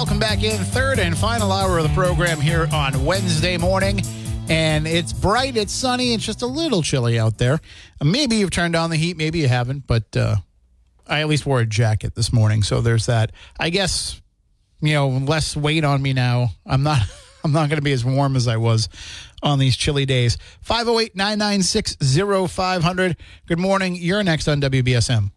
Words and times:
Welcome 0.00 0.18
back 0.18 0.42
in 0.42 0.56
third 0.56 0.98
and 0.98 1.14
final 1.14 1.52
hour 1.52 1.76
of 1.76 1.82
the 1.82 1.94
program 1.94 2.40
here 2.40 2.66
on 2.72 3.04
Wednesday 3.04 3.58
morning. 3.58 4.00
And 4.48 4.86
it's 4.86 5.12
bright, 5.12 5.58
it's 5.58 5.74
sunny, 5.74 6.14
it's 6.14 6.24
just 6.24 6.40
a 6.40 6.46
little 6.46 6.80
chilly 6.80 7.18
out 7.18 7.36
there. 7.36 7.60
Maybe 8.02 8.36
you've 8.36 8.50
turned 8.50 8.74
on 8.74 8.88
the 8.88 8.96
heat, 8.96 9.18
maybe 9.18 9.40
you 9.40 9.48
haven't, 9.48 9.86
but 9.86 10.16
uh, 10.16 10.36
I 11.06 11.20
at 11.20 11.28
least 11.28 11.44
wore 11.44 11.60
a 11.60 11.66
jacket 11.66 12.14
this 12.14 12.32
morning, 12.32 12.62
so 12.62 12.80
there's 12.80 13.04
that. 13.04 13.32
I 13.58 13.68
guess 13.68 14.22
you 14.80 14.94
know 14.94 15.08
less 15.08 15.54
weight 15.54 15.84
on 15.84 16.00
me 16.00 16.14
now. 16.14 16.52
I'm 16.64 16.82
not 16.82 17.02
I'm 17.44 17.52
not 17.52 17.68
going 17.68 17.76
to 17.76 17.82
be 17.82 17.92
as 17.92 18.02
warm 18.02 18.36
as 18.36 18.48
I 18.48 18.56
was 18.56 18.88
on 19.42 19.58
these 19.58 19.76
chilly 19.76 20.06
days. 20.06 20.38
508-996-0500. 20.66 23.16
Good 23.46 23.58
morning. 23.58 23.96
You're 23.96 24.22
next 24.22 24.48
on 24.48 24.62
WBSM. 24.62 25.30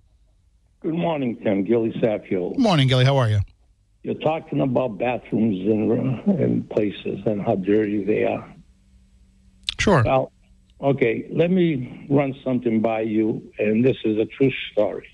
Good 0.80 0.96
morning, 0.96 1.36
Tim. 1.44 1.66
Gilly 1.66 1.92
Saffield. 2.02 2.54
Good 2.54 2.62
morning, 2.62 2.88
Gilly. 2.88 3.04
How 3.04 3.18
are 3.18 3.28
you? 3.28 3.42
You're 4.04 4.16
talking 4.16 4.60
about 4.60 4.98
bathrooms 4.98 5.66
and, 5.66 5.92
uh, 5.92 6.44
in 6.44 6.64
places 6.64 7.22
and 7.26 7.42
how 7.42 7.56
dirty 7.56 8.04
they 8.04 8.26
are. 8.26 8.54
Sure. 9.80 10.04
Well, 10.06 10.32
okay, 10.82 11.26
let 11.32 11.50
me 11.50 12.06
run 12.10 12.36
something 12.44 12.82
by 12.82 13.02
you, 13.02 13.42
and 13.58 13.84
this 13.84 13.98
is 14.04 14.18
a 14.18 14.26
true 14.26 14.52
story. 14.72 15.08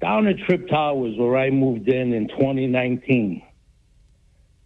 Down 0.00 0.26
at 0.26 0.38
Tripp 0.38 0.68
Towers, 0.68 1.16
where 1.16 1.36
I 1.36 1.50
moved 1.50 1.88
in 1.88 2.12
in 2.12 2.28
2019, 2.28 3.42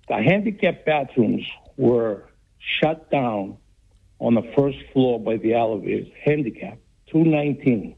the 0.08 0.14
handicapped 0.16 0.84
bathrooms 0.86 1.46
were 1.76 2.30
shut 2.82 3.10
down 3.10 3.58
on 4.18 4.34
the 4.34 4.42
first 4.56 4.78
floor 4.92 5.20
by 5.20 5.36
the 5.36 5.54
elevators. 5.54 6.08
Handicap, 6.24 6.78
219. 7.12 7.94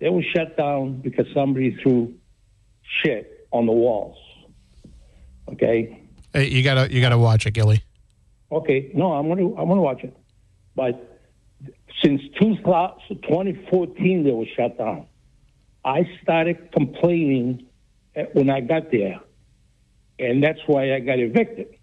They 0.00 0.10
were 0.10 0.22
shut 0.22 0.56
down 0.56 1.00
because 1.00 1.26
somebody 1.32 1.76
threw 1.82 2.14
shit 3.02 3.48
on 3.50 3.66
the 3.66 3.72
walls. 3.72 4.18
Okay. 5.48 6.02
Hey, 6.32 6.48
you 6.48 6.62
gotta 6.62 6.92
you 6.92 7.00
gotta 7.00 7.18
watch 7.18 7.46
it, 7.46 7.52
Gilly. 7.52 7.82
Okay, 8.50 8.90
no, 8.94 9.12
I'm 9.12 9.28
gonna 9.28 9.54
I'm 9.56 9.68
gonna 9.68 9.82
watch 9.82 10.02
it. 10.02 10.16
But 10.74 11.20
since 12.02 12.20
2000 12.40 13.22
2014, 13.22 14.24
they 14.24 14.30
were 14.30 14.46
shut 14.56 14.78
down. 14.78 15.06
I 15.84 16.08
started 16.22 16.72
complaining 16.72 17.66
eh, 18.14 18.26
when 18.32 18.50
I 18.50 18.60
got 18.60 18.90
there, 18.90 19.20
and 20.18 20.42
that's 20.42 20.60
why 20.66 20.94
I 20.94 21.00
got 21.00 21.18
evicted. 21.18 21.76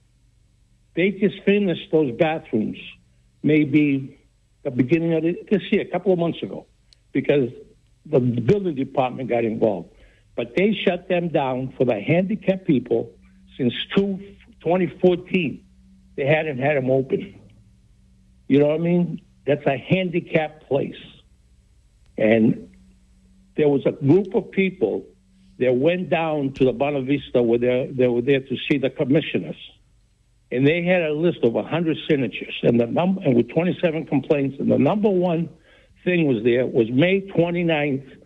They 0.95 1.11
just 1.11 1.41
finished 1.45 1.91
those 1.91 2.11
bathrooms, 2.17 2.77
maybe 3.43 4.19
the 4.63 4.71
beginning 4.71 5.13
of 5.13 5.23
this 5.23 5.61
year, 5.71 5.81
a 5.81 5.85
couple 5.85 6.11
of 6.11 6.19
months 6.19 6.43
ago, 6.43 6.65
because 7.13 7.49
the 8.05 8.19
building 8.19 8.75
department 8.75 9.29
got 9.29 9.45
involved. 9.45 9.89
But 10.35 10.55
they 10.55 10.73
shut 10.73 11.07
them 11.07 11.29
down 11.29 11.73
for 11.77 11.85
the 11.85 11.99
handicapped 11.99 12.65
people 12.65 13.11
since 13.61 13.73
two, 13.95 14.17
2014 14.61 15.63
they 16.17 16.25
hadn't 16.25 16.57
had 16.59 16.77
them 16.77 16.91
open. 16.91 17.39
You 18.47 18.59
know 18.59 18.67
what 18.67 18.75
I 18.75 18.83
mean? 18.83 19.21
That's 19.47 19.65
a 19.65 19.77
handicapped 19.77 20.67
place. 20.67 21.01
And 22.17 22.69
there 23.55 23.69
was 23.69 23.85
a 23.85 23.91
group 23.91 24.35
of 24.35 24.51
people 24.51 25.05
that 25.59 25.73
went 25.73 26.09
down 26.09 26.53
to 26.53 26.65
the 26.65 26.73
Bonavista 26.73 27.05
Vista 27.05 27.41
where 27.41 27.59
they, 27.59 27.91
they 27.93 28.07
were 28.07 28.21
there 28.21 28.41
to 28.41 28.57
see 28.69 28.77
the 28.77 28.89
commissioners. 28.89 29.55
And 30.51 30.67
they 30.67 30.83
had 30.83 31.01
a 31.03 31.13
list 31.13 31.39
of 31.43 31.53
100 31.53 31.97
signatures 32.09 32.53
and 32.63 32.79
the 32.79 32.87
number 32.87 33.21
and 33.21 33.35
with 33.35 33.49
27 33.49 34.05
complaints. 34.07 34.57
And 34.59 34.69
the 34.69 34.77
number 34.77 35.09
one 35.09 35.49
thing 36.03 36.27
was 36.27 36.43
there 36.43 36.65
was 36.65 36.89
May 36.91 37.21
29th, 37.21 38.17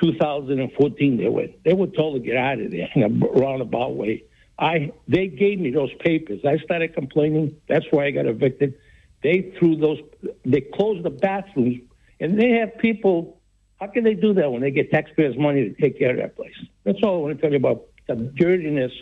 2014. 0.00 1.16
They 1.16 1.28
were 1.28 1.48
they 1.64 1.72
were 1.72 1.88
told 1.88 2.14
to 2.14 2.20
get 2.20 2.36
out 2.36 2.60
of 2.60 2.70
there 2.70 2.88
in 2.94 3.02
a 3.22 3.40
roundabout 3.40 3.96
way. 3.96 4.24
I 4.62 4.92
they 5.08 5.26
gave 5.26 5.58
me 5.58 5.72
those 5.72 5.92
papers. 5.94 6.40
I 6.46 6.56
started 6.58 6.94
complaining. 6.94 7.56
That's 7.68 7.84
why 7.90 8.06
I 8.06 8.10
got 8.12 8.26
evicted. 8.26 8.78
They 9.22 9.52
threw 9.58 9.76
those. 9.76 9.98
They 10.44 10.60
closed 10.60 11.02
the 11.02 11.10
bathrooms, 11.10 11.80
and 12.20 12.38
they 12.38 12.50
have 12.50 12.78
people. 12.78 13.40
How 13.80 13.88
can 13.88 14.04
they 14.04 14.14
do 14.14 14.32
that 14.34 14.52
when 14.52 14.62
they 14.62 14.70
get 14.70 14.92
taxpayers' 14.92 15.36
money 15.36 15.68
to 15.68 15.74
take 15.80 15.98
care 15.98 16.12
of 16.12 16.18
that 16.18 16.36
place? 16.36 16.54
That's 16.84 16.98
all 17.02 17.16
I 17.16 17.18
want 17.18 17.36
to 17.36 17.42
tell 17.42 17.50
you 17.50 17.56
about 17.56 17.86
the 18.06 18.14
dirtiness 18.14 18.92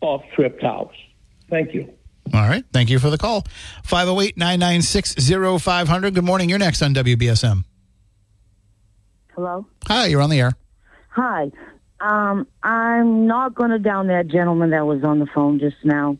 of 0.00 0.22
Tripp 0.34 0.58
Towers. 0.60 0.96
Thank 1.50 1.74
you. 1.74 1.92
All 2.32 2.48
right. 2.48 2.64
Thank 2.72 2.88
you 2.88 2.98
for 2.98 3.10
the 3.10 3.18
call. 3.18 3.44
508 3.84 4.38
996 4.38 5.14
0500. 5.62 6.14
Good 6.14 6.24
morning. 6.24 6.48
You're 6.48 6.58
next 6.58 6.80
on 6.80 6.94
WBSM. 6.94 7.64
Hello. 9.34 9.66
Hi, 9.88 10.06
you're 10.06 10.22
on 10.22 10.30
the 10.30 10.40
air. 10.40 10.52
Hi. 11.10 11.50
Um, 12.02 12.48
I'm 12.64 13.28
not 13.28 13.54
going 13.54 13.70
to 13.70 13.78
down 13.78 14.08
that 14.08 14.26
gentleman 14.26 14.70
that 14.70 14.84
was 14.84 15.04
on 15.04 15.20
the 15.20 15.26
phone 15.32 15.60
just 15.60 15.76
now, 15.84 16.18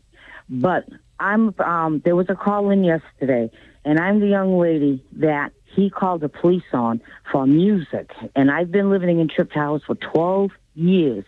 but 0.49 0.85
I'm. 1.19 1.53
Um, 1.59 2.01
there 2.05 2.15
was 2.15 2.27
a 2.29 2.37
call 2.37 2.71
in 2.71 2.85
yesterday, 2.85 3.51
and 3.85 3.99
I'm 3.99 4.21
the 4.21 4.29
young 4.29 4.57
lady 4.57 5.05
that 5.17 5.51
he 5.75 5.91
called 5.91 6.21
the 6.21 6.29
police 6.29 6.63
on 6.73 7.01
for 7.33 7.49
music, 7.49 8.13
and 8.37 8.49
I've 8.49 8.71
been 8.71 8.91
living 8.91 9.19
in 9.19 9.27
Tripp 9.29 9.51
Towers 9.51 9.83
for 9.85 9.97
12 9.97 10.53
years, 10.77 11.25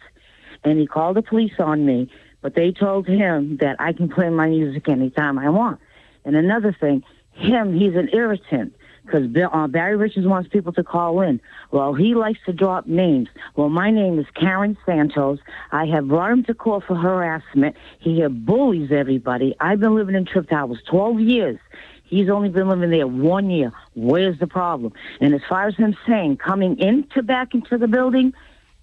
and 0.62 0.78
he 0.78 0.86
called 0.86 1.16
the 1.16 1.22
police 1.22 1.58
on 1.58 1.84
me, 1.84 2.08
but 2.40 2.54
they 2.54 2.70
told 2.70 3.08
him 3.08 3.56
that 3.60 3.74
I 3.80 3.92
can 3.92 4.08
play 4.08 4.30
my 4.30 4.46
music 4.46 4.88
anytime 4.88 5.36
I 5.36 5.50
want. 5.50 5.80
And 6.24 6.36
another 6.36 6.76
thing, 6.78 7.02
him, 7.32 7.76
he's 7.76 7.96
an 7.96 8.08
irritant 8.12 8.74
because 9.04 9.28
uh, 9.52 9.66
Barry 9.66 9.96
Richards 9.96 10.26
wants 10.26 10.48
people 10.48 10.72
to 10.72 10.82
call 10.82 11.20
in. 11.20 11.40
Well, 11.70 11.94
he 11.94 12.14
likes 12.14 12.38
to 12.46 12.52
drop 12.52 12.86
names. 12.86 13.28
Well, 13.56 13.68
my 13.68 13.90
name 13.90 14.18
is 14.18 14.26
Karen 14.34 14.76
Santos. 14.86 15.38
I 15.72 15.86
have 15.86 16.08
brought 16.08 16.32
him 16.32 16.44
to 16.44 16.54
court 16.54 16.84
for 16.86 16.96
harassment. 16.96 17.76
He 18.00 18.26
bullies 18.26 18.90
everybody. 18.90 19.54
I've 19.60 19.80
been 19.80 19.94
living 19.94 20.14
in 20.14 20.24
Tripp 20.24 20.48
Towers 20.48 20.78
12 20.88 21.20
years. 21.20 21.58
He's 22.04 22.28
only 22.28 22.48
been 22.48 22.68
living 22.68 22.90
there 22.90 23.06
one 23.06 23.50
year. 23.50 23.72
Where's 23.94 24.38
the 24.38 24.46
problem? 24.46 24.92
And 25.20 25.34
as 25.34 25.40
far 25.48 25.66
as 25.66 25.74
him 25.74 25.96
saying 26.06 26.36
coming 26.36 26.78
into 26.78 27.22
back 27.22 27.54
into 27.54 27.78
the 27.78 27.88
building 27.88 28.34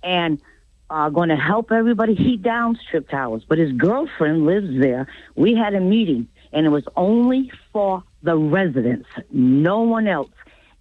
and 0.04 0.42
uh, 0.90 1.10
going 1.10 1.30
to 1.30 1.36
help 1.36 1.72
everybody, 1.72 2.16
he 2.16 2.36
downs 2.36 2.80
Tripp 2.90 3.10
Towers. 3.10 3.44
But 3.48 3.58
his 3.58 3.72
girlfriend 3.72 4.46
lives 4.46 4.80
there. 4.80 5.08
We 5.36 5.56
had 5.56 5.74
a 5.74 5.80
meeting, 5.80 6.28
and 6.52 6.66
it 6.66 6.70
was 6.70 6.84
only 6.96 7.52
for 7.72 8.04
the 8.24 8.36
residents, 8.38 9.08
no 9.32 9.82
one 9.82 10.08
else. 10.08 10.30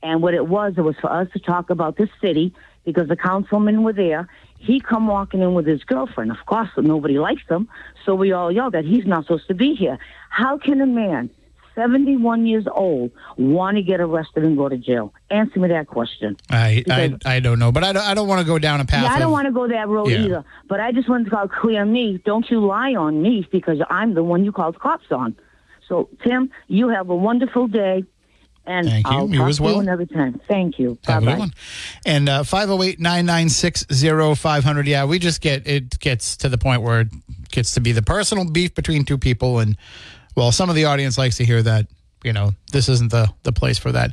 And 0.03 0.23
what 0.23 0.35
it 0.35 0.47
was, 0.47 0.75
it 0.77 0.81
was 0.83 0.97
for 1.01 1.13
us 1.13 1.29
to 1.35 1.39
talk 1.39 1.69
about 1.71 1.97
the 1.97 2.09
city 2.23 2.55
because 2.85 3.09
the 3.09 3.17
councilmen 3.17 3.83
were 3.83 3.93
there. 3.93 4.29
He 4.59 4.81
come 4.81 5.07
walking 5.07 5.41
in 5.41 5.55
with 5.55 5.67
his 5.67 5.85
girlfriend. 5.85 6.31
Of 6.31 6.39
course, 6.47 6.69
nobody 6.77 7.19
likes 7.19 7.43
him, 7.49 7.69
so 8.05 8.15
we 8.15 8.33
all 8.33 8.51
yelled 8.51 8.75
that 8.75 8.85
he's 8.85 9.07
not 9.07 9.25
supposed 9.25 9.49
to 9.49 9.55
be 9.55 9.75
here. 9.75 9.99
How 10.31 10.57
can 10.59 10.81
a 10.81 10.87
man, 10.87 11.29
71 11.75 12.47
years 12.47 12.67
old, 12.71 13.11
want 13.37 13.77
to 13.77 13.83
get 13.83 14.01
arrested 14.01 14.45
and 14.45 14.57
go 14.57 14.69
to 14.69 14.77
jail? 14.77 15.13
Answer 15.31 15.61
me 15.61 15.69
that 15.69 15.87
question. 15.87 16.37
I 16.51 16.83
I, 16.91 17.09
Because- 17.09 17.21
I 17.27 17.41
don't 17.41 17.59
know, 17.59 17.73
but 17.73 17.85
I 17.85 17.93
don't, 17.93 18.03
I 18.07 18.15
don't 18.15 18.29
want 18.29 18.41
to 18.41 18.47
go 18.47 18.59
down 18.59 18.81
a 18.81 18.85
path. 18.85 19.05
Yeah, 19.05 19.13
I 19.13 19.19
don't 19.19 19.27
of- 19.29 19.33
want 19.33 19.47
to 19.47 19.53
go 19.53 19.69
that 19.69 19.89
road 19.89 20.09
Yeah. 20.11 20.19
either. 20.25 20.45
But 20.69 20.81
I 20.81 20.93
just 20.93 21.09
wanted 21.09 21.25
to 21.25 21.31
call 21.31 21.49
clear 21.49 21.85
me. 21.85 22.21
Don't 22.25 22.51
you 22.51 22.65
lie 22.65 22.95
on 22.95 23.23
me 23.23 23.47
because 23.51 23.79
I'm 23.91 24.15
the 24.15 24.23
one 24.23 24.45
you 24.45 24.53
called 24.53 24.79
cops 24.79 25.11
on. 25.11 25.37
So, 25.91 26.09
Tim, 26.25 26.51
you 26.69 26.89
have 26.89 27.11
a 27.11 27.17
wonderful 27.17 27.67
day. 27.67 28.05
And 28.65 28.87
Thank 28.87 29.07
you. 29.07 29.13
I'll 29.13 29.29
You 29.29 29.39
talk 29.41 29.49
as 29.49 29.57
to 29.57 29.63
well. 29.65 29.75
you 29.75 29.81
another 29.81 30.07
time. 30.07 30.41
Thank 30.47 30.79
you. 30.79 30.97
Have 31.07 31.25
a 31.25 31.27
Bye 31.27 31.33
good 31.33 31.39
one. 31.41 31.53
And 32.07 32.29
uh, 32.29 32.45
508 32.45 33.01
996 33.01 33.87
0500. 34.39 34.87
Yeah, 34.87 35.05
we 35.05 35.19
just 35.19 35.41
get 35.41 35.67
it 35.67 35.99
gets 35.99 36.37
to 36.39 36.49
the 36.49 36.59
point 36.59 36.83
where 36.83 37.01
it 37.01 37.09
gets 37.51 37.75
to 37.75 37.81
be 37.81 37.91
the 37.93 38.03
personal 38.03 38.49
beef 38.49 38.75
between 38.75 39.05
two 39.05 39.19
people. 39.19 39.59
And 39.59 39.77
well, 40.37 40.53
some 40.53 40.69
of 40.71 40.77
the 40.77 40.85
audience 40.85 41.19
likes 41.19 41.37
to 41.39 41.45
hear 41.45 41.63
that. 41.63 41.87
You 42.23 42.35
know, 42.35 42.51
this 42.71 42.91
isn't 42.91 43.11
the, 43.11 43.33
the 43.45 43.53
place 43.53 43.79
for 43.79 43.93
that. 43.93 44.13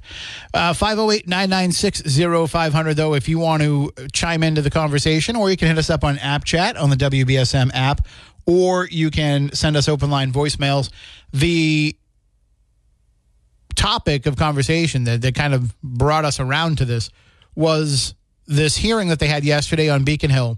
508 0.54 1.28
996 1.28 2.02
0500, 2.50 2.94
though, 2.94 3.14
if 3.14 3.28
you 3.28 3.38
want 3.38 3.62
to 3.64 3.92
chime 4.14 4.44
into 4.44 4.62
the 4.62 4.70
conversation, 4.70 5.36
or 5.36 5.52
you 5.52 5.58
can 5.58 5.68
hit 5.68 5.78
us 5.78 5.90
up 5.90 6.06
on 6.06 6.18
App 6.20 6.46
Chat 6.46 6.78
on 6.78 6.90
the 6.90 6.96
WBSM 6.96 7.70
app, 7.74 8.08
or 8.46 8.88
you 8.88 9.12
can 9.12 9.52
send 9.52 9.76
us 9.76 9.90
open 9.90 10.10
line 10.10 10.32
voicemails. 10.32 10.90
The 11.38 11.96
topic 13.76 14.26
of 14.26 14.36
conversation 14.36 15.04
that, 15.04 15.22
that 15.22 15.36
kind 15.36 15.54
of 15.54 15.80
brought 15.82 16.26
us 16.26 16.40
around 16.40 16.80
to 16.80 16.86
this 16.86 17.10
was 17.56 18.16
this 18.48 18.78
hearing 18.78 19.10
that 19.10 19.20
they 19.20 19.28
had 19.28 19.44
yesterday 19.44 19.90
on 19.90 20.04
Beacon 20.04 20.30
Hill. 20.32 20.58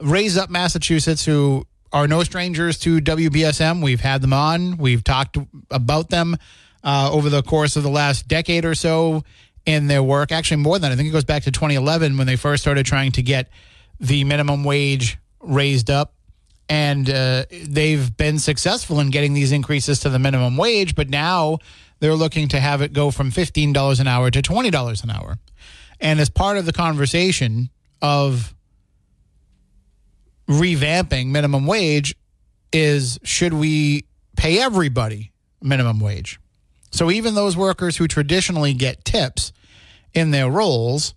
Raise 0.00 0.36
Up 0.36 0.50
Massachusetts, 0.50 1.24
who 1.24 1.66
are 1.92 2.06
no 2.06 2.22
strangers 2.22 2.78
to 2.80 3.00
WBSM. 3.00 3.82
We've 3.82 4.00
had 4.00 4.22
them 4.22 4.32
on. 4.32 4.76
We've 4.76 5.02
talked 5.02 5.38
about 5.70 6.10
them 6.10 6.36
uh, 6.84 7.10
over 7.12 7.28
the 7.28 7.42
course 7.42 7.76
of 7.76 7.82
the 7.82 7.90
last 7.90 8.28
decade 8.28 8.64
or 8.64 8.74
so 8.74 9.24
in 9.64 9.86
their 9.86 10.02
work. 10.02 10.30
Actually, 10.30 10.58
more 10.58 10.78
than 10.78 10.92
I 10.92 10.96
think 10.96 11.08
it 11.08 11.12
goes 11.12 11.24
back 11.24 11.42
to 11.44 11.50
2011 11.50 12.16
when 12.16 12.26
they 12.26 12.36
first 12.36 12.62
started 12.62 12.86
trying 12.86 13.12
to 13.12 13.22
get 13.22 13.50
the 13.98 14.24
minimum 14.24 14.62
wage 14.62 15.18
raised 15.40 15.90
up. 15.90 16.12
And 16.68 17.08
uh, 17.08 17.44
they've 17.50 18.16
been 18.16 18.38
successful 18.38 18.98
in 19.00 19.10
getting 19.10 19.34
these 19.34 19.52
increases 19.52 20.00
to 20.00 20.08
the 20.08 20.18
minimum 20.18 20.56
wage, 20.56 20.94
but 20.94 21.08
now 21.08 21.58
they're 22.00 22.14
looking 22.14 22.48
to 22.48 22.60
have 22.60 22.82
it 22.82 22.92
go 22.92 23.10
from 23.10 23.30
$15 23.30 24.00
an 24.00 24.06
hour 24.06 24.30
to 24.30 24.42
$20 24.42 25.04
an 25.04 25.10
hour. 25.10 25.38
And 26.00 26.20
as 26.20 26.28
part 26.28 26.58
of 26.58 26.66
the 26.66 26.72
conversation 26.72 27.70
of 28.02 28.54
revamping 30.48 31.28
minimum 31.28 31.66
wage 31.66 32.14
is 32.72 33.18
should 33.22 33.52
we 33.52 34.04
pay 34.36 34.60
everybody 34.60 35.32
minimum 35.62 36.00
wage? 36.00 36.38
So 36.90 37.10
even 37.10 37.34
those 37.34 37.56
workers 37.56 37.96
who 37.96 38.06
traditionally 38.06 38.74
get 38.74 39.04
tips 39.04 39.52
in 40.14 40.30
their 40.30 40.50
roles, 40.50 41.14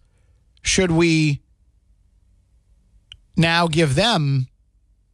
should 0.62 0.92
we 0.92 1.42
now 3.36 3.68
give 3.68 3.96
them 3.96 4.48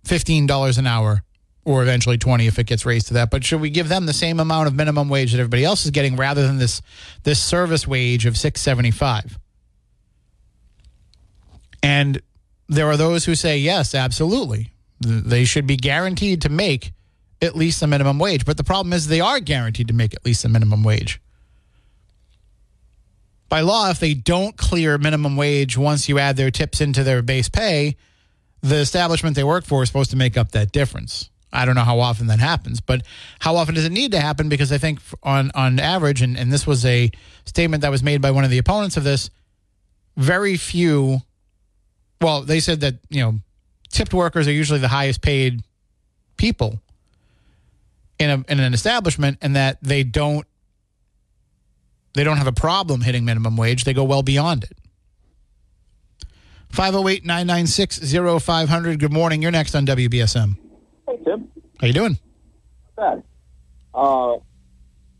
$15 0.06 0.78
an 0.78 0.88
hour 0.88 1.24
or 1.66 1.82
eventually 1.82 2.18
20 2.18 2.48
if 2.48 2.60
it 2.60 2.68
gets 2.68 2.86
raised 2.86 3.08
to 3.08 3.16
that. 3.16 3.32
But 3.32 3.44
should 3.44 3.60
we 3.60 3.70
give 3.70 3.90
them 3.90 4.06
the 4.06 4.14
same 4.14 4.40
amount 4.40 4.68
of 4.68 4.76
minimum 4.76 5.10
wage 5.10 5.32
that 5.32 5.40
everybody 5.40 5.66
else 5.66 5.84
is 5.84 5.92
getting 5.92 6.16
rather 6.16 6.46
than 6.46 6.58
this 6.60 6.82
this 7.24 7.42
service 7.42 7.88
wage 7.88 8.26
of 8.26 8.38
675 8.38 9.40
and 11.86 12.20
there 12.68 12.88
are 12.88 12.98
those 12.98 13.26
who 13.26 13.36
say 13.36 13.60
yes 13.60 13.94
absolutely. 13.94 14.72
They 15.00 15.46
should 15.46 15.68
be 15.68 15.78
guaranteed 15.78 16.42
to 16.44 16.50
make 16.50 16.94
at 17.42 17.56
least 17.56 17.80
the 17.80 17.86
minimum 17.86 18.18
wage. 18.18 18.44
But 18.44 18.58
the 18.58 18.64
problem 18.64 18.92
is 18.92 19.08
they 19.08 19.22
are 19.22 19.40
guaranteed 19.40 19.90
to 19.90 19.94
make 19.94 20.16
at 20.16 20.26
least 20.26 20.42
the 20.42 20.50
minimum 20.50 20.84
wage. 20.84 21.22
By 23.50 23.62
law 23.62 23.92
if 23.92 24.00
they 24.00 24.16
don't 24.16 24.58
clear 24.58 24.98
minimum 24.98 25.36
wage 25.36 25.78
once 25.78 26.10
you 26.10 26.18
add 26.18 26.38
their 26.38 26.50
tips 26.50 26.82
into 26.82 27.04
their 27.04 27.22
base 27.22 27.50
pay 27.50 27.98
the 28.68 28.78
establishment 28.78 29.36
they 29.36 29.44
work 29.44 29.66
for 29.66 29.84
is 29.84 29.90
supposed 29.90 30.12
to 30.12 30.18
make 30.18 30.38
up 30.38 30.52
that 30.52 30.72
difference 30.72 31.30
I 31.56 31.66
don't 31.66 31.76
know 31.76 31.84
how 31.84 32.00
often 32.00 32.28
that 32.28 32.40
happens, 32.40 32.82
but 32.82 33.02
how 33.40 33.56
often 33.56 33.76
does 33.76 33.86
it 33.86 33.92
need 33.92 34.12
to 34.12 34.20
happen? 34.20 34.50
Because 34.50 34.72
I 34.72 34.78
think 34.78 35.00
on 35.24 35.52
on 35.56 35.80
average, 35.80 36.22
and, 36.22 36.38
and 36.38 36.52
this 36.52 36.68
was 36.68 36.86
a 36.86 37.10
statement 37.46 37.82
that 37.82 37.92
was 37.92 38.04
made 38.04 38.22
by 38.22 38.32
one 38.32 38.44
of 38.44 38.50
the 38.50 38.58
opponents 38.58 38.98
of 38.98 39.04
this, 39.04 39.30
very 40.18 40.58
few. 40.58 41.20
Well, 42.22 42.42
they 42.42 42.60
said 42.60 42.82
that 42.82 42.96
you 43.10 43.22
know, 43.22 43.40
tipped 43.90 44.14
workers 44.14 44.48
are 44.48 44.52
usually 44.52 44.80
the 44.80 44.88
highest 44.90 45.22
paid 45.22 45.64
people 46.38 46.82
in 48.20 48.30
a 48.30 48.52
in 48.52 48.60
an 48.60 48.74
establishment, 48.74 49.38
and 49.42 49.56
that 49.56 49.78
they 49.82 50.04
don't 50.04 50.46
they 52.14 52.24
don't 52.24 52.38
have 52.38 52.48
a 52.48 52.54
problem 52.54 53.02
hitting 53.02 53.26
minimum 53.26 53.56
wage. 53.56 53.86
They 53.86 53.94
go 53.94 54.04
well 54.04 54.24
beyond 54.24 54.66
it. 54.66 54.78
508 56.70 57.26
996 57.26 58.00
0500. 58.44 59.00
Good 59.00 59.14
morning. 59.14 59.42
You're 59.42 59.52
next 59.52 59.76
on 59.76 59.86
WBSM. 59.86 60.58
Hey, 61.08 61.18
Tim. 61.24 61.48
How 61.80 61.88
you 61.88 61.94
doing? 61.94 62.18
Bad. 62.96 63.24
Uh, 63.94 64.36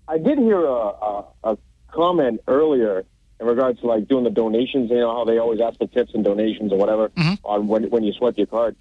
I 0.08 0.18
did 0.18 0.38
hear 0.38 0.60
a, 0.64 0.72
a, 0.72 1.26
a 1.44 1.58
comment 1.92 2.42
earlier 2.48 3.06
in 3.40 3.48
regards 3.48 3.80
to 3.82 3.88
like 3.88 4.08
doing 4.08 4.24
the 4.24 4.30
donations. 4.30 4.90
You 4.90 4.98
know 4.98 5.14
how 5.16 5.26
they 5.26 5.38
always 5.38 5.60
ask 5.62 5.78
for 5.78 5.88
tips 5.88 6.12
and 6.14 6.24
donations 6.24 6.72
or 6.72 6.78
whatever 6.78 7.10
Mhm. 7.10 7.40
on 7.44 7.68
when 7.68 7.90
when 7.90 8.04
you 8.04 8.14
swipe 8.14 8.38
your 8.38 8.48
card. 8.48 8.76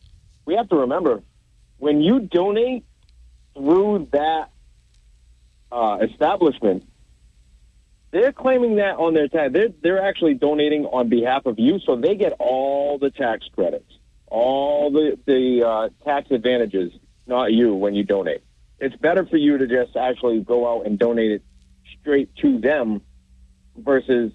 We 0.47 0.55
have 0.55 0.69
to 0.71 0.77
remember 0.77 1.23
when 1.79 2.01
you 2.01 2.21
donate 2.21 2.85
through 3.57 4.09
that 4.13 4.51
uh, 5.73 5.99
establishment, 6.09 6.85
they're 8.15 8.33
claiming 8.33 8.77
that 8.77 8.95
on 8.97 9.13
their 9.13 9.27
tax. 9.29 9.53
They're 9.53 9.69
they're 9.83 10.03
actually 10.03 10.35
donating 10.35 10.85
on 10.87 11.09
behalf 11.09 11.47
of 11.47 11.59
you, 11.59 11.81
so 11.85 11.97
they 11.97 12.15
get 12.15 12.33
all 12.39 12.97
the 12.99 13.11
tax 13.11 13.45
credits, 13.55 13.91
all 14.29 14.91
the 14.93 15.19
the 15.27 15.65
uh, 15.67 15.89
tax 16.05 16.31
advantages, 16.31 16.93
not 17.27 17.53
you 17.53 17.75
when 17.75 17.95
you 17.95 18.05
donate. 18.05 18.43
It's 18.79 18.95
better 18.97 19.27
for 19.27 19.37
you 19.37 19.59
to 19.59 19.67
just 19.67 19.97
actually 19.97 20.41
go 20.41 20.59
out 20.73 20.87
and 20.87 20.97
donate 20.99 21.33
it 21.33 21.43
straight 22.01 22.35
to 22.37 22.59
them 22.61 23.03
versus 23.77 24.33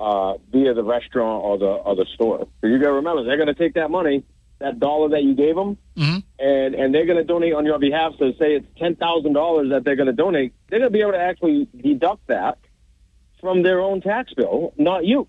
uh, 0.00 0.34
via 0.50 0.72
the 0.74 0.82
restaurant 0.84 1.44
or 1.44 1.58
the 1.58 1.66
or 1.66 1.94
the 1.94 2.06
store. 2.14 2.48
So 2.62 2.66
you 2.68 2.78
got 2.78 2.86
to 2.86 2.92
remember, 2.94 3.24
they're 3.24 3.36
going 3.36 3.48
to 3.48 3.54
take 3.54 3.74
that 3.74 3.90
money, 3.90 4.24
that 4.60 4.80
dollar 4.80 5.10
that 5.10 5.22
you 5.24 5.34
gave 5.34 5.56
them, 5.56 5.76
Mhm. 5.96 6.22
and 6.38 6.74
and 6.74 6.94
they're 6.94 7.04
going 7.06 7.18
to 7.18 7.24
donate 7.24 7.52
on 7.52 7.66
your 7.66 7.78
behalf. 7.78 8.14
So 8.18 8.32
say 8.38 8.54
it's 8.56 8.66
ten 8.78 8.96
thousand 8.96 9.34
dollars 9.34 9.68
that 9.70 9.84
they're 9.84 9.96
going 9.96 10.06
to 10.06 10.12
donate, 10.14 10.54
they're 10.68 10.78
going 10.78 10.90
to 10.90 10.96
be 10.96 11.02
able 11.02 11.12
to 11.12 11.20
actually 11.20 11.68
deduct 11.76 12.26
that 12.28 12.56
from 13.40 13.62
their 13.62 13.80
own 13.80 14.00
tax 14.00 14.32
bill, 14.34 14.72
not 14.76 15.04
you. 15.04 15.28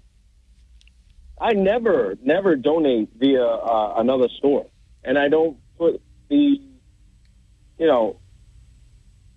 I 1.40 1.54
never 1.54 2.18
never 2.22 2.56
donate 2.56 3.10
via 3.18 3.46
uh, 3.46 3.96
another 3.98 4.28
store, 4.38 4.68
and 5.04 5.18
I 5.18 5.30
don't 5.30 5.58
put 5.78 6.02
the 6.30 6.62
you 7.78 7.88
know 7.88 8.20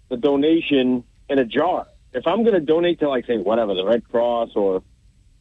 the 0.09 0.17
donation 0.17 1.05
in 1.29 1.39
a 1.39 1.45
jar. 1.45 1.87
If 2.13 2.27
I'm 2.27 2.43
going 2.43 2.55
to 2.55 2.61
donate 2.61 3.01
to 3.01 3.09
like 3.09 3.27
say 3.27 3.39
whatever 3.39 3.75
the 3.75 3.85
Red 3.85 4.09
Cross 4.09 4.51
or 4.57 4.83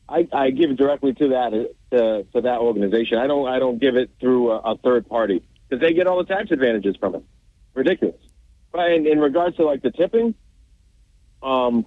I, 0.08 0.28
I 0.34 0.50
give 0.52 0.76
directly 0.76 1.14
to 1.14 1.30
that 1.30 1.52
to, 1.92 2.24
to 2.34 2.42
that 2.42 2.60
organization. 2.60 3.18
I 3.18 3.28
don't 3.28 3.48
I 3.48 3.60
don't 3.60 3.80
give 3.80 3.96
it 3.96 4.12
through 4.20 4.52
a, 4.52 4.58
a 4.60 4.78
third 4.78 5.08
party 5.08 5.42
because 5.68 5.82
they 5.82 5.94
get 5.94 6.06
all 6.06 6.18
the 6.18 6.26
tax 6.26 6.52
advantages 6.52 6.96
from 6.98 7.16
it. 7.16 7.24
Ridiculous. 7.74 8.22
But 8.72 8.92
in, 8.92 9.08
in 9.08 9.20
regards 9.20 9.58
to 9.58 9.66
like 9.66 9.82
the 9.82 9.92
tipping, 9.92 10.36
um, 11.42 11.86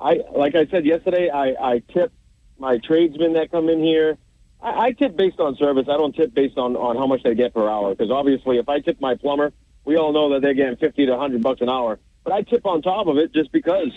I 0.00 0.20
like 0.34 0.54
I 0.54 0.66
said 0.66 0.84
yesterday, 0.84 1.30
I, 1.30 1.72
I 1.74 1.78
tip 1.92 2.12
my 2.58 2.78
tradesmen 2.78 3.34
that 3.34 3.50
come 3.50 3.68
in 3.68 3.82
here. 3.82 4.18
I, 4.60 4.86
I 4.86 4.92
tip 4.92 5.16
based 5.16 5.40
on 5.40 5.56
service. 5.56 5.86
I 5.88 5.96
don't 5.96 6.14
tip 6.14 6.34
based 6.34 6.58
on, 6.58 6.76
on 6.76 6.96
how 6.96 7.06
much 7.06 7.22
they 7.22 7.34
get 7.34 7.54
per 7.54 7.68
hour 7.68 7.94
because 7.94 8.10
obviously, 8.10 8.58
if 8.58 8.68
I 8.68 8.80
tip 8.80 9.00
my 9.00 9.14
plumber, 9.14 9.52
we 9.84 9.96
all 9.96 10.12
know 10.12 10.32
that 10.34 10.42
they're 10.42 10.54
getting 10.54 10.76
fifty 10.76 11.06
to 11.06 11.16
hundred 11.16 11.42
bucks 11.42 11.60
an 11.60 11.68
hour. 11.68 11.98
But 12.24 12.32
I 12.32 12.42
tip 12.42 12.66
on 12.66 12.82
top 12.82 13.06
of 13.06 13.18
it 13.18 13.32
just 13.32 13.52
because 13.52 13.88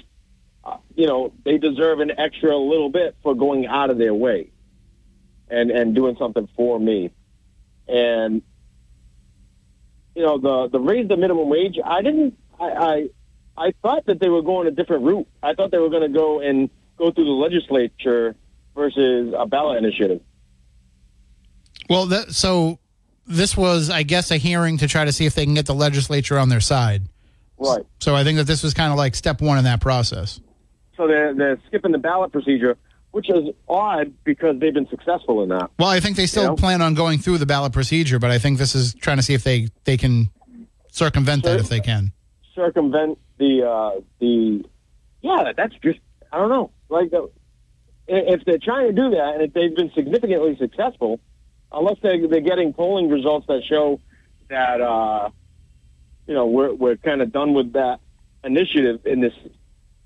uh, 0.63 0.77
you 0.95 1.07
know 1.07 1.33
they 1.43 1.57
deserve 1.57 1.99
an 1.99 2.11
extra 2.17 2.55
little 2.55 2.89
bit 2.89 3.15
for 3.23 3.33
going 3.35 3.65
out 3.65 3.89
of 3.89 3.97
their 3.97 4.13
way 4.13 4.51
and 5.49 5.71
and 5.71 5.95
doing 5.95 6.15
something 6.19 6.47
for 6.55 6.79
me. 6.79 7.11
And 7.87 8.41
you 10.15 10.23
know 10.23 10.37
the 10.37 10.69
the 10.69 10.79
raise 10.79 11.07
the 11.07 11.17
minimum 11.17 11.49
wage. 11.49 11.77
I 11.83 12.01
didn't. 12.01 12.37
I 12.59 12.65
I, 12.65 13.09
I 13.57 13.73
thought 13.81 14.05
that 14.05 14.19
they 14.19 14.29
were 14.29 14.41
going 14.41 14.67
a 14.67 14.71
different 14.71 15.03
route. 15.03 15.27
I 15.41 15.53
thought 15.53 15.71
they 15.71 15.79
were 15.79 15.89
going 15.89 16.03
to 16.11 16.15
go 16.17 16.39
and 16.39 16.69
go 16.97 17.11
through 17.11 17.25
the 17.25 17.31
legislature 17.31 18.35
versus 18.75 19.33
a 19.37 19.45
ballot 19.45 19.83
initiative. 19.83 20.21
Well, 21.89 22.05
that, 22.07 22.33
so 22.33 22.79
this 23.25 23.57
was, 23.57 23.89
I 23.89 24.03
guess, 24.03 24.29
a 24.31 24.37
hearing 24.37 24.77
to 24.77 24.87
try 24.87 25.05
to 25.05 25.11
see 25.11 25.25
if 25.25 25.35
they 25.35 25.45
can 25.45 25.53
get 25.53 25.65
the 25.65 25.73
legislature 25.73 26.37
on 26.37 26.49
their 26.49 26.59
side. 26.59 27.03
Right. 27.57 27.83
So 27.99 28.15
I 28.15 28.23
think 28.23 28.37
that 28.37 28.45
this 28.45 28.61
was 28.61 28.73
kind 28.73 28.91
of 28.91 28.97
like 28.97 29.15
step 29.15 29.41
one 29.41 29.57
in 29.57 29.63
that 29.63 29.81
process. 29.81 30.39
So 30.95 31.07
they're 31.07 31.33
they're 31.33 31.59
skipping 31.67 31.91
the 31.91 31.97
ballot 31.97 32.31
procedure, 32.31 32.77
which 33.11 33.29
is 33.29 33.49
odd 33.67 34.13
because 34.23 34.59
they've 34.59 34.73
been 34.73 34.87
successful 34.89 35.41
in 35.43 35.49
that. 35.49 35.69
Well, 35.79 35.89
I 35.89 35.99
think 35.99 36.17
they 36.17 36.25
still 36.27 36.43
You 36.43 36.49
know? 36.49 36.55
plan 36.55 36.81
on 36.81 36.93
going 36.93 37.19
through 37.19 37.37
the 37.39 37.45
ballot 37.45 37.73
procedure, 37.73 38.19
but 38.19 38.29
I 38.31 38.37
think 38.39 38.59
this 38.59 38.75
is 38.75 38.93
trying 38.93 39.17
to 39.17 39.23
see 39.23 39.33
if 39.33 39.43
they 39.43 39.69
they 39.85 39.97
can 39.97 40.29
circumvent 40.91 41.43
that 41.43 41.59
if 41.59 41.69
they 41.69 41.79
can. 41.79 42.11
circumvent 42.55 43.17
the 43.39 43.63
uh, 43.67 44.01
the 44.19 44.63
yeah 45.21 45.51
that's 45.55 45.73
just 45.83 45.99
I 46.31 46.37
don't 46.37 46.49
know 46.49 46.71
like 46.89 47.09
i- 47.13 47.27
if 48.07 48.43
they're 48.45 48.59
trying 48.59 48.87
to 48.87 48.93
do 48.93 49.11
that 49.11 49.33
and 49.35 49.43
if 49.43 49.53
they've 49.53 49.75
been 49.75 49.91
significantly 49.95 50.55
successful 50.59 51.19
unless 51.71 51.97
they 52.01 52.19
they're 52.29 52.41
getting 52.41 52.73
polling 52.73 53.09
results 53.09 53.47
that 53.47 53.61
show 53.69 53.99
that 54.49 54.81
uh, 54.81 55.29
you 56.27 56.33
know 56.33 56.47
we're 56.47 56.73
we're 56.73 56.97
kind 56.97 57.21
of 57.21 57.31
done 57.31 57.53
with 57.53 57.73
that 57.73 57.99
initiative 58.43 59.01
in 59.05 59.21
this 59.21 59.33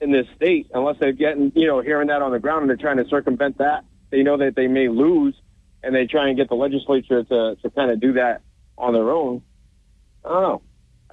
in 0.01 0.11
this 0.11 0.25
state 0.35 0.67
unless 0.73 0.95
they're 0.99 1.11
getting 1.13 1.51
you 1.55 1.67
know 1.67 1.81
hearing 1.81 2.07
that 2.07 2.21
on 2.21 2.31
the 2.31 2.39
ground 2.39 2.61
and 2.61 2.69
they're 2.69 2.77
trying 2.77 2.97
to 2.97 3.07
circumvent 3.09 3.57
that 3.59 3.83
they 4.11 4.23
know 4.23 4.37
that 4.37 4.55
they 4.55 4.67
may 4.67 4.87
lose 4.89 5.35
and 5.83 5.95
they 5.95 6.05
try 6.07 6.27
and 6.27 6.37
get 6.37 6.49
the 6.49 6.55
legislature 6.55 7.23
to 7.23 7.55
to 7.61 7.69
kind 7.71 7.91
of 7.91 7.99
do 7.99 8.13
that 8.13 8.41
on 8.77 8.93
their 8.93 9.11
own 9.11 9.41
I 10.25 10.29
don't 10.29 10.41
know 10.41 10.61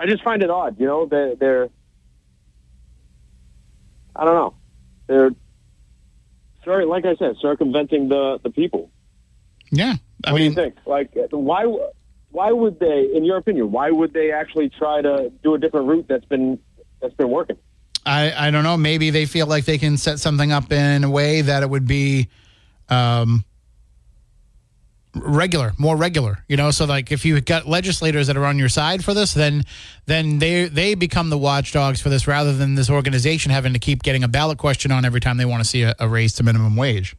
I 0.00 0.06
just 0.06 0.22
find 0.22 0.42
it 0.44 0.48
odd, 0.50 0.78
you 0.78 0.86
know. 0.86 1.06
They're, 1.06 1.34
they're 1.34 1.68
I 4.18 4.24
don't 4.24 4.34
know. 4.34 4.54
They're 5.06 5.30
sorry, 6.64 6.84
like 6.84 7.06
I 7.06 7.14
said, 7.16 7.36
circumventing 7.40 8.08
the 8.08 8.40
the 8.42 8.50
people. 8.50 8.90
Yeah, 9.70 9.94
I 10.24 10.32
what 10.32 10.38
mean, 10.38 10.54
do 10.54 10.60
you 10.60 10.66
think? 10.66 10.76
Like, 10.86 11.10
why 11.30 11.64
why 12.30 12.52
would 12.52 12.80
they, 12.80 13.10
in 13.14 13.24
your 13.24 13.36
opinion, 13.36 13.70
why 13.70 13.90
would 13.90 14.12
they 14.12 14.32
actually 14.32 14.70
try 14.70 15.00
to 15.00 15.32
do 15.42 15.54
a 15.54 15.58
different 15.58 15.86
route 15.86 16.06
that's 16.08 16.24
been 16.24 16.58
that's 17.00 17.14
been 17.14 17.30
working? 17.30 17.56
I 18.04 18.48
I 18.48 18.50
don't 18.50 18.64
know. 18.64 18.76
Maybe 18.76 19.10
they 19.10 19.24
feel 19.24 19.46
like 19.46 19.64
they 19.64 19.78
can 19.78 19.96
set 19.96 20.18
something 20.18 20.50
up 20.50 20.72
in 20.72 21.04
a 21.04 21.10
way 21.10 21.42
that 21.42 21.62
it 21.62 21.70
would 21.70 21.86
be 21.86 22.28
um, 22.88 23.44
regular, 25.22 25.72
more 25.78 25.96
regular. 25.96 26.44
You 26.48 26.56
know, 26.56 26.70
so 26.70 26.84
like 26.84 27.12
if 27.12 27.24
you 27.24 27.40
got 27.40 27.66
legislators 27.66 28.26
that 28.26 28.36
are 28.36 28.44
on 28.44 28.58
your 28.58 28.68
side 28.68 29.04
for 29.04 29.14
this, 29.14 29.34
then 29.34 29.64
then 30.06 30.38
they 30.38 30.68
they 30.68 30.94
become 30.94 31.30
the 31.30 31.38
watchdogs 31.38 32.00
for 32.00 32.08
this 32.08 32.26
rather 32.26 32.52
than 32.52 32.74
this 32.74 32.90
organization 32.90 33.50
having 33.50 33.72
to 33.72 33.78
keep 33.78 34.02
getting 34.02 34.24
a 34.24 34.28
ballot 34.28 34.58
question 34.58 34.90
on 34.90 35.04
every 35.04 35.20
time 35.20 35.36
they 35.36 35.44
want 35.44 35.62
to 35.62 35.68
see 35.68 35.82
a, 35.82 35.94
a 35.98 36.08
raise 36.08 36.32
to 36.34 36.42
minimum 36.42 36.76
wage. 36.76 37.16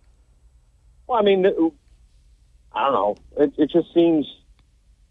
Well, 1.08 1.18
I 1.18 1.22
mean, 1.24 1.46
I 1.46 2.84
don't 2.84 2.94
know. 2.94 3.18
It, 3.38 3.54
it 3.58 3.72
just 3.72 3.94
seems 3.94 4.26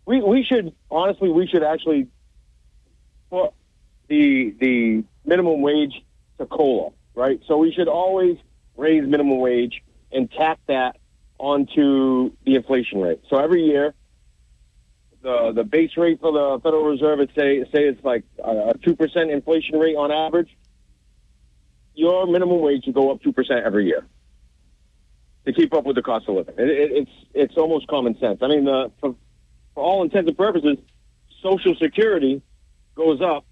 we 0.07 0.23
we 0.23 0.45
should 0.45 0.75
honestly 0.91 1.29
we 1.29 1.47
should 1.47 1.63
actually 1.63 2.09
put 3.31 3.53
the 4.09 4.55
the 4.61 5.05
minimum 5.25 5.61
wage 5.61 6.03
to 6.39 6.47
cola, 6.47 6.91
right? 7.15 7.41
So 7.47 7.59
we 7.59 7.73
should 7.73 7.89
always 7.89 8.39
raise 8.77 9.03
minimum 9.03 9.39
wage 9.39 9.83
and 10.11 10.31
tack 10.31 10.59
that 10.67 10.97
onto 11.39 12.33
the 12.45 12.57
inflation 12.57 13.01
rate. 13.01 13.21
So 13.31 13.37
every 13.37 13.65
year, 13.65 13.95
the 15.23 15.53
the 15.55 15.65
base 15.65 15.97
rate 15.97 16.21
for 16.21 16.33
the 16.33 16.61
Federal 16.63 16.85
Reserve, 16.85 17.21
it 17.21 17.31
say 17.37 17.65
say 17.73 17.85
it's 17.85 18.05
like 18.05 18.25
a 18.43 18.75
two 18.85 18.95
percent 18.97 19.31
inflation 19.31 19.79
rate 19.79 19.97
on 19.97 20.11
average. 20.13 20.57
Your 21.95 22.27
minimum 22.27 22.61
wage 22.61 22.85
should 22.85 22.95
go 22.95 23.11
up 23.11 23.23
two 23.23 23.33
percent 23.33 23.65
every 23.65 23.87
year 23.87 24.07
to 25.47 25.53
keep 25.53 25.75
up 25.75 25.85
with 25.85 25.97
the 25.97 26.03
cost 26.03 26.29
of 26.29 26.37
living. 26.37 26.55
It, 26.59 26.69
it, 26.69 26.93
it's 26.93 27.11
it's 27.35 27.57
almost 27.57 27.89
common 27.89 28.19
sense. 28.19 28.39
I 28.43 28.49
mean, 28.49 28.65
the, 28.65 28.93
for, 29.01 29.15
for 29.75 29.83
all 29.83 30.03
intents 30.03 30.29
and 30.29 30.37
purposes, 30.37 30.79
Social 31.43 31.75
Security 31.75 32.43
goes 32.95 33.21
up 33.21 33.45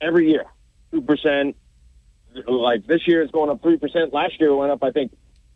every 0.00 0.30
year, 0.30 0.44
two 0.92 1.02
percent. 1.02 1.56
Like 2.46 2.86
this 2.86 3.08
year, 3.08 3.22
it's 3.22 3.32
going 3.32 3.50
up 3.50 3.60
three 3.62 3.76
percent. 3.76 4.12
Last 4.12 4.38
year, 4.38 4.50
it 4.50 4.56
went 4.56 4.70
up, 4.70 4.84
I 4.84 4.92
think, 4.92 5.10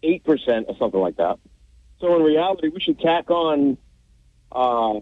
eight 0.04 0.24
percent 0.24 0.66
or 0.68 0.76
something 0.76 1.00
like 1.00 1.16
that. 1.16 1.38
So 2.00 2.14
in 2.16 2.22
reality, 2.22 2.68
we 2.68 2.80
should 2.80 3.00
tack 3.00 3.30
on 3.30 3.78
uh, 4.52 5.00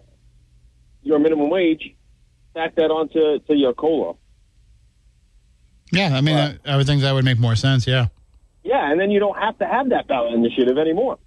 your 1.03 1.19
minimum 1.19 1.51
wage, 1.51 1.95
tack 2.55 2.77
that 2.77 2.91
onto 2.91 3.41
to 3.41 3.55
your 3.55 3.75
cola. 3.75 4.15
Yeah, 5.91 6.17
I 6.17 6.21
mean, 6.21 6.37
I, 6.37 6.59
I 6.65 6.77
would 6.77 6.87
think 6.87 7.03
that 7.03 7.13
would 7.13 7.25
make 7.25 7.39
more 7.39 7.57
sense. 7.57 7.87
Yeah. 7.87 8.07
Yeah, 8.65 8.91
and 8.91 9.01
then 9.01 9.11
you 9.11 9.19
don't 9.19 9.37
have 9.37 9.59
to 9.59 9.67
have 9.67 9.91
that 9.91 10.07
ballot 10.07 10.33
initiative 10.35 10.79
anymore, 10.79 11.19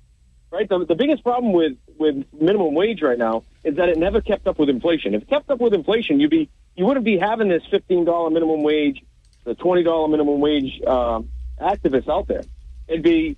right? 0.51 0.67
The, 0.67 0.85
the 0.85 0.95
biggest 0.95 1.21
problem 1.23 1.51
with 1.53 1.73
with 1.97 2.25
minimum 2.33 2.73
wage 2.73 3.01
right 3.01 3.17
now 3.17 3.43
is 3.63 3.75
that 3.75 3.89
it 3.89 3.97
never 3.97 4.21
kept 4.21 4.47
up 4.47 4.57
with 4.57 4.69
inflation. 4.69 5.13
If 5.13 5.23
it 5.23 5.29
kept 5.29 5.49
up 5.49 5.59
with 5.59 5.73
inflation, 5.73 6.19
you'd 6.19 6.31
be 6.31 6.49
you 6.75 6.85
wouldn't 6.85 7.05
be 7.05 7.17
having 7.17 7.49
this 7.49 7.63
fifteen 7.69 8.05
dollar 8.05 8.29
minimum 8.29 8.63
wage, 8.63 9.03
the 9.43 9.53
twenty 9.53 9.83
dollar 9.83 10.07
minimum 10.07 10.39
wage 10.39 10.81
um, 10.87 11.29
activists 11.59 12.09
out 12.09 12.27
there. 12.27 12.43
It'd 12.87 13.03
be 13.03 13.37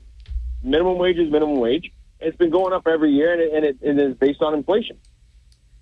minimum 0.63 0.97
wage 0.97 1.17
is 1.17 1.31
minimum 1.31 1.59
wage. 1.59 1.91
It's 2.19 2.37
been 2.37 2.49
going 2.49 2.73
up 2.73 2.87
every 2.87 3.11
year, 3.11 3.33
and 3.33 3.41
it, 3.41 3.53
and 3.53 3.65
it, 3.65 3.77
it 3.81 3.99
is 3.99 4.15
based 4.17 4.41
on 4.41 4.53
inflation. 4.53 4.97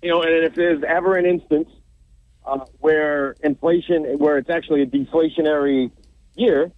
You 0.02 0.10
know, 0.10 0.22
and 0.22 0.44
if 0.44 0.54
there's 0.54 0.82
ever 0.86 1.16
an 1.16 1.24
instance 1.24 1.68
uh, 2.44 2.64
where 2.78 3.36
inflation, 3.42 4.04
where 4.18 4.38
it's 4.38 4.50
actually 4.50 4.82
a 4.82 4.86
deflationary 4.86 5.90
year, 6.34 6.70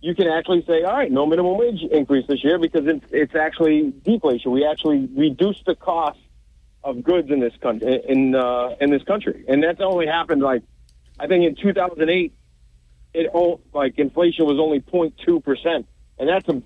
you 0.00 0.14
can 0.14 0.28
actually 0.28 0.64
say, 0.66 0.82
all 0.82 0.96
right, 0.96 1.10
no 1.10 1.26
minimum 1.26 1.56
wage 1.56 1.82
increase 1.90 2.26
this 2.28 2.44
year 2.44 2.58
because 2.58 2.86
it's, 2.86 3.04
it's 3.10 3.34
actually 3.34 3.92
deflation. 4.04 4.52
We 4.52 4.64
actually 4.64 5.08
reduced 5.16 5.64
the 5.64 5.74
cost 5.74 6.20
of 6.84 7.02
goods 7.02 7.30
in 7.30 7.40
this 7.40 7.54
country, 7.60 8.00
in, 8.08 8.34
uh, 8.34 8.76
in 8.80 8.90
this 8.90 9.02
country. 9.02 9.44
And 9.48 9.62
that's 9.62 9.80
only 9.80 10.06
happened 10.06 10.42
like, 10.42 10.62
I 11.18 11.26
think 11.26 11.44
in 11.44 11.56
2008, 11.56 12.32
it 13.14 13.26
all, 13.32 13.60
like 13.72 13.98
inflation 13.98 14.46
was 14.46 14.58
only 14.60 14.80
0.2%. 14.80 15.84
And 16.18 16.28
that's 16.28 16.48
a, 16.48 16.62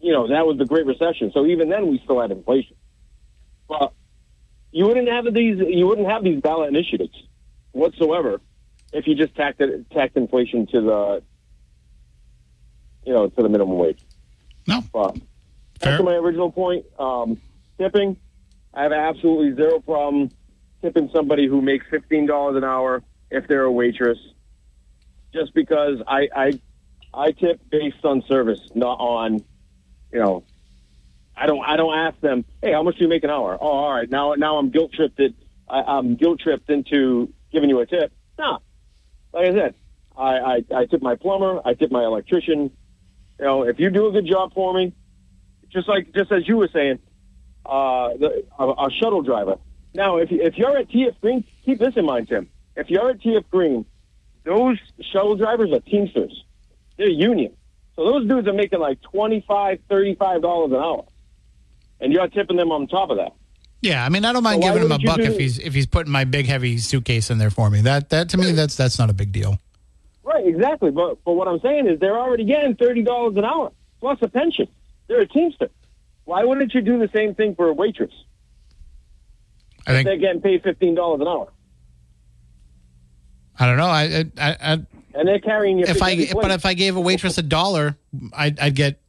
you 0.00 0.12
know, 0.12 0.28
that 0.28 0.46
was 0.46 0.58
the 0.58 0.64
Great 0.64 0.86
Recession. 0.86 1.30
So 1.32 1.46
even 1.46 1.68
then 1.68 1.88
we 1.88 2.00
still 2.04 2.20
had 2.20 2.30
inflation. 2.30 2.76
But 3.68 3.92
you 4.70 4.86
wouldn't 4.86 5.08
have 5.08 5.32
these, 5.32 5.58
you 5.58 5.86
wouldn't 5.86 6.08
have 6.08 6.24
these 6.24 6.40
ballot 6.40 6.68
initiatives 6.68 7.14
whatsoever 7.72 8.40
if 8.92 9.06
you 9.06 9.14
just 9.14 9.34
tacked 9.34 9.60
it, 9.60 9.90
tacked 9.90 10.16
inflation 10.16 10.66
to 10.68 10.80
the, 10.80 11.22
you 13.04 13.12
know, 13.12 13.28
to 13.28 13.42
the 13.42 13.48
minimum 13.48 13.78
wage. 13.78 14.00
No. 14.66 14.82
But 14.92 15.16
Fair. 15.80 15.92
back 15.92 15.98
to 15.98 16.02
my 16.04 16.14
original 16.14 16.50
point, 16.50 16.86
um, 16.98 17.38
tipping, 17.78 18.16
I 18.74 18.82
have 18.82 18.92
absolutely 18.92 19.54
zero 19.54 19.80
problem 19.80 20.30
tipping 20.82 21.10
somebody 21.14 21.46
who 21.46 21.60
makes 21.60 21.86
fifteen 21.90 22.26
dollars 22.26 22.56
an 22.56 22.64
hour 22.64 23.02
if 23.30 23.46
they're 23.48 23.64
a 23.64 23.72
waitress, 23.72 24.18
just 25.32 25.54
because 25.54 25.98
I 26.06 26.28
I 26.34 26.60
I 27.12 27.32
tip 27.32 27.60
based 27.70 28.04
on 28.04 28.22
service, 28.28 28.60
not 28.74 28.98
on, 29.00 29.44
you 30.12 30.18
know, 30.18 30.44
I 31.36 31.46
don't 31.46 31.64
I 31.64 31.76
don't 31.76 31.96
ask 31.96 32.20
them, 32.20 32.44
hey, 32.62 32.72
how 32.72 32.82
much 32.82 32.96
do 32.96 33.04
you 33.04 33.08
make 33.08 33.24
an 33.24 33.30
hour? 33.30 33.56
Oh, 33.60 33.66
all 33.66 33.94
right, 33.94 34.10
now 34.10 34.34
now 34.34 34.58
I'm 34.58 34.70
guilt 34.70 34.92
tripped. 34.92 35.20
I'm 35.68 36.16
guilt 36.16 36.40
tripped 36.40 36.68
into 36.70 37.32
giving 37.52 37.68
you 37.68 37.78
a 37.80 37.86
tip. 37.86 38.12
Nah, 38.38 38.58
like 39.32 39.48
I 39.48 39.52
said, 39.52 39.74
I, 40.16 40.22
I 40.22 40.64
I 40.74 40.86
tip 40.86 41.00
my 41.00 41.14
plumber, 41.14 41.60
I 41.64 41.74
tip 41.74 41.92
my 41.92 42.02
electrician. 42.02 42.70
You 43.38 43.44
know, 43.44 43.62
if 43.62 43.78
you 43.78 43.90
do 43.90 44.08
a 44.08 44.12
good 44.12 44.26
job 44.26 44.52
for 44.54 44.74
me, 44.74 44.92
just 45.70 45.88
like 45.88 46.12
just 46.12 46.32
as 46.32 46.48
you 46.48 46.56
were 46.56 46.68
saying, 46.72 46.98
uh, 47.64 48.08
the, 48.18 48.44
a, 48.58 48.64
a 48.64 48.90
shuttle 49.00 49.22
driver. 49.22 49.56
Now, 49.94 50.16
if 50.16 50.30
if 50.32 50.56
you're 50.56 50.76
at 50.76 50.88
TF 50.88 51.20
Green, 51.20 51.44
keep 51.64 51.78
this 51.78 51.94
in 51.96 52.04
mind, 52.04 52.28
Tim. 52.28 52.48
If 52.74 52.90
you're 52.90 53.10
at 53.10 53.20
TF 53.20 53.48
Green, 53.50 53.84
those 54.44 54.78
shuttle 55.12 55.36
drivers 55.36 55.72
are 55.72 55.80
Teamsters. 55.80 56.44
They're 56.98 57.08
union, 57.08 57.52
so 57.96 58.04
those 58.04 58.26
dudes 58.28 58.46
are 58.48 58.52
making 58.52 58.80
like 58.80 59.00
twenty 59.00 59.42
five, 59.46 59.78
thirty 59.88 60.14
five 60.16 60.42
dollars 60.42 60.72
an 60.72 60.78
hour, 60.78 61.04
and 62.00 62.12
you're 62.12 62.28
tipping 62.28 62.56
them 62.56 62.70
on 62.72 62.86
top 62.88 63.10
of 63.10 63.16
that. 63.18 63.32
Yeah, 63.80 64.04
I 64.04 64.08
mean, 64.08 64.24
I 64.24 64.32
don't 64.32 64.42
mind 64.42 64.62
So 64.62 64.68
giving 64.68 64.82
him 64.86 64.92
a 64.92 64.98
buck 64.98 65.18
do- 65.18 65.22
if 65.22 65.38
he's 65.38 65.58
if 65.60 65.72
he's 65.74 65.86
putting 65.86 66.12
my 66.12 66.24
big 66.24 66.46
heavy 66.46 66.78
suitcase 66.78 67.30
in 67.30 67.38
there 67.38 67.50
for 67.50 67.70
me. 67.70 67.80
That 67.82 68.10
that 68.10 68.28
to 68.30 68.36
me 68.36 68.50
that's 68.52 68.76
that's 68.76 68.98
not 68.98 69.08
a 69.08 69.12
big 69.12 69.30
deal. 69.30 69.58
Right, 70.24 70.46
exactly. 70.46 70.90
But 70.90 71.24
but 71.24 71.34
what 71.34 71.46
I'm 71.48 71.60
saying 71.60 71.86
is 71.86 72.00
they're 72.00 72.18
already 72.18 72.44
getting 72.44 72.74
thirty 72.74 73.02
dollars 73.02 73.36
an 73.36 73.44
hour 73.44 73.70
plus 74.00 74.18
a 74.22 74.28
pension. 74.28 74.66
They're 75.06 75.20
a 75.20 75.28
teamster. 75.28 75.70
Why 76.24 76.44
wouldn't 76.44 76.74
you 76.74 76.82
do 76.82 76.98
the 76.98 77.08
same 77.14 77.34
thing 77.34 77.54
for 77.54 77.68
a 77.68 77.72
waitress? 77.72 78.12
I 79.86 79.92
think 79.92 80.06
They're 80.06 80.16
getting 80.18 80.42
paid 80.42 80.62
fifteen 80.62 80.94
dollars 80.96 81.20
an 81.22 81.28
hour, 81.28 81.48
I 83.58 83.66
don't 83.66 83.76
know. 83.76 83.86
I, 83.86 84.24
I, 84.38 84.56
I 84.74 84.78
and 85.18 85.26
they're 85.26 85.40
carrying 85.40 85.78
your. 85.78 85.88
if 85.88 86.00
I 86.00 86.14
heavy 86.14 86.32
but 86.32 86.50
if 86.50 86.64
I 86.64 86.74
gave 86.74 86.96
a 86.96 87.00
waitress 87.00 87.36
a 87.38 87.42
dollar, 87.42 87.96
I'd, 88.32 88.58
I'd 88.60 88.74
get 88.74 89.00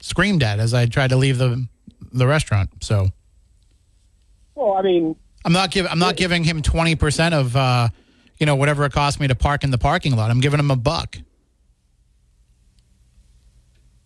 screamed 0.00 0.42
at 0.42 0.58
as 0.58 0.74
I 0.74 0.86
tried 0.86 1.10
to 1.10 1.16
leave 1.16 1.38
the 1.38 1.66
the 2.12 2.26
restaurant. 2.26 2.70
So 2.82 3.08
well, 4.54 4.74
I 4.74 4.82
mean, 4.82 5.16
I'm 5.44 5.52
not 5.52 5.70
giving 5.70 5.90
I'm 5.90 6.00
not 6.00 6.16
giving 6.16 6.44
him 6.44 6.60
twenty 6.60 6.96
percent 6.96 7.34
of 7.34 7.56
uh, 7.56 7.88
you 8.38 8.46
know 8.46 8.56
whatever 8.56 8.84
it 8.84 8.92
cost 8.92 9.20
me 9.20 9.28
to 9.28 9.34
park 9.34 9.64
in 9.64 9.70
the 9.70 9.78
parking 9.78 10.16
lot. 10.16 10.30
I'm 10.30 10.40
giving 10.40 10.58
him 10.58 10.70
a 10.70 10.76
buck. 10.76 11.18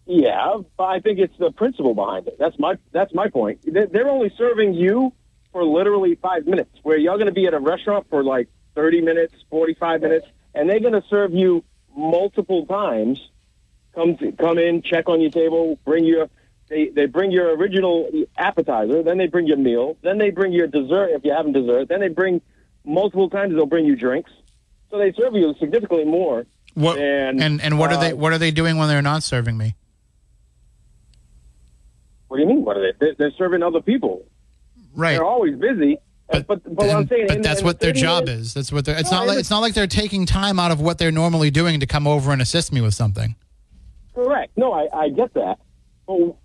yeah, 0.07 0.59
but 0.76 0.85
I 0.85 1.00
think 1.00 1.19
it's 1.19 1.37
the 1.38 1.50
principle 1.50 1.95
behind 1.95 2.28
it. 2.28 2.37
That's 2.38 2.59
my 2.59 2.76
that's 2.93 3.14
my 3.14 3.28
point. 3.28 3.61
They're 3.64 3.87
they're 3.87 4.09
only 4.09 4.33
serving 4.37 4.75
you 4.75 5.12
for 5.52 5.64
literally 5.64 6.14
five 6.17 6.47
minutes, 6.47 6.71
where 6.83 6.99
you're 6.99 7.17
going 7.17 7.26
to 7.26 7.33
be 7.33 7.47
at 7.47 7.55
a 7.55 7.59
restaurant 7.59 8.07
for 8.11 8.23
like 8.23 8.49
thirty 8.75 9.00
minutes, 9.00 9.35
forty 9.49 9.75
five 9.75 10.02
minutes, 10.02 10.26
and 10.59 10.69
they're 10.69 10.81
going 10.81 11.00
to 11.00 11.05
serve 11.09 11.33
you 11.33 11.65
multiple 11.97 12.67
times. 12.67 13.21
Come 13.95 14.17
to, 14.17 14.33
come 14.33 14.59
in, 14.59 14.83
check 14.83 15.09
on 15.09 15.21
your 15.21 15.31
table, 15.31 15.79
bring 15.85 16.05
your 16.05 16.29
they 16.69 16.88
they 16.88 17.07
bring 17.07 17.31
your 17.31 17.57
original 17.57 18.11
appetizer, 18.37 19.03
then 19.03 19.19
they 19.19 19.29
bring 19.29 19.47
your 19.47 19.57
meal, 19.57 19.97
then 20.03 20.19
they 20.19 20.31
bring 20.31 20.53
your 20.53 20.67
dessert 20.67 21.11
if 21.11 21.25
you 21.25 21.33
haven't 21.33 21.53
dessert, 21.53 21.88
then 21.88 22.00
they 22.00 22.09
bring 22.09 22.43
multiple 22.85 23.31
times 23.31 23.55
they'll 23.55 23.67
bring 23.67 23.87
you 23.87 23.97
drinks. 23.97 24.31
So 24.91 24.99
they 24.99 25.12
serve 25.12 25.35
you 25.35 25.55
significantly 25.59 26.05
more. 26.05 26.47
What 26.75 26.99
And, 26.99 27.43
and 27.43 27.62
and 27.62 27.79
what 27.79 27.93
are 27.93 28.00
they 28.00 28.12
uh, 28.12 28.17
what 28.17 28.33
are 28.33 28.38
they 28.38 28.50
doing 28.50 28.77
when 28.77 28.88
they're 28.88 29.00
not 29.03 29.23
serving 29.23 29.57
me? 29.57 29.75
What 32.29 32.37
do 32.37 32.43
you 32.43 32.49
mean? 32.49 32.65
What 32.65 32.77
are 32.77 32.83
they? 32.83 32.99
They're, 32.99 33.15
they're 33.15 33.33
serving 33.38 33.62
other 33.62 33.81
people. 33.81 34.27
Right. 34.95 35.12
They're 35.12 35.25
always 35.25 35.57
busy. 35.57 35.99
But, 36.30 36.47
but 36.47 36.62
but, 36.64 36.73
what 36.75 36.90
I'm 36.90 36.97
and- 36.99 37.08
saying, 37.08 37.42
that's 37.42 37.62
what 37.62 37.80
their 37.80 37.92
job 37.92 38.26
minutes- 38.26 38.49
is. 38.49 38.54
That's 38.54 38.73
what 38.73 38.85
they're. 38.85 38.99
It's 38.99 39.11
No, 39.11 39.18
not 39.18 39.26
like 39.28 39.38
it's 39.38 39.50
not 39.50 39.61
like 39.61 39.75
they're 39.75 39.87
taking 39.87 40.26
time 40.26 40.58
out 40.58 40.70
of 40.70 40.80
what 40.80 40.99
they're 40.99 41.11
normally 41.12 41.50
doing 41.50 41.80
to 41.80 41.87
come 41.87 42.06
over 42.06 42.32
and 42.32 42.42
assist 42.42 42.73
me 42.73 42.80
with 42.80 42.94
something. 42.94 43.35
Correct. 44.14 44.52
No, 44.56 44.73
I, 44.73 44.88
I 44.92 45.08
get 45.08 45.32
that. 45.35 45.58
But 46.06 46.37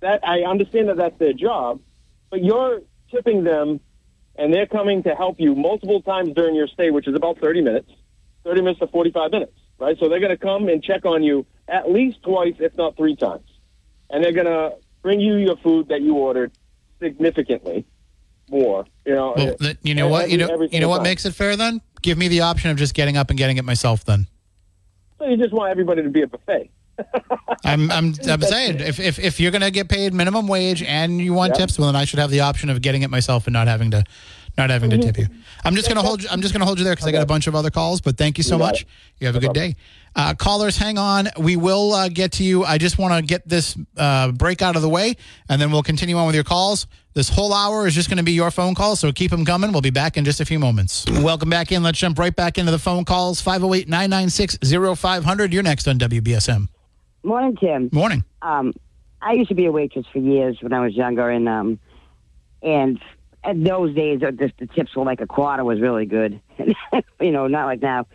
that 0.00 0.20
I 0.26 0.40
understand 0.40 0.88
that 0.88 0.96
that's 0.96 1.18
their 1.18 1.32
job, 1.32 1.80
but 2.30 2.42
you're 2.42 2.80
tipping 3.10 3.44
them, 3.44 3.80
and 4.36 4.52
they're 4.52 4.66
coming 4.66 5.02
to 5.04 5.14
help 5.14 5.38
you 5.38 5.54
multiple 5.54 6.00
times 6.02 6.32
during 6.34 6.54
your 6.54 6.66
stay, 6.68 6.90
which 6.90 7.06
is 7.06 7.14
about 7.14 7.38
30 7.38 7.60
minutes, 7.60 7.90
30 8.44 8.62
minutes 8.62 8.80
to 8.80 8.86
45 8.86 9.30
minutes, 9.32 9.52
right? 9.78 9.96
So 10.00 10.08
they're 10.08 10.20
going 10.20 10.30
to 10.30 10.38
come 10.38 10.68
and 10.68 10.82
check 10.82 11.04
on 11.04 11.22
you 11.22 11.44
at 11.68 11.90
least 11.90 12.22
twice, 12.22 12.54
if 12.58 12.74
not 12.76 12.96
three 12.96 13.14
times, 13.16 13.46
and 14.08 14.24
they're 14.24 14.32
going 14.32 14.46
to 14.46 14.72
bring 15.02 15.20
you 15.20 15.36
your 15.36 15.56
food 15.58 15.88
that 15.88 16.00
you 16.00 16.14
ordered 16.16 16.52
significantly 17.00 17.84
more. 18.50 18.84
You 19.06 19.14
know, 19.14 19.34
Well, 19.36 19.76
you 19.82 19.94
know 19.94 20.08
what? 20.08 20.24
every- 20.24 20.32
You 20.32 20.38
know 20.38 20.68
you 20.70 20.80
know 20.80 20.88
what 20.88 20.96
time. 20.98 21.04
makes 21.04 21.24
it 21.24 21.34
fair 21.34 21.56
then? 21.56 21.80
Give 22.02 22.18
me 22.18 22.28
the 22.28 22.40
option 22.42 22.70
of 22.70 22.76
just 22.76 22.94
getting 22.94 23.16
up 23.16 23.30
and 23.30 23.38
getting 23.38 23.56
it 23.56 23.64
myself. 23.64 24.04
Then 24.04 24.26
So 25.18 25.26
you 25.26 25.36
just 25.36 25.52
want 25.52 25.70
everybody 25.70 26.02
to 26.02 26.08
be 26.10 26.22
a 26.22 26.26
buffet. 26.26 26.70
I'm 27.64 27.90
I'm 27.90 28.14
I'm 28.28 28.42
saying 28.42 28.80
if 28.80 29.00
if, 29.00 29.18
if 29.18 29.40
you're 29.40 29.50
gonna 29.50 29.70
get 29.70 29.88
paid 29.88 30.12
minimum 30.12 30.46
wage 30.46 30.82
and 30.82 31.20
you 31.20 31.32
want 31.32 31.54
tips, 31.54 31.78
well 31.78 31.86
then 31.86 31.96
I 31.96 32.04
should 32.04 32.18
have 32.18 32.30
the 32.30 32.40
option 32.40 32.68
of 32.68 32.82
getting 32.82 33.02
it 33.02 33.10
myself 33.10 33.46
and 33.46 33.54
not 33.54 33.68
having 33.68 33.90
to 33.92 34.04
not 34.58 34.70
having 34.70 34.90
to 34.90 34.96
mm-hmm. 34.96 35.06
tip 35.06 35.18
you. 35.18 35.26
I'm 35.64 35.74
just 35.74 35.88
gonna 35.88 36.02
hold 36.02 36.22
you, 36.22 36.28
I'm 36.30 36.42
just 36.42 36.52
gonna 36.52 36.66
hold 36.66 36.78
you 36.78 36.84
there 36.84 36.92
because 36.92 37.06
I 37.06 37.12
got 37.12 37.22
a 37.22 37.26
bunch 37.26 37.46
of 37.46 37.54
other 37.54 37.70
calls. 37.70 38.00
But 38.00 38.18
thank 38.18 38.36
you 38.38 38.44
so 38.44 38.56
You 38.56 38.60
much. 38.60 38.82
it. 38.82 38.88
You 39.18 39.26
have 39.28 39.36
a 39.36 39.40
good 39.40 39.54
day. 39.54 39.76
Uh, 40.16 40.34
callers, 40.34 40.76
hang 40.76 40.98
on. 40.98 41.28
We 41.38 41.56
will 41.56 41.92
uh, 41.92 42.08
get 42.08 42.32
to 42.32 42.44
you. 42.44 42.64
I 42.64 42.78
just 42.78 42.98
want 42.98 43.14
to 43.14 43.22
get 43.22 43.48
this 43.48 43.76
uh, 43.96 44.32
break 44.32 44.60
out 44.60 44.76
of 44.76 44.82
the 44.82 44.88
way, 44.88 45.16
and 45.48 45.60
then 45.60 45.70
we'll 45.70 45.82
continue 45.82 46.16
on 46.16 46.26
with 46.26 46.34
your 46.34 46.44
calls. 46.44 46.86
This 47.14 47.28
whole 47.28 47.52
hour 47.52 47.86
is 47.86 47.94
just 47.94 48.08
going 48.08 48.18
to 48.18 48.22
be 48.22 48.32
your 48.32 48.50
phone 48.50 48.74
calls, 48.74 49.00
so 49.00 49.12
keep 49.12 49.30
them 49.30 49.44
coming. 49.44 49.72
We'll 49.72 49.80
be 49.80 49.90
back 49.90 50.16
in 50.16 50.24
just 50.24 50.40
a 50.40 50.44
few 50.44 50.58
moments. 50.58 51.04
Welcome 51.08 51.50
back 51.50 51.72
in. 51.72 51.82
Let's 51.82 51.98
jump 51.98 52.18
right 52.18 52.34
back 52.34 52.58
into 52.58 52.70
the 52.70 52.78
phone 52.78 53.04
calls. 53.04 53.40
508 53.40 53.88
996 53.88 54.58
0500. 54.98 55.52
You're 55.52 55.62
next 55.62 55.88
on 55.88 55.98
WBSM. 55.98 56.68
Morning, 57.22 57.56
Tim. 57.56 57.90
Morning. 57.92 58.24
Um, 58.42 58.72
I 59.22 59.32
used 59.32 59.48
to 59.48 59.54
be 59.54 59.66
a 59.66 59.72
waitress 59.72 60.06
for 60.12 60.18
years 60.18 60.58
when 60.60 60.72
I 60.72 60.80
was 60.80 60.94
younger, 60.94 61.28
and 61.28 61.48
um, 61.48 61.78
and 62.62 63.00
at 63.44 63.62
those 63.62 63.94
days, 63.94 64.22
uh, 64.22 64.30
the, 64.30 64.52
the 64.58 64.66
tips 64.66 64.94
were 64.96 65.04
like 65.04 65.20
a 65.20 65.26
quarter 65.26 65.64
was 65.64 65.80
really 65.80 66.06
good. 66.06 66.40
you 67.20 67.30
know, 67.30 67.46
not 67.46 67.66
like 67.66 67.82
now. 67.82 68.06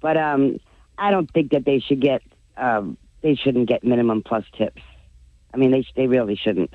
But 0.00 0.16
um, 0.16 0.58
I 0.98 1.10
don't 1.10 1.30
think 1.30 1.52
that 1.52 1.64
they 1.64 1.80
should 1.80 2.00
get. 2.00 2.22
Um, 2.56 2.96
they 3.22 3.34
shouldn't 3.34 3.68
get 3.68 3.84
minimum 3.84 4.22
plus 4.24 4.44
tips. 4.56 4.82
I 5.52 5.56
mean, 5.56 5.70
they 5.70 5.84
they 5.96 6.06
really 6.06 6.36
shouldn't. 6.36 6.72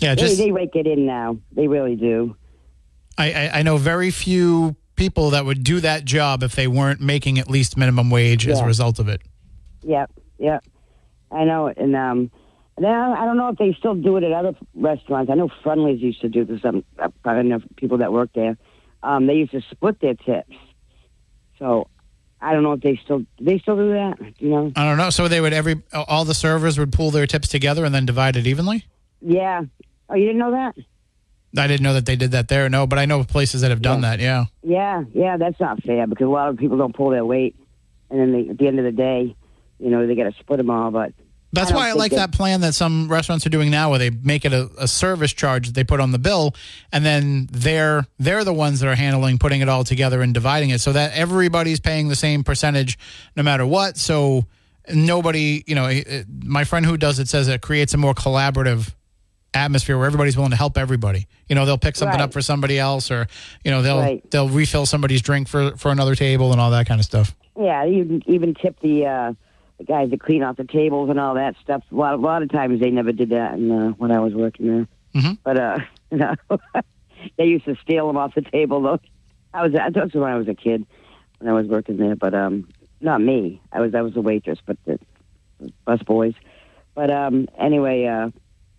Yeah, 0.00 0.14
They, 0.14 0.22
just 0.22 0.38
they 0.38 0.52
rake 0.52 0.74
it 0.74 0.86
in 0.86 1.06
now. 1.06 1.38
They 1.52 1.68
really 1.68 1.96
do. 1.96 2.36
I, 3.16 3.32
I, 3.32 3.50
I 3.58 3.62
know 3.62 3.76
very 3.76 4.10
few 4.10 4.76
people 4.94 5.30
that 5.30 5.44
would 5.44 5.64
do 5.64 5.80
that 5.80 6.04
job 6.04 6.42
if 6.42 6.54
they 6.54 6.68
weren't 6.68 7.00
making 7.00 7.38
at 7.38 7.50
least 7.50 7.76
minimum 7.76 8.10
wage 8.10 8.46
as 8.46 8.60
a 8.60 8.64
result 8.64 8.98
of 8.98 9.08
it. 9.08 9.22
Yep, 9.82 10.10
yep. 10.38 10.64
I 11.30 11.44
know. 11.44 11.68
And 11.68 11.96
um, 11.96 12.30
now 12.78 13.14
I 13.14 13.24
don't 13.24 13.36
know 13.36 13.48
if 13.48 13.58
they 13.58 13.74
still 13.78 13.94
do 13.94 14.16
it 14.16 14.24
at 14.24 14.32
other 14.32 14.54
restaurants. 14.74 15.30
I 15.30 15.34
know 15.34 15.50
Friendly's 15.62 16.00
used 16.00 16.20
to 16.20 16.28
do 16.28 16.44
this. 16.44 16.64
Um, 16.64 16.84
I 17.24 17.42
know 17.42 17.60
people 17.76 17.98
that 17.98 18.12
work 18.12 18.30
there. 18.34 18.56
Um, 19.02 19.26
they 19.26 19.34
used 19.34 19.52
to 19.52 19.62
split 19.70 20.00
their 20.00 20.14
tips. 20.14 20.54
So 21.58 21.88
I 22.40 22.52
don't 22.52 22.62
know 22.62 22.72
if 22.72 22.80
they 22.80 22.96
still 22.96 23.20
do 23.20 23.26
they 23.40 23.58
still 23.58 23.76
do 23.76 23.92
that. 23.92 24.16
You 24.38 24.48
know? 24.50 24.72
I 24.76 24.84
don't 24.84 24.96
know. 24.96 25.10
So 25.10 25.28
they 25.28 25.40
would 25.40 25.52
every 25.52 25.82
all 25.92 26.24
the 26.24 26.34
servers 26.34 26.78
would 26.78 26.92
pool 26.92 27.10
their 27.10 27.26
tips 27.26 27.48
together 27.48 27.84
and 27.84 27.94
then 27.94 28.06
divide 28.06 28.36
it 28.36 28.46
evenly. 28.46 28.84
Yeah. 29.20 29.62
Oh, 30.08 30.14
you 30.14 30.26
didn't 30.26 30.38
know 30.38 30.52
that? 30.52 30.74
I 31.56 31.66
didn't 31.66 31.82
know 31.82 31.94
that 31.94 32.06
they 32.06 32.16
did 32.16 32.32
that 32.32 32.48
there. 32.48 32.68
No, 32.68 32.86
but 32.86 32.98
I 32.98 33.06
know 33.06 33.24
places 33.24 33.62
that 33.62 33.70
have 33.70 33.80
done 33.82 34.02
that. 34.02 34.20
Yeah. 34.20 34.44
Yeah, 34.62 35.04
yeah. 35.14 35.36
That's 35.36 35.58
not 35.58 35.82
fair 35.82 36.06
because 36.06 36.26
a 36.26 36.30
lot 36.30 36.50
of 36.50 36.58
people 36.58 36.76
don't 36.76 36.94
pull 36.94 37.10
their 37.10 37.24
weight, 37.24 37.56
and 38.10 38.20
then 38.20 38.32
they, 38.32 38.50
at 38.50 38.58
the 38.58 38.66
end 38.66 38.78
of 38.78 38.84
the 38.84 38.92
day, 38.92 39.34
you 39.78 39.90
know, 39.90 40.06
they 40.06 40.14
got 40.14 40.24
to 40.32 40.38
split 40.38 40.58
them 40.58 40.70
all. 40.70 40.90
But 40.90 41.12
That's 41.52 41.72
I 41.72 41.74
why 41.76 41.88
I 41.88 41.92
like 41.92 42.10
that- 42.10 42.30
that 42.30 42.32
plan 42.32 42.60
that 42.60 42.74
some 42.74 43.08
restaurants 43.10 43.46
are 43.46 43.50
doing 43.50 43.70
now, 43.70 43.88
where 43.90 43.98
they 43.98 44.10
make 44.10 44.44
it 44.44 44.52
a, 44.52 44.68
a 44.78 44.86
service 44.86 45.32
charge 45.32 45.66
that 45.68 45.74
they 45.74 45.84
put 45.84 45.98
on 46.00 46.12
the 46.12 46.18
bill, 46.18 46.54
and 46.92 47.04
then 47.06 47.48
they're 47.50 48.06
they're 48.18 48.44
the 48.44 48.52
ones 48.52 48.80
that 48.80 48.88
are 48.88 48.94
handling 48.94 49.38
putting 49.38 49.60
it 49.62 49.68
all 49.68 49.82
together 49.84 50.20
and 50.22 50.34
dividing 50.34 50.70
it, 50.70 50.80
so 50.80 50.92
that 50.92 51.12
everybody's 51.14 51.80
paying 51.80 52.08
the 52.08 52.16
same 52.16 52.44
percentage 52.44 52.98
no 53.36 53.42
matter 53.42 53.64
what. 53.66 53.96
So 53.96 54.44
nobody, 54.92 55.64
you 55.66 55.74
know, 55.74 55.86
it- 55.86 56.26
my 56.44 56.64
friend 56.64 56.84
who 56.86 56.96
does 56.96 57.18
it 57.18 57.28
says 57.28 57.48
it 57.48 57.60
creates 57.60 57.94
a 57.94 57.96
more 57.96 58.14
collaborative 58.14 58.94
atmosphere 59.54 59.96
where 59.96 60.06
everybody's 60.06 60.36
willing 60.36 60.50
to 60.50 60.56
help 60.56 60.76
everybody. 60.76 61.26
You 61.48 61.54
know, 61.54 61.64
they'll 61.64 61.78
pick 61.78 61.96
something 61.96 62.18
Right. 62.18 62.24
up 62.24 62.32
for 62.32 62.42
somebody 62.42 62.78
else, 62.78 63.10
or 63.10 63.26
you 63.64 63.70
know, 63.70 63.80
they'll 63.82 64.00
Right. 64.00 64.30
they'll 64.30 64.48
refill 64.48 64.84
somebody's 64.86 65.22
drink 65.22 65.48
for 65.48 65.76
for 65.76 65.90
another 65.90 66.14
table 66.14 66.52
and 66.52 66.60
all 66.60 66.70
that 66.72 66.86
kind 66.86 67.00
of 67.00 67.04
stuff. 67.06 67.34
Yeah, 67.58 67.84
you 67.84 68.20
even 68.26 68.54
tip 68.54 68.78
the 68.80 69.06
uh, 69.06 69.32
the 69.78 69.84
guys 69.84 70.10
that 70.10 70.20
clean 70.20 70.42
off 70.42 70.56
the 70.56 70.64
tables 70.64 71.08
and 71.10 71.18
all 71.20 71.34
that 71.34 71.54
stuff. 71.62 71.82
A 71.90 71.94
lot, 71.94 72.14
a 72.14 72.16
lot 72.16 72.42
of 72.42 72.50
times 72.50 72.80
they 72.80 72.90
never 72.90 73.12
did 73.12 73.30
that 73.30 73.54
in, 73.54 73.70
uh, 73.70 73.90
when 73.90 74.10
I 74.10 74.20
was 74.20 74.34
working 74.34 74.66
there. 74.66 74.88
Mhm. 75.22 75.38
But 75.42 75.58
uh, 75.58 75.78
you 76.10 76.18
know, 76.18 76.34
they 77.38 77.44
used 77.46 77.64
to 77.66 77.76
steal 77.82 78.06
them 78.06 78.16
off 78.16 78.34
the 78.34 78.42
table. 78.42 78.82
Though 78.82 79.00
I 79.54 79.62
was 79.62 79.72
that 79.72 79.94
was 79.94 80.12
when 80.12 80.24
I 80.24 80.36
was 80.36 80.48
a 80.48 80.54
kid 80.54 80.84
when 81.38 81.48
I 81.48 81.54
was 81.54 81.66
working 81.66 81.96
there. 81.96 82.16
But 82.16 82.34
um, 82.34 82.68
not 83.00 83.20
me. 83.20 83.60
I 83.72 83.80
was 83.80 83.94
I 83.94 84.02
was 84.02 84.16
a 84.16 84.20
waitress, 84.20 84.58
but 84.64 84.76
the 84.84 84.98
bus 85.84 86.02
boys. 86.02 86.34
But 86.94 87.10
um, 87.10 87.48
anyway, 87.58 88.06
uh, 88.06 88.30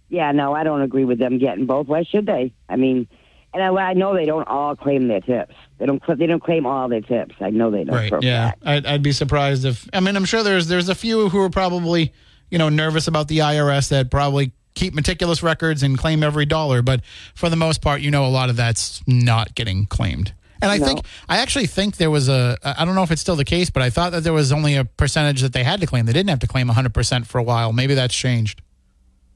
yeah, 0.10 0.32
no, 0.34 0.54
I 0.54 0.64
don't 0.64 0.82
agree 0.82 1.06
with 1.06 1.20
them 1.20 1.38
getting 1.38 1.66
both. 1.66 1.88
Why 1.88 2.04
should 2.04 2.26
they? 2.26 2.54
I 2.68 2.76
mean. 2.76 3.08
And 3.54 3.64
I, 3.64 3.68
I 3.70 3.94
know 3.94 4.14
they 4.16 4.26
don't 4.26 4.48
all 4.48 4.76
claim 4.76 5.08
their 5.08 5.22
tips. 5.22 5.56
They 5.80 5.86
don't. 5.88 6.02
They 6.20 6.28
don't 6.28 6.44
claim 6.44 6.66
all 6.66 6.88
their 6.88 7.02
tips. 7.02 7.36
I 7.40 7.50
know 7.50 7.72
they 7.72 7.84
don't. 7.84 7.96
Right. 7.96 8.14
Yeah. 8.22 8.52
I'd, 8.64 8.86
I'd 8.86 9.04
be 9.04 9.12
surprised 9.12 9.66
if. 9.66 9.88
I 9.94 10.00
mean, 10.02 10.16
I'm 10.16 10.26
sure 10.26 10.44
there's 10.44 10.68
there's 10.68 10.90
a 10.90 10.96
few 10.96 11.30
who 11.30 11.40
are 11.42 11.50
probably 11.50 12.14
you 12.52 12.58
know 12.60 12.70
nervous 12.70 13.08
about 13.08 13.28
the 13.28 13.40
IRS 13.40 13.90
that 13.90 14.12
probably 14.12 14.52
keep 14.76 14.94
meticulous 14.94 15.42
records 15.42 15.82
and 15.84 15.98
claim 15.98 16.22
every 16.24 16.46
dollar, 16.46 16.82
but 16.82 17.02
for 17.34 17.50
the 17.50 17.56
most 17.56 17.82
part, 17.82 18.02
you 18.02 18.12
know, 18.12 18.26
a 18.26 18.30
lot 18.30 18.50
of 18.50 18.56
that's 18.56 19.02
not 19.08 19.56
getting 19.56 19.86
claimed. 19.88 20.32
And 20.62 20.72
I 20.72 20.78
No. 20.78 20.86
think 20.86 21.02
I 21.28 21.40
actually 21.40 21.66
think 21.66 21.98
there 21.98 22.12
was 22.12 22.30
a 22.30 22.58
I 22.64 22.86
don't 22.86 22.94
know 22.94 23.04
if 23.04 23.10
it's 23.12 23.22
still 23.22 23.36
the 23.36 23.46
case, 23.46 23.70
but 23.72 23.82
I 23.82 23.90
thought 23.90 24.12
that 24.12 24.24
there 24.24 24.32
was 24.34 24.52
only 24.52 24.76
a 24.76 24.86
percentage 24.86 25.42
that 25.42 25.54
they 25.54 25.64
had 25.64 25.82
to 25.82 25.88
claim. 25.88 26.06
They 26.06 26.14
didn't 26.14 26.30
have 26.30 26.40
to 26.40 26.48
claim 26.48 26.68
100% 26.70 27.26
for 27.26 27.40
a 27.40 27.44
while. 27.44 27.74
Maybe 27.74 27.94
that's 27.96 28.16
changed. 28.16 28.62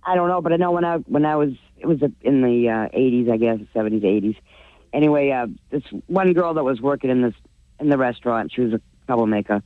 I 0.05 0.15
don't 0.15 0.27
know, 0.27 0.41
but 0.41 0.51
I 0.53 0.57
know 0.57 0.71
when 0.71 0.83
I 0.85 0.97
when 0.97 1.25
I 1.25 1.35
was 1.37 1.53
it 1.83 1.87
was 1.87 1.99
in 2.21 2.41
the 2.41 2.69
uh, 2.69 2.97
80s, 2.97 3.29
I 3.29 3.37
guess, 3.37 3.59
70s, 3.75 4.03
80s. 4.03 4.37
Anyway, 4.93 5.31
uh, 5.31 5.47
this 5.69 5.83
one 6.07 6.31
girl 6.33 6.53
that 6.53 6.63
was 6.63 6.79
working 6.79 7.09
in 7.09 7.21
this 7.21 7.33
in 7.79 7.89
the 7.89 7.97
restaurant, 7.97 8.53
she 8.53 8.61
was 8.61 8.73
a 8.73 8.81
troublemaker, 9.05 9.61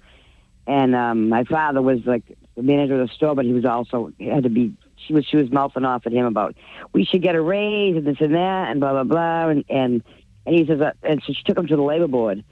and 0.65 0.95
um, 0.95 1.29
my 1.29 1.43
father 1.43 1.81
was 1.81 1.99
like 2.05 2.23
the 2.55 2.63
manager 2.63 2.99
of 2.99 3.07
the 3.07 3.13
store, 3.13 3.35
but 3.35 3.45
he 3.45 3.53
was 3.53 3.65
also 3.65 4.11
he 4.17 4.25
had 4.25 4.43
to 4.43 4.49
be. 4.49 4.73
She 5.05 5.13
was 5.13 5.25
she 5.25 5.37
was 5.37 5.51
mouthing 5.51 5.85
off 5.85 6.07
at 6.07 6.11
him 6.11 6.25
about 6.25 6.55
we 6.91 7.05
should 7.05 7.21
get 7.21 7.35
a 7.35 7.41
raise 7.41 7.95
and 7.95 8.07
this 8.07 8.17
and 8.19 8.33
that 8.33 8.71
and 8.71 8.79
blah 8.79 8.91
blah 8.91 9.03
blah 9.03 9.49
and 9.49 9.63
and 9.69 10.03
and 10.45 10.55
he 10.55 10.65
says 10.65 10.81
uh, 10.81 10.91
and 11.03 11.21
so 11.25 11.33
she 11.33 11.43
took 11.43 11.57
him 11.57 11.67
to 11.67 11.75
the 11.75 11.83
labor 11.83 12.07
board. 12.07 12.43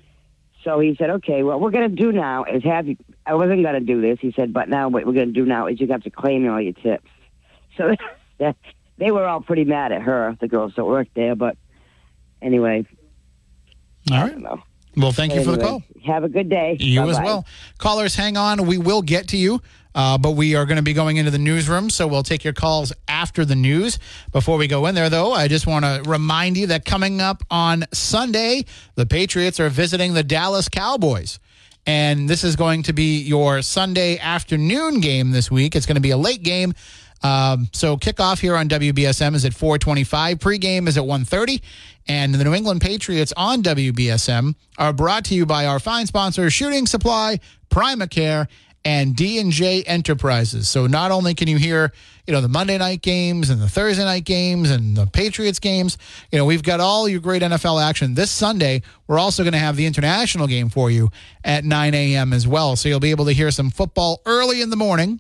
So 0.63 0.80
he 0.80 0.95
said, 0.95 1.12
okay, 1.12 1.43
what 1.43 1.62
we're 1.62 1.71
going 1.71 1.95
to 1.95 1.95
do 1.95 2.12
now 2.12 2.43
is 2.43 2.63
have 2.63 2.88
you. 2.88 2.97
I 3.25 3.36
wasn't 3.36 3.63
going 3.63 3.75
to 3.75 3.80
do 3.80 4.01
this, 4.01 4.19
he 4.19 4.32
said, 4.36 4.54
but 4.54 4.69
now 4.69 4.89
what 4.89 5.06
we're 5.06 5.13
going 5.13 5.34
to 5.34 5.39
do 5.39 5.45
now 5.45 5.67
is 5.67 5.80
you 5.80 5.88
have 5.88 6.04
to 6.04 6.10
claim 6.10 6.47
all 6.49 6.62
your 6.62 6.73
tips. 6.73 7.08
So 7.78 7.95
that, 8.39 8.56
they 8.98 9.12
were 9.12 9.26
all 9.26 9.42
pretty 9.42 9.66
mad 9.66 9.92
at 9.92 10.02
her, 10.02 10.38
the 10.40 10.48
girls 10.48 10.74
that 10.76 10.86
worked 10.86 11.14
there. 11.16 11.36
But 11.36 11.58
anyway, 12.42 12.86
all 14.12 14.18
right. 14.18 14.26
I 14.26 14.30
don't 14.30 14.42
know. 14.44 14.64
Well, 14.98 15.12
thank 15.12 15.34
you 15.34 15.44
for 15.44 15.52
the 15.52 15.58
call. 15.58 15.84
Have 16.06 16.24
a 16.24 16.30
good 16.30 16.50
day. 16.50 16.78
You 16.80 17.02
as 17.10 17.18
Bye-bye. 17.18 17.26
well. 17.26 17.46
Callers, 17.78 18.16
hang 18.16 18.38
on. 18.38 18.66
We 18.66 18.78
will 18.78 19.02
get 19.02 19.28
to 19.30 19.38
you, 19.38 19.62
uh, 19.94 20.18
but 20.18 20.32
we 20.32 20.56
are 20.56 20.66
going 20.66 20.78
to 20.78 20.84
be 20.84 20.94
going 20.94 21.18
into 21.18 21.32
the 21.32 21.38
newsroom, 21.38 21.90
so 21.90 22.08
we'll 22.08 22.24
take 22.24 22.46
your 22.46 22.54
calls 22.54 22.94
after 23.10 23.44
the 23.44 23.56
news. 23.56 24.00
Before 24.32 24.58
we 24.58 24.68
go 24.68 24.86
in 24.86 24.96
there, 24.96 25.10
though, 25.10 25.34
I 25.34 25.50
just 25.50 25.68
want 25.68 25.84
to 25.84 26.02
remind 26.10 26.56
you 26.56 26.68
that 26.68 26.86
coming 26.86 27.20
up 27.20 27.44
on 27.52 27.84
Sunday, 27.92 28.64
the 28.96 29.06
Patriots 29.06 29.60
are 29.60 29.68
visiting 29.68 30.14
the 30.14 30.24
Dallas 30.24 30.70
Cowboys. 30.70 31.40
And 31.86 32.30
this 32.30 32.44
is 32.44 32.56
going 32.56 32.84
to 32.84 32.94
be 32.94 33.20
your 33.20 33.62
Sunday 33.62 34.18
afternoon 34.18 35.02
game 35.02 35.32
this 35.32 35.52
week. 35.52 35.76
It's 35.76 35.86
going 35.86 35.96
to 35.96 36.02
be 36.02 36.12
a 36.12 36.18
late 36.18 36.42
game. 36.42 36.74
Um, 37.23 37.69
so 37.71 37.97
kickoff 37.97 38.39
here 38.39 38.56
on 38.56 38.69
WBSM 38.69 39.36
is 39.36 39.45
at 39.45 39.54
425. 39.54 40.38
Pregame 40.39 40.88
is 40.88 40.97
at 40.97 41.06
130. 41.06 41.62
And 42.08 42.36
the 42.36 42.43
New 42.43 42.54
England 42.54 42.82
Patriots 42.82 43.34
on 43.36 43.63
WBSM 43.63 44.54
are 44.78 44.93
brought 44.93 45.25
to 45.25 45.36
you 45.36 45.45
by 45.45 45.65
our 45.65 45.80
fine 45.80 46.06
sponsors, 46.06 46.54
Shooting 46.54 46.86
Supply, 46.86 47.39
Primacare, 47.69 48.47
and 48.86 49.15
D&J 49.15 49.82
Enterprises. 49.84 50.69
So 50.69 50.86
not 50.86 51.10
only 51.10 51.34
can 51.34 51.47
you 51.47 51.58
hear, 51.58 51.91
you 52.28 52.34
know, 52.34 52.39
the 52.39 52.47
Monday 52.47 52.78
night 52.78 53.01
games 53.01 53.49
and 53.49 53.60
the 53.60 53.67
Thursday 53.67 54.04
night 54.04 54.25
games 54.25 54.69
and 54.69 54.95
the 54.95 55.08
Patriots 55.08 55.58
games, 55.58 55.97
you 56.32 56.38
know, 56.38 56.45
we've 56.45 56.62
got 56.62 56.80
all 56.80 57.10
your 57.10 57.19
great 57.19 57.41
NFL 57.41 57.84
action. 57.84 58.13
This 58.13 58.30
Sunday, 58.30 58.84
we're 59.08 59.17
also 59.17 59.41
going 59.41 59.54
to 59.54 59.60
have 59.60 59.75
the 59.75 59.88
international 59.88 60.45
game 60.45 60.69
for 60.69 60.91
you 60.91 61.10
at 61.43 61.65
9 61.65 61.95
a.m. 61.95 62.32
as 62.32 62.47
well. 62.47 62.75
So 62.75 62.88
you'll 62.88 62.99
be 62.99 63.10
able 63.10 63.25
to 63.25 63.34
hear 63.34 63.49
some 63.49 63.71
football 63.71 64.21
early 64.28 64.62
in 64.62 64.69
the 64.69 64.78
morning 64.78 65.19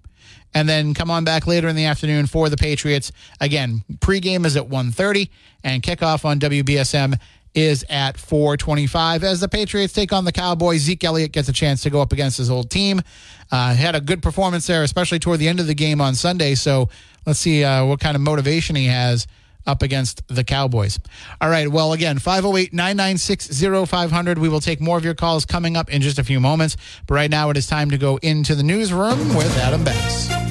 and 0.55 0.67
then 0.67 0.93
come 0.93 1.11
on 1.11 1.23
back 1.23 1.45
later 1.45 1.67
in 1.67 1.75
the 1.75 1.85
afternoon 1.85 2.25
for 2.25 2.49
the 2.49 2.57
Patriots. 2.57 3.11
Again, 3.39 3.83
pregame 3.97 4.45
is 4.45 4.55
at 4.55 4.67
1.30 4.67 5.29
and 5.63 5.83
kickoff 5.83 6.25
on 6.25 6.39
WBSM 6.39 7.19
is 7.53 7.85
at 7.89 8.17
425 8.17 9.23
as 9.23 9.39
the 9.39 9.47
Patriots 9.47 9.93
take 9.93 10.11
on 10.11 10.25
the 10.25 10.31
Cowboys. 10.31 10.81
Zeke 10.81 11.03
Elliott 11.03 11.31
gets 11.31 11.49
a 11.49 11.53
chance 11.53 11.83
to 11.83 11.89
go 11.89 12.01
up 12.01 12.11
against 12.11 12.37
his 12.37 12.49
old 12.49 12.69
team. 12.69 13.01
Uh, 13.51 13.73
had 13.75 13.95
a 13.95 14.01
good 14.01 14.23
performance 14.23 14.65
there, 14.65 14.83
especially 14.83 15.19
toward 15.19 15.39
the 15.39 15.47
end 15.47 15.59
of 15.59 15.67
the 15.67 15.75
game 15.75 16.01
on 16.01 16.15
Sunday. 16.15 16.55
So 16.55 16.89
let's 17.25 17.39
see 17.39 17.63
uh, 17.63 17.85
what 17.85 17.99
kind 17.99 18.15
of 18.15 18.21
motivation 18.21 18.75
he 18.75 18.87
has 18.87 19.27
up 19.67 19.81
against 19.81 20.21
the 20.27 20.43
Cowboys. 20.43 20.99
All 21.41 21.49
right. 21.49 21.67
Well, 21.67 21.93
again, 21.93 22.19
508 22.19 22.73
996 22.73 23.61
0500. 23.89 24.37
We 24.37 24.49
will 24.49 24.59
take 24.59 24.79
more 24.79 24.97
of 24.97 25.03
your 25.03 25.15
calls 25.15 25.45
coming 25.45 25.75
up 25.75 25.89
in 25.89 26.01
just 26.01 26.19
a 26.19 26.23
few 26.23 26.39
moments. 26.39 26.77
But 27.07 27.15
right 27.15 27.31
now, 27.31 27.49
it 27.49 27.57
is 27.57 27.67
time 27.67 27.89
to 27.91 27.97
go 27.97 28.17
into 28.17 28.55
the 28.55 28.63
newsroom 28.63 29.33
with 29.35 29.57
Adam 29.57 29.83
Bass. 29.83 30.44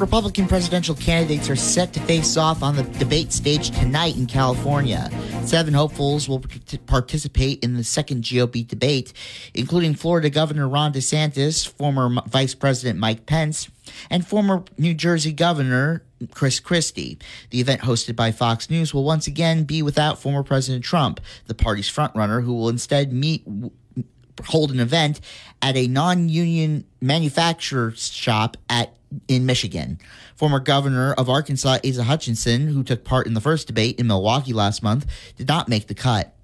Republican 0.00 0.48
presidential 0.48 0.94
candidates 0.94 1.50
are 1.50 1.56
set 1.56 1.92
to 1.92 2.00
face 2.00 2.38
off 2.38 2.62
on 2.62 2.74
the 2.74 2.84
debate 2.98 3.32
stage 3.32 3.70
tonight 3.70 4.16
in 4.16 4.26
California. 4.26 5.10
Seven 5.44 5.74
hopefuls 5.74 6.26
will 6.26 6.42
participate 6.86 7.62
in 7.62 7.74
the 7.74 7.84
second 7.84 8.24
GOP 8.24 8.66
debate, 8.66 9.12
including 9.52 9.94
Florida 9.94 10.30
Governor 10.30 10.68
Ron 10.68 10.94
DeSantis, 10.94 11.68
former 11.68 12.22
Vice 12.28 12.54
President 12.54 12.98
Mike 12.98 13.26
Pence, 13.26 13.68
and 14.08 14.26
former 14.26 14.64
New 14.78 14.94
Jersey 14.94 15.32
Governor 15.32 16.02
Chris 16.32 16.60
Christie. 16.60 17.18
The 17.50 17.60
event 17.60 17.82
hosted 17.82 18.16
by 18.16 18.32
Fox 18.32 18.70
News 18.70 18.94
will 18.94 19.04
once 19.04 19.26
again 19.26 19.64
be 19.64 19.82
without 19.82 20.18
former 20.18 20.42
President 20.42 20.82
Trump, 20.82 21.20
the 21.46 21.54
party's 21.54 21.90
frontrunner, 21.90 22.42
who 22.42 22.54
will 22.54 22.68
instead 22.70 23.12
meet 23.12 23.44
hold 24.46 24.70
an 24.70 24.80
event 24.80 25.20
at 25.62 25.76
a 25.76 25.86
non-union 25.86 26.84
manufacturer 27.00 27.92
shop 27.92 28.56
at 28.68 28.94
in 29.28 29.44
Michigan. 29.44 29.98
Former 30.36 30.60
governor 30.60 31.12
of 31.14 31.28
Arkansas 31.28 31.78
Asa 31.84 32.04
Hutchinson, 32.04 32.68
who 32.68 32.82
took 32.82 33.04
part 33.04 33.26
in 33.26 33.34
the 33.34 33.40
first 33.40 33.66
debate 33.66 33.98
in 33.98 34.06
Milwaukee 34.06 34.52
last 34.52 34.82
month, 34.82 35.06
did 35.36 35.48
not 35.48 35.68
make 35.68 35.88
the 35.88 35.94
cut. 35.94 36.34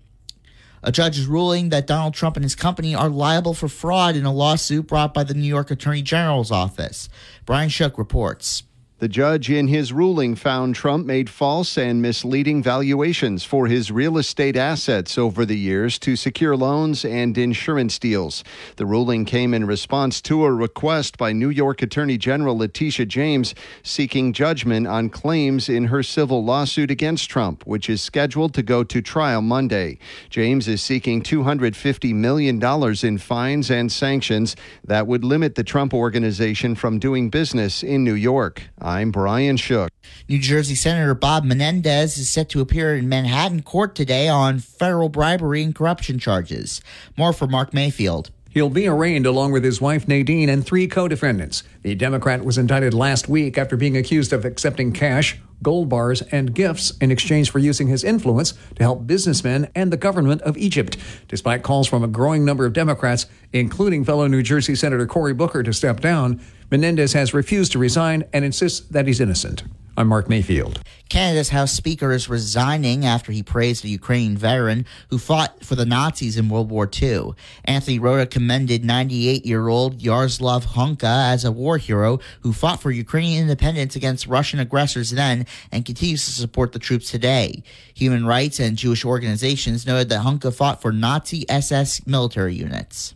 A 0.82 0.92
judge 0.92 1.18
is 1.18 1.26
ruling 1.26 1.70
that 1.70 1.86
Donald 1.86 2.14
Trump 2.14 2.36
and 2.36 2.44
his 2.44 2.54
company 2.54 2.94
are 2.94 3.08
liable 3.08 3.54
for 3.54 3.68
fraud 3.68 4.14
in 4.14 4.24
a 4.24 4.32
lawsuit 4.32 4.86
brought 4.86 5.14
by 5.14 5.24
the 5.24 5.34
New 5.34 5.46
York 5.46 5.70
Attorney 5.70 6.02
General's 6.02 6.50
office. 6.50 7.08
Brian 7.44 7.68
Shook 7.68 7.98
reports. 7.98 8.62
The 8.98 9.08
judge, 9.08 9.50
in 9.50 9.68
his 9.68 9.92
ruling, 9.92 10.36
found 10.36 10.74
Trump 10.74 11.04
made 11.04 11.28
false 11.28 11.76
and 11.76 12.00
misleading 12.00 12.62
valuations 12.62 13.44
for 13.44 13.66
his 13.66 13.92
real 13.92 14.16
estate 14.16 14.56
assets 14.56 15.18
over 15.18 15.44
the 15.44 15.58
years 15.58 15.98
to 15.98 16.16
secure 16.16 16.56
loans 16.56 17.04
and 17.04 17.36
insurance 17.36 17.98
deals. 17.98 18.42
The 18.76 18.86
ruling 18.86 19.26
came 19.26 19.52
in 19.52 19.66
response 19.66 20.22
to 20.22 20.46
a 20.46 20.50
request 20.50 21.18
by 21.18 21.34
New 21.34 21.50
York 21.50 21.82
Attorney 21.82 22.16
General 22.16 22.56
Letitia 22.56 23.04
James 23.04 23.54
seeking 23.82 24.32
judgment 24.32 24.86
on 24.86 25.10
claims 25.10 25.68
in 25.68 25.84
her 25.84 26.02
civil 26.02 26.42
lawsuit 26.42 26.90
against 26.90 27.28
Trump, 27.28 27.66
which 27.66 27.90
is 27.90 28.00
scheduled 28.00 28.54
to 28.54 28.62
go 28.62 28.82
to 28.82 29.02
trial 29.02 29.42
Monday. 29.42 29.98
James 30.30 30.68
is 30.68 30.82
seeking 30.82 31.20
$250 31.20 32.14
million 32.14 32.64
in 33.04 33.18
fines 33.18 33.70
and 33.70 33.92
sanctions 33.92 34.56
that 34.84 35.06
would 35.06 35.22
limit 35.22 35.54
the 35.54 35.64
Trump 35.64 35.92
organization 35.92 36.74
from 36.74 36.98
doing 36.98 37.28
business 37.28 37.82
in 37.82 38.02
New 38.02 38.14
York. 38.14 38.62
I'm 38.86 39.10
Brian 39.10 39.56
Shook. 39.56 39.90
New 40.28 40.38
Jersey 40.38 40.76
Senator 40.76 41.12
Bob 41.12 41.42
Menendez 41.42 42.16
is 42.18 42.30
set 42.30 42.48
to 42.50 42.60
appear 42.60 42.94
in 42.94 43.08
Manhattan 43.08 43.62
court 43.62 43.96
today 43.96 44.28
on 44.28 44.60
federal 44.60 45.08
bribery 45.08 45.64
and 45.64 45.74
corruption 45.74 46.20
charges. 46.20 46.80
More 47.16 47.32
from 47.32 47.50
Mark 47.50 47.74
Mayfield. 47.74 48.30
He'll 48.48 48.70
be 48.70 48.86
arraigned 48.86 49.26
along 49.26 49.50
with 49.50 49.64
his 49.64 49.80
wife 49.80 50.06
Nadine 50.06 50.48
and 50.48 50.64
three 50.64 50.86
co 50.86 51.08
defendants. 51.08 51.64
The 51.82 51.96
Democrat 51.96 52.44
was 52.44 52.58
indicted 52.58 52.94
last 52.94 53.28
week 53.28 53.58
after 53.58 53.76
being 53.76 53.96
accused 53.96 54.32
of 54.32 54.44
accepting 54.44 54.92
cash, 54.92 55.36
gold 55.64 55.88
bars, 55.88 56.22
and 56.22 56.54
gifts 56.54 56.96
in 56.98 57.10
exchange 57.10 57.50
for 57.50 57.58
using 57.58 57.88
his 57.88 58.04
influence 58.04 58.52
to 58.76 58.84
help 58.84 59.04
businessmen 59.04 59.68
and 59.74 59.92
the 59.92 59.96
government 59.96 60.42
of 60.42 60.56
Egypt. 60.56 60.96
Despite 61.26 61.64
calls 61.64 61.88
from 61.88 62.04
a 62.04 62.08
growing 62.08 62.44
number 62.44 62.64
of 62.64 62.72
Democrats, 62.72 63.26
including 63.52 64.04
fellow 64.04 64.28
New 64.28 64.44
Jersey 64.44 64.76
Senator 64.76 65.08
Cory 65.08 65.34
Booker, 65.34 65.64
to 65.64 65.72
step 65.72 65.98
down, 65.98 66.40
Menendez 66.68 67.12
has 67.12 67.32
refused 67.32 67.70
to 67.72 67.78
resign 67.78 68.24
and 68.32 68.44
insists 68.44 68.80
that 68.88 69.06
he's 69.06 69.20
innocent. 69.20 69.62
I'm 69.96 70.08
Mark 70.08 70.28
Mayfield. 70.28 70.82
Canada's 71.08 71.50
House 71.50 71.72
Speaker 71.72 72.10
is 72.10 72.28
resigning 72.28 73.06
after 73.06 73.30
he 73.30 73.44
praised 73.44 73.84
a 73.84 73.88
Ukrainian 73.88 74.36
veteran 74.36 74.84
who 75.08 75.16
fought 75.16 75.64
for 75.64 75.76
the 75.76 75.86
Nazis 75.86 76.36
in 76.36 76.48
World 76.48 76.68
War 76.68 76.90
II. 77.00 77.30
Anthony 77.64 78.00
Rota 78.00 78.26
commended 78.26 78.84
98 78.84 79.46
year 79.46 79.68
old 79.68 80.02
Yaroslav 80.02 80.66
Hunka 80.66 81.32
as 81.32 81.44
a 81.44 81.52
war 81.52 81.78
hero 81.78 82.18
who 82.40 82.52
fought 82.52 82.82
for 82.82 82.90
Ukrainian 82.90 83.42
independence 83.42 83.94
against 83.94 84.26
Russian 84.26 84.58
aggressors 84.58 85.12
then 85.12 85.46
and 85.70 85.86
continues 85.86 86.24
to 86.24 86.32
support 86.32 86.72
the 86.72 86.80
troops 86.80 87.12
today. 87.12 87.62
Human 87.94 88.26
rights 88.26 88.58
and 88.58 88.76
Jewish 88.76 89.04
organizations 89.04 89.86
noted 89.86 90.08
that 90.08 90.26
Hunka 90.26 90.52
fought 90.52 90.82
for 90.82 90.90
Nazi 90.90 91.48
SS 91.48 92.06
military 92.08 92.56
units. 92.56 93.14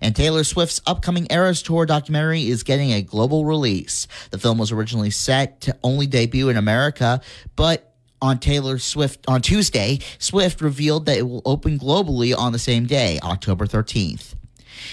And 0.00 0.14
Taylor 0.14 0.44
Swift's 0.44 0.80
upcoming 0.86 1.26
Eras 1.30 1.62
Tour 1.62 1.86
documentary 1.86 2.48
is 2.48 2.62
getting 2.62 2.92
a 2.92 3.02
global 3.02 3.44
release. 3.44 4.06
The 4.30 4.38
film 4.38 4.58
was 4.58 4.72
originally 4.72 5.10
set 5.10 5.60
to 5.62 5.76
only 5.82 6.06
debut 6.06 6.48
in 6.48 6.56
America, 6.56 7.20
but 7.56 7.94
on 8.22 8.38
Taylor 8.38 8.78
Swift 8.78 9.24
on 9.28 9.40
Tuesday, 9.40 10.00
Swift 10.18 10.60
revealed 10.60 11.06
that 11.06 11.18
it 11.18 11.28
will 11.28 11.42
open 11.44 11.78
globally 11.78 12.36
on 12.36 12.52
the 12.52 12.58
same 12.58 12.86
day, 12.86 13.18
October 13.22 13.66
13th. 13.66 14.34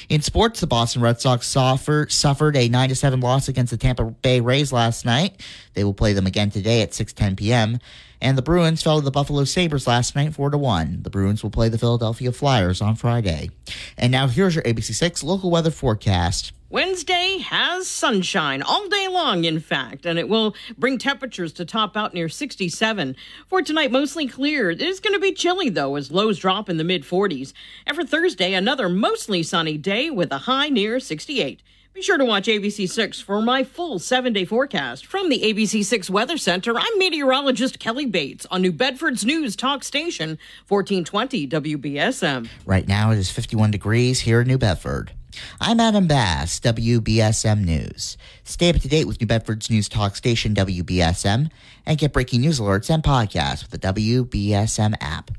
In 0.09 0.21
sports, 0.21 0.59
the 0.59 0.67
Boston 0.67 1.01
Red 1.01 1.19
Sox 1.21 1.47
suffer, 1.47 2.07
suffered 2.09 2.55
a 2.55 2.67
9 2.67 2.95
7 2.95 3.19
loss 3.19 3.47
against 3.47 3.71
the 3.71 3.77
Tampa 3.77 4.05
Bay 4.05 4.39
Rays 4.39 4.71
last 4.71 5.05
night. 5.05 5.41
They 5.73 5.83
will 5.83 5.93
play 5.93 6.13
them 6.13 6.25
again 6.25 6.49
today 6.49 6.81
at 6.81 6.91
6:10 6.91 7.37
p.m. 7.37 7.79
And 8.21 8.37
the 8.37 8.41
Bruins 8.41 8.81
fell 8.81 8.99
to 8.99 9.05
the 9.05 9.11
Buffalo 9.11 9.43
Sabres 9.43 9.87
last 9.87 10.15
night 10.15 10.33
4 10.33 10.49
to 10.49 10.57
1. 10.57 11.03
The 11.03 11.09
Bruins 11.09 11.43
will 11.43 11.49
play 11.49 11.69
the 11.69 11.77
Philadelphia 11.77 12.31
Flyers 12.31 12.81
on 12.81 12.95
Friday. 12.95 13.51
And 13.97 14.11
now 14.11 14.27
here's 14.27 14.55
your 14.55 14.63
ABC6 14.63 15.23
local 15.23 15.51
weather 15.51 15.71
forecast. 15.71 16.51
Wednesday 16.69 17.37
has 17.37 17.87
sunshine 17.87 18.61
all 18.61 18.89
day 18.89 19.07
long, 19.07 19.45
in 19.45 19.61
fact, 19.61 20.05
and 20.05 20.19
it 20.19 20.27
will 20.27 20.53
bring 20.77 20.97
temperatures 20.97 21.53
to 21.53 21.63
top 21.63 21.95
out 21.95 22.13
near 22.13 22.27
67. 22.27 23.15
For 23.47 23.61
tonight, 23.61 23.89
mostly 23.89 24.27
clear. 24.27 24.69
It 24.69 24.81
is 24.81 24.99
going 24.99 25.13
to 25.13 25.19
be 25.19 25.31
chilly, 25.31 25.69
though, 25.69 25.95
as 25.95 26.11
lows 26.11 26.39
drop 26.39 26.69
in 26.69 26.75
the 26.75 26.83
mid 26.83 27.03
40s. 27.03 27.53
And 27.85 27.95
for 27.95 28.03
Thursday, 28.03 28.53
another 28.53 28.89
mostly 28.89 29.43
sunny 29.43 29.77
day 29.77 30.09
with 30.09 30.29
a 30.33 30.39
high 30.39 30.67
near 30.67 30.99
68. 30.99 31.61
Be 31.97 32.03
sure 32.03 32.19
to 32.19 32.25
watch 32.25 32.45
ABC6 32.45 33.23
for 33.23 33.41
my 33.41 33.63
full 33.63 33.97
seven 33.97 34.31
day 34.31 34.45
forecast. 34.45 35.07
From 35.07 35.29
the 35.29 35.41
ABC6 35.41 36.11
Weather 36.11 36.37
Center, 36.37 36.77
I'm 36.77 36.99
meteorologist 36.99 37.79
Kelly 37.79 38.05
Bates 38.05 38.45
on 38.51 38.61
New 38.61 38.71
Bedford's 38.71 39.25
News 39.25 39.55
Talk 39.55 39.83
Station, 39.83 40.37
1420 40.67 41.47
WBSM. 41.47 42.49
Right 42.67 42.87
now 42.87 43.09
it 43.09 43.17
is 43.17 43.31
51 43.31 43.71
degrees 43.71 44.19
here 44.19 44.41
in 44.41 44.47
New 44.47 44.59
Bedford. 44.59 45.11
I'm 45.59 45.79
Adam 45.79 46.05
Bass, 46.05 46.59
WBSM 46.59 47.65
News. 47.65 48.15
Stay 48.43 48.69
up 48.69 48.75
to 48.75 48.87
date 48.87 49.05
with 49.05 49.19
New 49.19 49.25
Bedford's 49.25 49.71
News 49.71 49.89
Talk 49.89 50.15
Station, 50.15 50.53
WBSM, 50.53 51.49
and 51.87 51.97
get 51.97 52.13
breaking 52.13 52.41
news 52.41 52.59
alerts 52.59 52.93
and 52.93 53.01
podcasts 53.01 53.63
with 53.63 53.81
the 53.81 53.87
WBSM 53.87 54.93
app. 55.01 55.31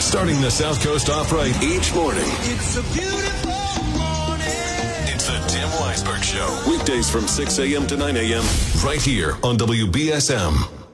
Starting 0.00 0.38
the 0.42 0.50
South 0.50 0.84
Coast 0.84 1.08
off 1.08 1.32
right 1.32 1.62
each 1.62 1.94
morning. 1.94 2.24
It's 2.26 2.76
a 2.76 2.82
beautiful 2.82 3.07
Show. 6.38 6.62
Weekdays 6.68 7.10
from 7.10 7.26
6 7.26 7.58
a.m. 7.58 7.86
to 7.88 7.96
9 7.96 8.16
a.m. 8.16 8.44
right 8.84 9.02
here 9.02 9.32
on 9.42 9.58
WBSM. 9.58 10.87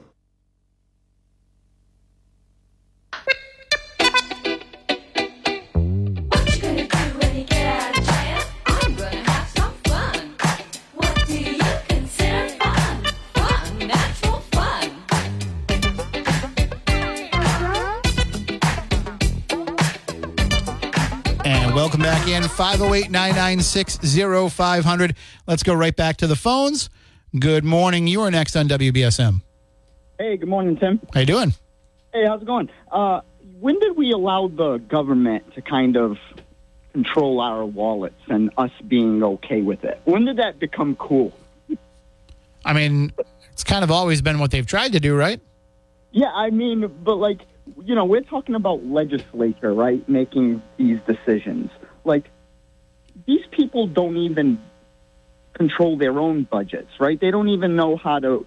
Welcome 22.45 22.57
508 22.57 23.09
996 23.09 24.53
0500. 24.53 25.15
Let's 25.47 25.63
go 25.63 25.73
right 25.73 25.95
back 25.95 26.17
to 26.17 26.27
the 26.27 26.35
phones. 26.35 26.91
Good 27.39 27.63
morning. 27.63 28.05
You 28.05 28.21
are 28.21 28.29
next 28.29 28.55
on 28.55 28.67
WBSM. 28.67 29.41
Hey, 30.19 30.37
good 30.37 30.47
morning, 30.47 30.77
Tim. 30.77 31.01
How 31.11 31.21
you 31.21 31.25
doing? 31.25 31.55
Hey, 32.13 32.23
how's 32.27 32.43
it 32.43 32.45
going? 32.45 32.69
Uh, 32.91 33.21
when 33.59 33.79
did 33.79 33.97
we 33.97 34.11
allow 34.11 34.47
the 34.47 34.77
government 34.77 35.55
to 35.55 35.63
kind 35.63 35.97
of 35.97 36.19
control 36.93 37.41
our 37.41 37.65
wallets 37.65 38.21
and 38.27 38.51
us 38.59 38.71
being 38.87 39.23
okay 39.23 39.63
with 39.63 39.83
it? 39.83 39.99
When 40.03 40.25
did 40.25 40.37
that 40.37 40.59
become 40.59 40.95
cool? 40.97 41.33
I 42.63 42.73
mean, 42.73 43.11
it's 43.53 43.63
kind 43.63 43.83
of 43.83 43.89
always 43.89 44.21
been 44.21 44.37
what 44.37 44.51
they've 44.51 44.67
tried 44.67 44.91
to 44.91 44.99
do, 44.99 45.17
right? 45.17 45.41
Yeah, 46.11 46.29
I 46.31 46.51
mean, 46.51 46.93
but 47.03 47.15
like 47.15 47.39
you 47.83 47.95
know, 47.95 48.05
we're 48.05 48.21
talking 48.21 48.53
about 48.53 48.85
legislature, 48.85 49.73
right, 49.73 50.07
making 50.07 50.61
these 50.77 50.99
decisions. 51.07 51.71
Like, 52.03 52.29
these 53.25 53.45
people 53.51 53.87
don't 53.87 54.17
even 54.17 54.59
control 55.53 55.97
their 55.97 56.19
own 56.19 56.43
budgets, 56.43 56.91
right? 56.99 57.19
They 57.19 57.31
don't 57.31 57.49
even 57.49 57.75
know 57.75 57.95
how 57.95 58.19
to 58.19 58.45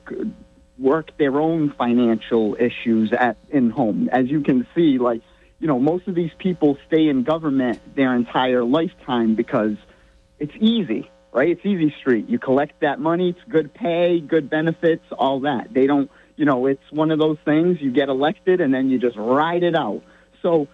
work 0.79 1.17
their 1.17 1.41
own 1.41 1.73
financial 1.73 2.57
issues 2.59 3.13
at 3.13 3.37
in 3.51 3.71
home. 3.71 4.09
As 4.13 4.29
you 4.29 4.43
can 4.43 4.67
see, 4.75 4.99
like, 4.99 5.23
you 5.59 5.67
know, 5.67 5.79
most 5.79 6.07
of 6.07 6.15
these 6.15 6.31
people 6.39 6.79
stay 6.87 7.09
in 7.09 7.25
government 7.25 7.81
their 7.97 8.15
entire 8.15 8.63
lifetime 8.63 9.35
because 9.35 9.77
it's 10.39 10.53
easy, 10.61 11.11
right? 11.33 11.49
It's 11.49 11.67
easy 11.67 11.93
street. 11.99 12.29
You 12.29 12.39
collect 12.39 12.81
that 12.81 13.01
money, 13.01 13.31
it's 13.31 13.41
good 13.49 13.75
pay, 13.75 14.21
good 14.21 14.49
benefits, 14.49 15.05
all 15.11 15.41
that. 15.41 15.73
They 15.73 15.87
don't 15.87 16.11
you 16.39 16.45
know, 16.45 16.67
it's 16.67 16.91
one 16.91 17.11
of 17.11 17.19
those 17.19 17.37
things 17.45 17.79
you 17.81 17.91
get 17.91 18.09
elected 18.09 18.61
and 18.61 18.73
then 18.73 18.89
you 18.89 18.99
just 18.99 19.17
ride 19.17 19.65
it 19.65 19.75
out. 19.75 20.03
So 20.41 20.69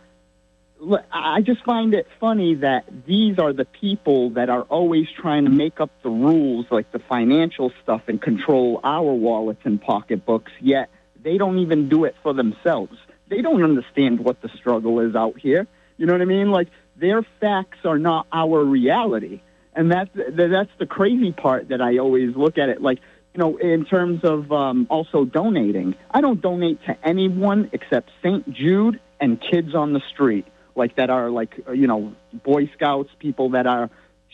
I 1.13 1.41
just 1.41 1.65
find 1.65 1.95
it 1.95 2.07
funny 2.21 2.57
that 2.57 2.85
these 3.07 3.39
are 3.39 3.53
the 3.53 3.65
people 3.65 4.31
that 4.31 4.51
are 4.51 4.63
always 4.63 5.07
trying 5.11 5.45
to 5.45 5.51
make 5.51 5.81
up 5.81 5.91
the 6.03 6.11
rules, 6.11 6.67
like 6.71 6.91
the 6.93 6.99
financial 6.99 7.73
stuff, 7.83 8.03
and 8.09 8.21
control 8.21 8.81
our 8.85 9.13
wallets 9.13 9.61
and 9.65 9.81
pocketbooks, 9.81 10.53
yet 10.61 10.91
they 11.23 11.39
don't 11.39 11.59
even 11.59 11.89
do 11.89 12.05
it 12.05 12.15
for 12.23 12.33
themselves. 12.33 12.97
they 13.29 13.41
don't 13.41 13.63
understand 13.65 14.21
what 14.21 14.41
the 14.43 14.49
struggle 14.51 15.01
is 15.01 15.17
out 15.17 15.39
here. 15.39 15.67
You 15.97 16.07
know 16.07 16.13
what 16.13 16.23
I 16.23 16.27
mean? 16.27 16.51
Like 16.51 16.69
their 16.97 17.23
facts 17.41 17.79
are 17.85 17.99
not 17.99 18.27
our 18.33 18.63
reality, 18.65 19.41
and 19.75 19.91
that's 19.91 20.11
that's 20.15 20.71
the 20.79 20.87
crazy 20.87 21.33
part 21.33 21.69
that 21.69 21.81
I 21.81 21.99
always 21.99 22.37
look 22.37 22.59
at 22.59 22.69
it 22.69 22.81
like. 22.83 22.99
You 23.37 23.41
know, 23.41 23.57
in 23.57 23.85
terms 23.85 24.21
of 24.23 24.53
um, 24.53 24.87
also 24.89 25.25
donating, 25.25 25.97
I 26.09 26.21
don't 26.21 26.41
donate 26.41 26.79
to 26.87 26.97
anyone 27.03 27.69
except 27.73 28.11
St. 28.23 28.49
Jude 28.53 29.01
and 29.19 29.41
kids 29.41 29.75
on 29.75 29.93
the 29.93 30.01
street, 30.13 30.47
like 30.75 30.97
that 30.97 31.11
are 31.11 31.31
like 31.31 31.61
uh, 31.69 31.73
you 31.73 31.87
know 31.87 32.15
Boy 32.33 32.71
Scouts, 32.75 33.11
people 33.19 33.51
that 33.51 33.67
are 33.67 33.91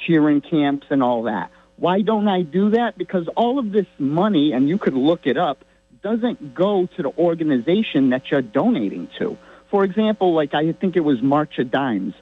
cheering 0.06 0.40
camps 0.40 0.86
and 0.90 1.02
all 1.02 1.24
that. 1.24 1.50
Why 1.76 2.02
don't 2.02 2.28
I 2.28 2.42
do 2.42 2.70
that? 2.70 2.98
Because 2.98 3.26
all 3.36 3.58
of 3.58 3.72
this 3.72 3.86
money, 3.98 4.52
and 4.52 4.68
you 4.68 4.78
could 4.78 4.94
look 4.94 5.26
it 5.26 5.38
up, 5.38 5.64
doesn't 6.02 6.54
go 6.54 6.86
to 6.96 7.02
the 7.02 7.12
organization 7.16 8.10
that 8.10 8.30
you're 8.30 8.42
donating 8.42 9.08
to. 9.18 9.36
For 9.70 9.84
example, 9.84 10.34
like 10.34 10.54
I 10.54 10.72
think 10.72 10.96
it 10.96 11.00
was 11.00 11.22
March 11.22 11.58
of 11.58 11.70
Dimes. 11.70 12.14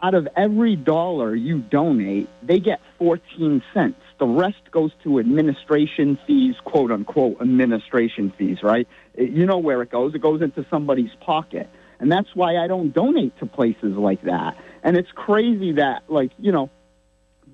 Out 0.00 0.14
of 0.14 0.28
every 0.36 0.76
dollar 0.76 1.34
you 1.34 1.58
donate, 1.58 2.28
they 2.42 2.60
get 2.60 2.80
14 2.98 3.62
cents. 3.74 4.00
The 4.18 4.26
rest 4.26 4.70
goes 4.70 4.92
to 5.02 5.18
administration 5.18 6.18
fees, 6.26 6.54
quote 6.64 6.92
unquote, 6.92 7.40
administration 7.40 8.32
fees, 8.38 8.58
right? 8.62 8.86
You 9.16 9.46
know 9.46 9.58
where 9.58 9.82
it 9.82 9.90
goes. 9.90 10.14
It 10.14 10.20
goes 10.20 10.40
into 10.40 10.64
somebody's 10.70 11.10
pocket. 11.20 11.68
And 12.00 12.10
that's 12.10 12.28
why 12.34 12.56
I 12.56 12.66
don't 12.66 12.92
donate 12.92 13.38
to 13.40 13.46
places 13.46 13.96
like 13.96 14.22
that. 14.22 14.56
And 14.82 14.96
it's 14.96 15.10
crazy 15.14 15.72
that, 15.72 16.04
like, 16.08 16.30
you 16.38 16.52
know, 16.52 16.70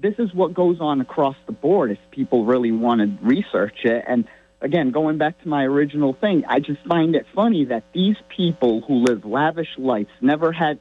this 0.02 0.14
is 0.18 0.34
what 0.34 0.52
goes 0.52 0.80
on 0.80 1.00
across 1.00 1.36
the 1.46 1.52
board 1.52 1.90
if 1.90 1.98
people 2.10 2.44
really 2.44 2.72
want 2.72 3.00
to 3.00 3.26
research 3.26 3.84
it. 3.84 4.04
And 4.06 4.26
again, 4.60 4.90
going 4.90 5.18
back 5.18 5.40
to 5.42 5.48
my 5.48 5.64
original 5.64 6.12
thing, 6.12 6.44
I 6.48 6.60
just 6.60 6.84
find 6.86 7.14
it 7.14 7.26
funny 7.34 7.66
that 7.66 7.84
these 7.92 8.16
people 8.28 8.82
who 8.82 9.04
live 9.04 9.24
lavish 9.24 9.78
lives, 9.78 10.10
never 10.20 10.52
had, 10.52 10.78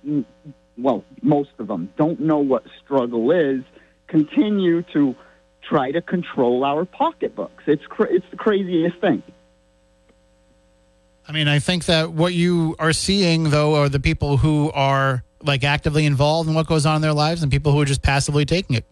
well, 0.78 1.06
most 1.22 1.52
of 1.60 1.68
them 1.68 1.90
don't 1.98 2.20
know 2.20 2.40
what 2.40 2.64
struggle 2.84 3.32
is, 3.32 3.64
continue 4.08 4.82
to 4.94 5.16
try 5.62 5.92
to 5.92 6.02
control 6.02 6.66
our 6.66 6.84
pocketbooks. 6.86 7.64
It's 7.68 7.86
cra- 7.86 8.12
it's 8.12 8.26
the 8.30 8.38
craziest 8.38 9.00
thing. 9.00 9.24
I 11.28 11.32
mean, 11.32 11.48
I 11.48 11.60
think 11.60 11.86
that 11.86 12.12
what 12.12 12.34
you 12.34 12.76
are 12.80 12.94
seeing, 12.94 13.50
though, 13.50 13.76
are 13.76 13.90
the 13.90 14.00
people 14.00 14.38
who 14.38 14.72
are 14.72 15.24
like 15.42 15.64
actively 15.64 16.06
involved 16.06 16.50
in 16.50 16.56
what 16.56 16.68
goes 16.68 16.86
on 16.86 16.98
in 16.98 17.02
their 17.02 17.14
lives 17.14 17.44
and 17.44 17.52
people 17.52 17.72
who 17.72 17.82
are 17.82 17.86
just 17.86 18.02
passively 18.02 18.46
taking 18.46 18.76
it. 18.76 18.86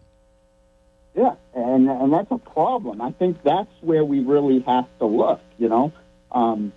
Yeah, 1.14 1.34
and 1.54 1.88
and 1.90 2.12
that's 2.12 2.30
a 2.30 2.38
problem. 2.38 3.02
I 3.02 3.12
think 3.12 3.42
that's 3.42 3.70
where 3.80 4.04
we 4.04 4.20
really 4.20 4.60
have 4.60 4.86
to 4.98 5.06
look. 5.06 5.40
You 5.58 5.68
know, 5.68 5.92
um, 6.30 6.72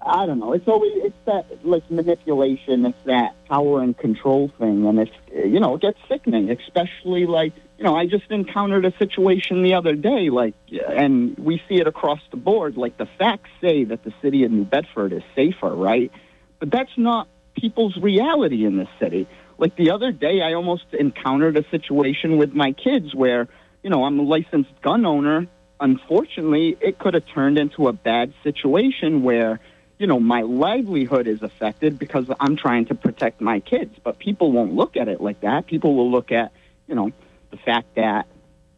I 0.00 0.26
don't 0.26 0.38
know. 0.38 0.52
It's 0.52 0.68
always 0.68 0.92
it's 0.96 1.16
that 1.26 1.66
like 1.66 1.88
manipulation. 1.90 2.86
It's 2.86 3.02
that 3.04 3.34
power 3.46 3.82
and 3.82 3.96
control 3.96 4.52
thing, 4.58 4.86
and 4.86 5.00
it's 5.00 5.12
you 5.32 5.58
know 5.58 5.74
it 5.74 5.80
gets 5.80 5.98
sickening. 6.08 6.50
Especially 6.50 7.26
like 7.26 7.54
you 7.82 7.88
know 7.88 7.96
I 7.96 8.06
just 8.06 8.30
encountered 8.30 8.84
a 8.84 8.96
situation 8.96 9.64
the 9.64 9.74
other 9.74 9.96
day, 9.96 10.30
like, 10.30 10.54
and 10.88 11.36
we 11.36 11.60
see 11.68 11.80
it 11.80 11.88
across 11.88 12.20
the 12.30 12.36
board. 12.36 12.76
Like 12.76 12.96
the 12.96 13.08
facts 13.18 13.50
say 13.60 13.82
that 13.82 14.04
the 14.04 14.14
city 14.22 14.44
of 14.44 14.52
New 14.52 14.64
Bedford 14.64 15.12
is 15.12 15.24
safer, 15.34 15.74
right? 15.74 16.12
But 16.60 16.70
that's 16.70 16.96
not 16.96 17.26
people's 17.56 17.96
reality 17.96 18.64
in 18.64 18.76
this 18.76 18.88
city. 19.00 19.26
Like 19.58 19.74
the 19.74 19.90
other 19.90 20.12
day, 20.12 20.42
I 20.42 20.52
almost 20.52 20.84
encountered 20.92 21.56
a 21.56 21.68
situation 21.70 22.36
with 22.36 22.54
my 22.54 22.70
kids 22.70 23.16
where 23.16 23.48
you 23.82 23.90
know, 23.90 24.04
I'm 24.04 24.18
a 24.20 24.22
licensed 24.22 24.80
gun 24.80 25.04
owner. 25.04 25.48
Unfortunately, 25.80 26.76
it 26.80 27.00
could 27.00 27.14
have 27.14 27.26
turned 27.26 27.58
into 27.58 27.88
a 27.88 27.92
bad 27.92 28.32
situation 28.44 29.24
where, 29.24 29.58
you 29.98 30.06
know, 30.06 30.20
my 30.20 30.42
livelihood 30.42 31.26
is 31.26 31.42
affected 31.42 31.98
because 31.98 32.26
I'm 32.38 32.54
trying 32.54 32.86
to 32.86 32.94
protect 32.94 33.40
my 33.40 33.58
kids. 33.58 33.96
But 34.04 34.20
people 34.20 34.52
won't 34.52 34.72
look 34.72 34.96
at 34.96 35.08
it 35.08 35.20
like 35.20 35.40
that. 35.40 35.66
People 35.66 35.96
will 35.96 36.12
look 36.12 36.30
at, 36.30 36.52
you 36.86 36.94
know, 36.94 37.10
the 37.52 37.58
fact 37.58 37.94
that 37.94 38.26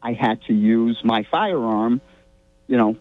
I 0.02 0.12
had 0.12 0.42
to 0.48 0.52
use 0.52 1.00
my 1.02 1.26
firearm, 1.30 2.02
you 2.66 2.76
know, 2.76 2.96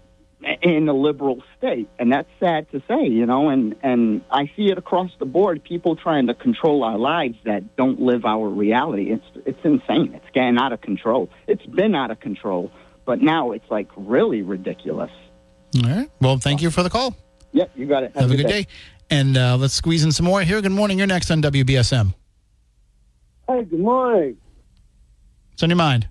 in 0.62 0.88
a 0.88 0.94
liberal 0.94 1.44
state. 1.58 1.90
And 2.00 2.12
that's 2.12 2.30
sad 2.40 2.70
to 2.72 2.82
say, 2.88 3.08
you 3.08 3.26
know, 3.26 3.50
and, 3.50 3.76
and 3.82 4.22
I 4.32 4.52
see 4.56 4.72
it 4.72 4.78
across 4.78 5.12
the 5.20 5.26
board, 5.26 5.64
people 5.64 5.96
trying 5.96 6.28
to 6.28 6.34
control 6.34 6.84
our 6.84 6.98
lives 6.98 7.36
that 7.46 7.76
don't 7.76 8.00
live 8.00 8.26
our 8.26 8.48
reality. 8.48 9.12
It's, 9.12 9.46
it's 9.46 9.60
insane. 9.64 10.14
It's 10.14 10.26
getting 10.34 10.58
out 10.58 10.72
of 10.72 10.82
control. 10.82 11.30
It's 11.48 11.66
been 11.66 11.96
out 11.96 12.12
of 12.12 12.20
control, 12.20 12.72
but 13.06 13.22
now 13.22 13.52
it's 13.52 13.70
like 13.70 13.88
really 13.98 14.42
ridiculous. 14.42 15.12
All 15.84 15.90
right. 15.90 16.10
Well, 16.22 16.38
thank 16.38 16.62
you 16.62 16.70
for 16.70 16.84
the 16.84 16.90
call. 16.90 17.16
Yep, 17.52 17.72
you 17.76 17.86
got 17.86 18.04
it. 18.04 18.16
Have, 18.16 18.32
a 18.32 18.36
good 18.36 18.48
day. 18.48 18.68
And 19.10 19.38
uh, 19.38 19.58
let's 19.58 19.74
squeeze 19.74 20.04
in 20.04 20.12
some 20.12 20.26
more 20.26 20.42
here. 20.42 20.62
Good 20.62 20.72
morning. 20.72 20.98
You're 20.98 21.08
next 21.08 21.30
on 21.32 21.42
WBSM. 21.42 22.14
Hey, 23.48 23.64
good 23.64 23.80
morning. 23.80 24.38
What's 25.54 25.62
on 25.62 25.70
your 25.70 25.78
mind? 25.78 26.08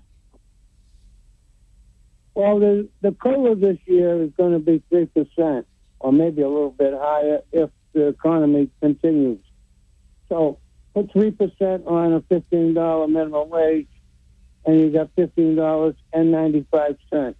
Well, 2.33 2.59
the 2.59 2.87
the 3.01 3.11
cola 3.11 3.55
this 3.55 3.77
year 3.85 4.23
is 4.23 4.31
going 4.37 4.53
to 4.53 4.59
be 4.59 4.81
three 4.89 5.05
percent, 5.07 5.67
or 5.99 6.13
maybe 6.13 6.41
a 6.41 6.47
little 6.47 6.71
bit 6.71 6.93
higher 6.95 7.41
if 7.51 7.69
the 7.91 8.07
economy 8.07 8.69
continues. 8.81 9.43
So 10.29 10.59
put 10.95 11.11
three 11.11 11.31
percent 11.31 11.85
on 11.85 12.13
a 12.13 12.21
fifteen 12.21 12.73
dollar 12.73 13.09
minimum 13.09 13.49
wage, 13.49 13.89
and 14.65 14.79
you 14.79 14.91
got 14.91 15.09
fifteen 15.13 15.57
dollars 15.57 15.95
and 16.13 16.31
ninety 16.31 16.65
five 16.71 16.95
cents. 17.11 17.37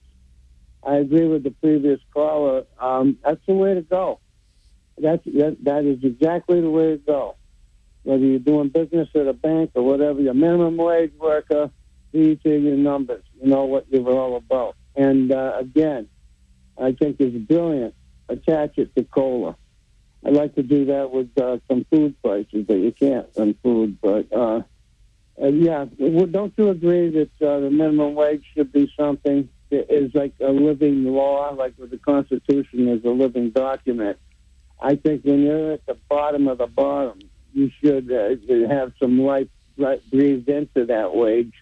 I 0.86 0.96
agree 0.98 1.26
with 1.26 1.44
the 1.44 1.52
previous 1.52 2.02
caller. 2.14 2.66
Um, 2.82 3.18
that's 3.24 3.40
the 3.48 3.54
way 3.54 3.76
to 3.76 3.82
go. 3.82 4.20
That's 4.98 5.24
that, 5.24 5.56
that 5.64 5.86
is 5.86 6.04
exactly 6.04 6.60
the 6.60 6.70
way 6.70 6.92
to 6.92 6.98
go. 6.98 7.38
Whether 8.04 8.26
you're 8.26 8.40
doing 8.40 8.68
business 8.68 9.08
at 9.16 9.26
a 9.26 9.34
bank 9.34 9.72
or 9.76 9.84
whatever, 9.84 10.20
your 10.20 10.34
minimum 10.34 10.76
wage 10.76 11.14
worker, 11.18 11.72
these 12.14 12.38
are 12.46 12.58
your 12.58 12.78
numbers. 12.78 13.24
You 13.42 13.50
know 13.50 13.66
what 13.66 13.88
you're 13.90 14.10
all 14.10 14.38
about. 14.38 14.76
And 14.96 15.32
uh, 15.32 15.54
again, 15.60 16.08
I 16.80 16.92
think 16.94 17.18
it's 17.20 17.36
brilliant. 17.36 17.96
Attach 18.30 18.78
it 18.78 18.96
to 18.96 19.04
cola. 19.04 19.58
I 20.26 20.30
like 20.30 20.56
to 20.56 20.64
do 20.64 20.86
that 20.86 21.12
with 21.12 21.30
uh, 21.38 21.58
some 21.68 21.86
food 21.92 22.16
prices, 22.24 22.66
but 22.66 22.76
you 22.76 22.92
can't 22.94 23.28
on 23.38 23.56
food. 23.62 23.98
But 24.02 24.32
uh, 24.32 24.62
uh, 25.42 25.48
yeah, 25.48 25.86
don't 25.86 26.54
you 26.58 26.70
agree 26.70 27.10
that 27.10 27.46
uh, 27.46 27.60
the 27.60 27.70
minimum 27.70 28.14
wage 28.14 28.46
should 28.54 28.72
be 28.72 28.92
something 28.98 29.50
that 29.72 29.94
is 29.94 30.14
like 30.14 30.34
a 30.40 30.52
living 30.52 31.04
law, 31.04 31.50
like 31.50 31.74
with 31.78 31.90
the 31.90 31.98
Constitution 31.98 32.88
is 32.88 33.04
a 33.04 33.10
living 33.10 33.50
document? 33.50 34.18
I 34.80 34.96
think 34.96 35.24
when 35.24 35.42
you're 35.42 35.74
at 35.74 35.86
the 35.86 35.98
bottom 36.08 36.48
of 36.48 36.60
the 36.60 36.68
bottom, 36.68 37.20
you 37.54 37.72
should 37.84 38.12
uh, 38.12 38.70
have 38.74 38.94
some 39.00 39.20
life 39.20 39.48
breathed 40.12 40.48
into 40.48 40.86
that 40.86 41.14
wage 41.14 41.54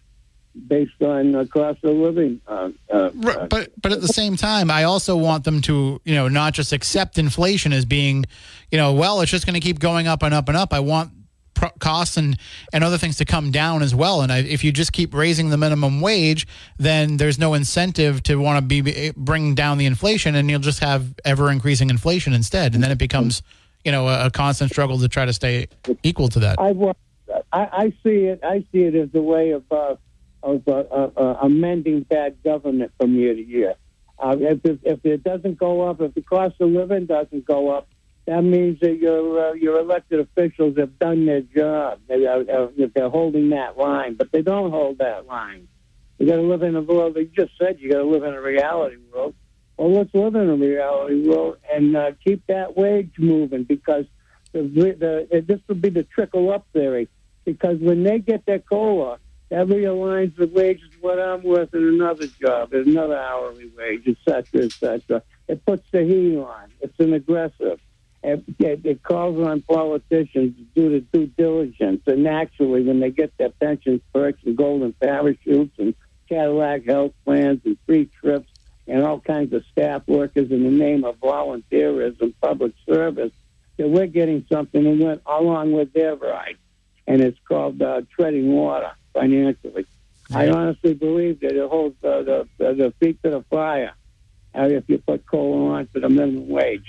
based 0.68 1.02
on 1.02 1.36
uh, 1.36 1.46
cost 1.46 1.84
of 1.84 1.96
living. 1.96 2.42
Uh, 2.48 2.70
uh, 2.92 3.10
but 3.50 3.72
but 3.82 3.92
at 3.92 4.02
the 4.02 4.08
same 4.08 4.36
time, 4.36 4.70
I 4.70 4.84
also 4.84 5.16
want 5.16 5.44
them 5.44 5.62
to 5.62 6.02
you 6.04 6.16
know 6.16 6.28
not 6.28 6.54
just 6.54 6.74
accept 6.74 7.18
inflation 7.18 7.74
as 7.74 7.86
being, 7.86 8.26
you 8.72 8.78
know, 8.78 8.94
well, 8.94 9.22
it's 9.22 9.32
just 9.32 9.46
going 9.46 9.54
to 9.54 9.60
keep 9.60 9.80
going 9.80 10.08
up 10.08 10.24
and 10.24 10.34
up 10.34 10.48
and 10.48 10.58
up. 10.58 10.74
I 10.74 10.80
want 10.80 11.12
pro- 11.54 11.70
costs 11.80 12.18
and 12.18 12.38
and 12.74 12.84
other 12.84 12.98
things 12.98 13.18
to 13.18 13.26
come 13.26 13.52
down 13.52 13.82
as 13.82 13.96
well. 13.96 14.22
And 14.22 14.32
I, 14.32 14.40
if 14.40 14.64
you 14.64 14.72
just 14.72 14.92
keep 14.92 15.14
raising 15.14 15.50
the 15.50 15.58
minimum 15.58 16.02
wage, 16.02 16.48
then 16.78 17.18
there's 17.18 17.40
no 17.40 17.54
incentive 17.54 18.24
to 18.24 18.36
want 18.36 18.58
to 18.58 18.82
be 18.82 19.12
bring 19.16 19.56
down 19.56 19.78
the 19.78 19.86
inflation, 19.86 20.36
and 20.36 20.50
you'll 20.50 20.60
just 20.60 20.80
have 20.80 21.14
ever 21.24 21.50
increasing 21.50 21.90
inflation 21.90 22.34
instead. 22.34 22.74
And 22.74 22.84
then 22.84 22.92
it 22.92 22.98
becomes 22.98 23.42
you 23.86 23.92
know 23.92 24.08
a, 24.08 24.28
a 24.28 24.32
constant 24.32 24.72
struggle 24.72 25.00
to 25.00 25.08
try 25.08 25.26
to 25.26 25.34
stay 25.34 25.68
equal 26.04 26.28
to 26.30 26.40
that. 26.40 26.60
I, 26.60 26.72
I, 27.54 27.84
I 27.84 27.90
see 28.04 28.26
it. 28.26 28.42
I 28.44 28.66
see 28.72 28.84
it 28.84 28.96
as 28.96 29.10
a 29.14 29.22
way 29.22 29.52
of. 29.52 29.64
Uh, 30.44 30.48
of 30.52 30.68
uh, 30.68 30.72
uh, 30.72 31.12
uh, 31.18 31.38
amending 31.42 32.02
bad 32.02 32.44
government 32.44 32.92
from 33.00 33.16
year 33.16 33.34
to 33.34 33.42
year. 33.42 33.76
Uh, 34.20 34.36
if, 34.40 34.64
it, 34.66 34.80
if 34.84 35.06
it 35.06 35.24
doesn't 35.24 35.58
go 35.58 35.90
up, 35.90 36.02
if 36.02 36.14
the 36.14 36.22
cost 36.22 36.56
of 36.60 36.70
living 36.70 37.06
doesn't 37.06 37.46
go 37.46 37.70
up, 37.70 37.88
that 38.28 38.44
means 38.44 38.80
that 38.82 38.98
your 38.98 39.50
uh, 39.50 39.54
your 39.54 39.80
elected 39.80 40.20
officials 40.20 40.78
have 40.78 41.00
done 41.00 41.26
their 41.26 41.42
job. 41.42 42.00
They 42.08 42.28
are, 42.28 42.44
if 42.78 42.94
they're 42.94 43.10
holding 43.10 43.50
that 43.50 43.78
line, 43.78 44.14
but 44.14 44.32
they 44.32 44.44
don't 44.44 44.70
hold 44.70 45.00
that 45.00 45.26
line. 45.26 45.68
You 46.20 46.28
got 46.28 46.36
to 46.36 46.44
live 46.44 46.62
in 46.62 46.76
a 46.76 46.82
world. 46.82 47.18
You 47.18 47.26
just 47.36 47.54
said 47.60 47.80
you 47.80 47.92
got 47.92 47.98
to 47.98 48.06
live 48.06 48.24
in 48.24 48.34
a 48.34 48.42
reality 48.42 48.98
world. 49.12 49.34
Well, 49.76 49.92
let's 49.92 50.14
live 50.14 50.36
in 50.36 50.50
a 50.50 50.56
reality 50.56 51.28
world 51.28 51.58
and 51.74 51.98
uh, 51.98 52.12
keep 52.24 52.46
that 52.46 52.78
wage 52.78 53.14
moving 53.18 53.64
because 53.64 54.06
the, 54.54 54.62
the, 54.62 55.42
this 55.48 55.60
will 55.68 55.76
be 55.76 55.90
the 55.90 56.04
trickle 56.04 56.52
up 56.52 56.68
theory. 56.74 57.10
Because 57.44 57.80
when 57.80 58.04
they 58.04 58.20
get 58.20 58.46
their 58.46 58.60
cola, 58.60 59.18
that 59.52 59.68
realigns 59.68 60.34
the 60.38 60.48
wages 60.48 60.90
what 61.02 61.20
I'm 61.20 61.44
worth 61.44 61.74
in 61.74 61.86
another 61.86 62.26
job, 62.26 62.70
there's 62.72 62.88
another 62.88 63.18
hourly 63.18 63.70
wage, 63.78 64.04
et 64.08 64.16
cetera, 64.26 64.64
et 64.64 64.72
cetera. 64.72 65.22
It 65.50 65.66
puts 65.66 65.84
the 65.92 66.06
heat 66.06 66.38
on. 66.38 66.72
It's 66.80 66.98
an 67.00 67.12
aggressive. 67.12 67.78
It, 68.24 68.46
it, 68.60 68.86
it 68.86 69.04
calls 69.04 69.46
on 69.46 69.62
politicians 69.64 70.56
to 70.56 70.64
do 70.74 70.90
the 70.92 71.00
due 71.02 71.28
diligence. 71.38 72.02
And 72.08 72.24
naturally, 72.24 72.82
when 72.84 73.02
they 73.02 73.12
get 73.12 73.38
their 73.38 73.50
pensions, 73.50 74.00
perks, 74.14 74.40
and 74.46 74.56
golden 74.56 74.94
parachutes, 74.94 75.78
and 75.78 75.96
Cadillac 76.30 76.86
health 76.86 77.12
plans, 77.26 77.60
and 77.66 77.78
free 77.86 78.10
trips, 78.22 78.48
and 78.88 79.04
all 79.04 79.20
kinds 79.20 79.52
of 79.52 79.66
staff 79.70 80.04
workers 80.08 80.50
in 80.50 80.64
the 80.64 80.70
name 80.70 81.04
of 81.04 81.18
volunteerism, 81.18 82.34
public 82.42 82.72
service, 82.90 83.34
that 83.76 83.90
we're 83.90 84.08
getting 84.08 84.46
something 84.50 85.20
along 85.26 85.74
with 85.74 85.92
their 85.92 86.16
ride, 86.16 86.58
and 87.06 87.20
it's 87.20 87.40
called 87.50 87.82
uh, 87.82 88.02
treading 88.16 88.54
water 88.54 88.92
financially. 89.14 89.86
I 90.34 90.50
honestly 90.50 90.94
believe 90.94 91.42
that 91.42 91.56
it 91.56 91.70
holds 91.70 92.02
uh, 92.04 92.22
the, 92.22 92.48
the 92.58 92.74
the 92.74 92.94
feet 93.00 93.22
to 93.24 93.32
the 93.32 93.42
fire 93.50 93.94
uh, 94.56 94.64
if 94.64 94.86
you 94.88 94.98
put 95.00 95.26
coal 95.26 95.72
on 95.72 95.88
to 95.88 96.00
the 96.00 96.10
minimum 96.10 96.48
wage 96.48 96.86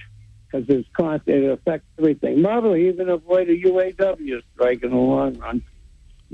because 0.53 0.69
it's 0.69 0.89
constant. 0.93 1.45
It 1.45 1.51
affects 1.51 1.87
everything. 1.99 2.43
Probably 2.43 2.89
even 2.89 3.09
avoid 3.09 3.49
a 3.49 3.57
UAW 3.57 4.43
strike 4.55 4.83
in 4.83 4.91
the 4.91 4.97
long 4.97 5.39
run 5.39 5.63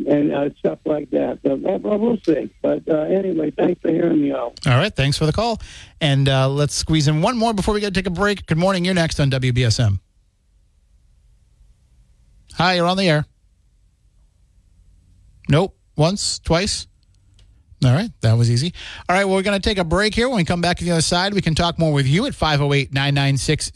and 0.06 0.32
uh, 0.32 0.50
stuff 0.58 0.78
like 0.84 1.10
that. 1.10 1.40
So, 1.44 1.56
well, 1.56 1.98
we'll 1.98 2.18
see. 2.18 2.50
But 2.62 2.88
uh, 2.88 3.00
anyway, 3.02 3.50
thanks 3.50 3.80
for 3.80 3.90
hearing 3.90 4.22
me 4.22 4.32
out. 4.32 4.58
All 4.66 4.76
right, 4.76 4.94
thanks 4.94 5.18
for 5.18 5.26
the 5.26 5.32
call. 5.32 5.60
And 6.00 6.28
uh, 6.28 6.48
let's 6.48 6.74
squeeze 6.74 7.08
in 7.08 7.20
one 7.22 7.36
more 7.36 7.52
before 7.52 7.74
we 7.74 7.80
got 7.80 7.88
to 7.88 7.92
take 7.94 8.06
a 8.06 8.10
break. 8.10 8.46
Good 8.46 8.58
morning. 8.58 8.84
You're 8.84 8.94
next 8.94 9.18
on 9.18 9.30
WBSM. 9.30 10.00
Hi, 12.54 12.74
you're 12.74 12.86
on 12.86 12.96
the 12.96 13.08
air. 13.08 13.24
Nope. 15.48 15.77
Once, 15.98 16.38
twice. 16.38 16.86
All 17.84 17.92
right, 17.92 18.10
that 18.22 18.32
was 18.32 18.50
easy. 18.50 18.74
All 19.08 19.14
right, 19.14 19.24
well, 19.24 19.36
we're 19.36 19.42
going 19.42 19.60
to 19.60 19.68
take 19.68 19.78
a 19.78 19.84
break 19.84 20.12
here. 20.12 20.28
When 20.28 20.38
we 20.38 20.44
come 20.44 20.60
back 20.60 20.78
to 20.78 20.84
the 20.84 20.90
other 20.90 21.00
side, 21.00 21.32
we 21.32 21.40
can 21.40 21.54
talk 21.54 21.78
more 21.78 21.92
with 21.92 22.08
you 22.08 22.26
at 22.26 22.34
508 22.34 22.92
996 22.92 23.70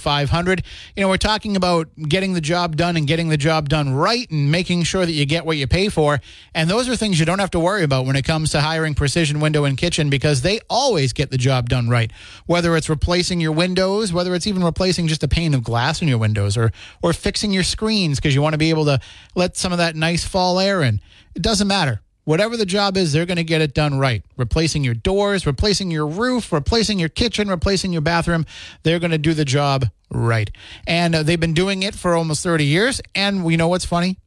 0500. 0.00 0.64
You 0.96 1.02
know, 1.02 1.08
we're 1.08 1.16
talking 1.16 1.54
about 1.54 1.88
getting 1.96 2.32
the 2.32 2.40
job 2.40 2.74
done 2.74 2.96
and 2.96 3.06
getting 3.06 3.28
the 3.28 3.36
job 3.36 3.68
done 3.68 3.94
right 3.94 4.28
and 4.32 4.50
making 4.50 4.82
sure 4.82 5.06
that 5.06 5.12
you 5.12 5.24
get 5.26 5.46
what 5.46 5.58
you 5.58 5.68
pay 5.68 5.88
for. 5.88 6.20
And 6.56 6.68
those 6.68 6.88
are 6.88 6.96
things 6.96 7.20
you 7.20 7.24
don't 7.24 7.38
have 7.38 7.52
to 7.52 7.60
worry 7.60 7.84
about 7.84 8.04
when 8.04 8.16
it 8.16 8.24
comes 8.24 8.50
to 8.50 8.60
hiring 8.60 8.96
Precision 8.96 9.38
Window 9.38 9.62
and 9.62 9.78
Kitchen 9.78 10.10
because 10.10 10.42
they 10.42 10.58
always 10.68 11.12
get 11.12 11.30
the 11.30 11.38
job 11.38 11.68
done 11.68 11.88
right. 11.88 12.10
Whether 12.46 12.76
it's 12.76 12.88
replacing 12.88 13.40
your 13.40 13.52
windows, 13.52 14.12
whether 14.12 14.34
it's 14.34 14.48
even 14.48 14.64
replacing 14.64 15.06
just 15.06 15.22
a 15.22 15.28
pane 15.28 15.54
of 15.54 15.62
glass 15.62 16.02
in 16.02 16.08
your 16.08 16.18
windows 16.18 16.56
or, 16.56 16.72
or 17.00 17.12
fixing 17.12 17.52
your 17.52 17.62
screens 17.62 18.18
because 18.18 18.34
you 18.34 18.42
want 18.42 18.54
to 18.54 18.58
be 18.58 18.70
able 18.70 18.86
to 18.86 18.98
let 19.36 19.56
some 19.56 19.70
of 19.70 19.78
that 19.78 19.94
nice 19.94 20.24
fall 20.24 20.58
air 20.58 20.82
in. 20.82 21.00
It 21.36 21.42
doesn't 21.42 21.68
matter 21.68 22.00
whatever 22.26 22.56
the 22.56 22.66
job 22.66 22.96
is, 22.96 23.12
they're 23.12 23.24
going 23.24 23.36
to 23.36 23.44
get 23.44 23.62
it 23.62 23.72
done 23.72 23.98
right. 23.98 24.22
Replacing 24.36 24.84
your 24.84 24.94
doors, 24.94 25.46
replacing 25.46 25.90
your 25.92 26.06
roof, 26.06 26.52
replacing 26.52 26.98
your 26.98 27.08
kitchen, 27.08 27.48
replacing 27.48 27.92
your 27.92 28.02
bathroom. 28.02 28.44
They're 28.82 28.98
going 28.98 29.12
to 29.12 29.18
do 29.18 29.32
the 29.32 29.44
job 29.44 29.86
right. 30.10 30.50
And 30.86 31.14
uh, 31.14 31.22
they've 31.22 31.40
been 31.40 31.54
doing 31.54 31.84
it 31.84 31.94
for 31.94 32.14
almost 32.14 32.42
30 32.42 32.64
years. 32.64 33.00
And 33.14 33.44
we 33.44 33.56
know 33.56 33.68
what's 33.68 33.86
funny? 33.86 34.18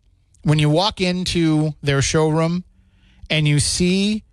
When 0.43 0.59
you 0.59 0.69
walk 0.69 1.01
into 1.01 1.73
their 1.83 2.01
showroom 2.01 2.63
and 3.29 3.47
you 3.47 3.59
see 3.59 4.23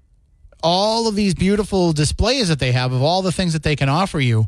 all 0.63 1.09
of 1.09 1.17
these 1.17 1.35
beautiful 1.35 1.93
displays 1.93 2.49
that 2.49 2.61
they 2.61 2.73
have 2.73 2.93
of 2.93 3.03
all 3.03 3.21
the 3.21 3.33
things 3.33 3.53
that 3.53 3.65
they 3.65 3.75
can 3.75 3.89
offer 3.89 4.21
you, 4.21 4.47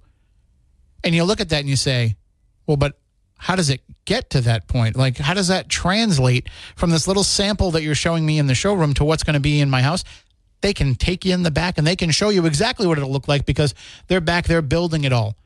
and 1.03 1.13
you 1.13 1.25
look 1.25 1.41
at 1.41 1.49
that 1.49 1.61
and 1.61 1.69
you 1.69 1.77
say, 1.77 2.17
well, 2.69 2.77
but 2.77 2.97
how 3.39 3.57
does 3.57 3.71
it 3.71 3.81
get 4.05 4.31
to 4.31 4.41
that 4.43 4.69
point? 4.69 4.97
Like, 4.97 5.19
how 5.19 5.35
does 5.35 5.49
that 5.49 5.69
translate 5.69 6.49
from 6.77 6.91
this 6.91 7.07
little 7.09 7.25
sample 7.25 7.71
that 7.71 7.83
you're 7.83 7.95
showing 7.95 8.27
me 8.27 8.39
in 8.39 8.47
the 8.47 8.55
showroom 8.55 8.95
to 8.95 9.05
what's 9.05 9.23
going 9.23 9.35
to 9.35 9.41
be 9.41 9.61
in 9.61 9.71
my 9.71 9.83
house? 9.83 10.05
They 10.61 10.75
can 10.75 10.97
take 10.97 11.25
you 11.25 11.33
in 11.35 11.45
the 11.45 11.51
back 11.51 11.79
and 11.79 11.87
they 11.87 11.97
can 11.97 12.11
show 12.11 12.31
you 12.31 12.45
exactly 12.45 12.87
what 12.87 12.99
it'll 12.99 13.13
look 13.13 13.29
like 13.29 13.47
because 13.47 13.75
they're 14.09 14.21
back 14.21 14.47
there 14.47 14.61
building 14.61 15.05
it 15.05 15.13
all. 15.13 15.37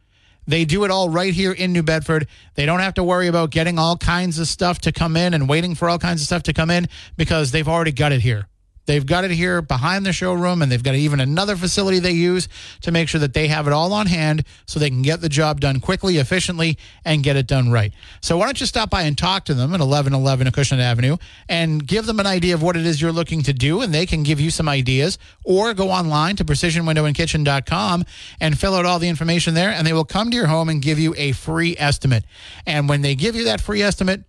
They 0.47 0.65
do 0.65 0.85
it 0.85 0.91
all 0.91 1.09
right 1.09 1.33
here 1.33 1.53
in 1.53 1.73
New 1.73 1.83
Bedford. 1.83 2.27
They 2.55 2.67
don't 2.67 2.81
have 2.81 2.95
to 2.95 3.05
worry 3.05 3.29
about 3.29 3.51
getting 3.51 3.79
all 3.79 3.97
kinds 3.97 4.39
of 4.39 4.49
stuff 4.49 4.81
to 4.81 4.93
come 4.93 5.17
in 5.17 5.35
and 5.35 5.49
waiting 5.49 5.75
for 5.75 5.89
all 5.89 5.99
kinds 5.99 6.21
of 6.21 6.27
stuff 6.27 6.43
to 6.45 6.53
come 6.53 6.71
in 6.71 6.89
because 7.17 7.53
they've 7.53 7.69
already 7.69 7.93
got 7.93 8.11
it 8.11 8.23
here. 8.23 8.49
They've 8.87 9.05
got 9.05 9.25
it 9.25 9.31
here 9.31 9.63
behind 9.63 10.05
the 10.05 10.13
showroom, 10.13 10.61
and 10.61 10.71
they've 10.71 10.83
got 10.83 10.95
even 10.95 11.21
another 11.21 11.57
facility 11.57 12.01
they 12.01 12.13
use 12.13 12.49
to 12.81 12.91
make 12.91 13.09
sure 13.09 13.21
that 13.21 13.33
they 13.33 13.49
have 13.49 13.67
it 13.67 13.73
all 13.73 13.93
on 13.93 14.07
hand 14.07 14.45
so 14.67 14.81
they 14.81 14.91
can 14.91 15.03
get 15.03 15.21
the 15.21 15.29
job 15.29 15.61
done 15.61 15.81
quickly, 15.81 16.19
efficiently, 16.19 16.79
and 17.05 17.23
get 17.23 17.37
it 17.37 17.47
done 17.47 17.71
right. 17.71 17.93
So 18.21 18.37
why 18.37 18.47
don't 18.47 18.61
you 18.61 18.67
stop 18.67 18.91
by 18.91 19.03
and 19.03 19.17
talk 19.17 19.45
to 19.47 19.55
them 19.55 19.75
at 19.75 19.81
1111 19.81 20.49
Acushnet 20.49 20.81
Avenue 20.81 21.17
and 21.49 21.87
give 21.87 22.07
them 22.07 22.19
an 22.19 22.27
idea 22.27 22.55
of 22.55 22.63
what 22.63 22.77
it 22.77 22.85
is 22.85 23.01
you're 23.01 23.13
looking 23.13 23.43
to 23.43 23.53
do, 23.53 23.83
and 23.83 23.95
they 23.95 24.07
can 24.07 24.23
give 24.23 24.41
you 24.41 24.51
some 24.51 24.69
ideas, 24.69 25.19
or 25.45 25.75
go 25.75 25.91
online 25.91 26.37
to 26.37 26.45
precisionwindowandkitchen.com 26.45 28.05
and 28.41 28.59
fill 28.59 28.75
out 28.75 28.85
all 28.85 28.99
the 28.99 29.09
information 29.09 29.55
there, 29.55 29.71
and 29.71 29.87
they 29.87 29.93
will 29.93 30.05
come 30.05 30.31
to 30.31 30.37
your 30.37 30.47
home 30.47 30.69
and 30.69 30.83
give 30.83 30.99
you 30.99 31.15
a 31.17 31.33
free 31.33 31.77
estimate. 31.79 32.25
And 32.67 32.89
when 32.89 33.03
they 33.03 33.15
give 33.15 33.37
you 33.37 33.45
that 33.45 33.61
free 33.61 33.83
estimate, 33.83 34.25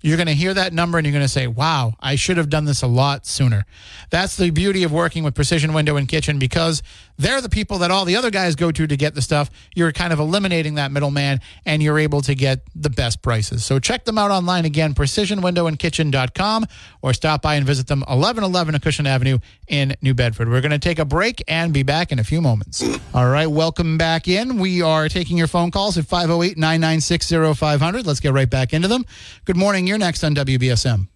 you're 0.00 0.16
going 0.16 0.28
to 0.28 0.34
hear 0.34 0.54
that 0.54 0.72
number 0.72 0.98
and 0.98 1.06
you're 1.06 1.12
going 1.12 1.24
to 1.24 1.28
say, 1.28 1.46
wow, 1.46 1.94
I 2.00 2.14
should 2.14 2.36
have 2.36 2.48
done 2.48 2.64
this 2.64 2.82
a 2.82 2.86
lot 2.86 3.26
sooner. 3.26 3.64
That's 4.10 4.36
the 4.36 4.50
beauty 4.50 4.84
of 4.84 4.92
working 4.92 5.24
with 5.24 5.34
Precision 5.34 5.72
Window 5.72 5.96
and 5.96 6.08
Kitchen 6.08 6.38
because 6.38 6.82
they're 7.18 7.40
the 7.40 7.48
people 7.48 7.78
that 7.78 7.90
all 7.90 8.04
the 8.04 8.16
other 8.16 8.30
guys 8.30 8.54
go 8.54 8.70
to 8.70 8.86
to 8.86 8.96
get 8.96 9.14
the 9.14 9.22
stuff. 9.22 9.50
You're 9.74 9.92
kind 9.92 10.12
of 10.12 10.20
eliminating 10.20 10.76
that 10.76 10.92
middleman 10.92 11.40
and 11.66 11.82
you're 11.82 11.98
able 11.98 12.20
to 12.22 12.34
get 12.34 12.60
the 12.74 12.90
best 12.90 13.22
prices. 13.22 13.64
So 13.64 13.78
check 13.78 14.04
them 14.04 14.16
out 14.16 14.30
online 14.30 14.64
again, 14.64 14.94
precisionwindowandkitchen.com 14.94 16.66
or 17.02 17.12
stop 17.12 17.42
by 17.42 17.56
and 17.56 17.66
visit 17.66 17.88
them 17.88 18.00
1111 18.00 18.74
Acushnet 18.74 19.06
Avenue 19.06 19.38
in 19.66 19.96
New 20.00 20.14
Bedford. 20.14 20.48
We're 20.48 20.60
going 20.60 20.70
to 20.70 20.78
take 20.78 20.98
a 20.98 21.04
break 21.04 21.42
and 21.48 21.72
be 21.72 21.82
back 21.82 22.12
in 22.12 22.18
a 22.18 22.24
few 22.24 22.40
moments. 22.40 22.82
All 23.12 23.28
right, 23.28 23.48
welcome 23.48 23.98
back 23.98 24.28
in. 24.28 24.58
We 24.58 24.80
are 24.82 25.08
taking 25.08 25.36
your 25.36 25.48
phone 25.48 25.70
calls 25.70 25.98
at 25.98 26.06
508 26.06 26.56
996 26.56 27.58
0500. 27.58 28.06
Let's 28.06 28.20
get 28.20 28.32
right 28.32 28.48
back 28.48 28.72
into 28.72 28.88
them. 28.88 29.04
Good 29.44 29.56
morning. 29.56 29.86
You're 29.86 29.98
next 29.98 30.22
on 30.22 30.34
WBSM. 30.34 31.08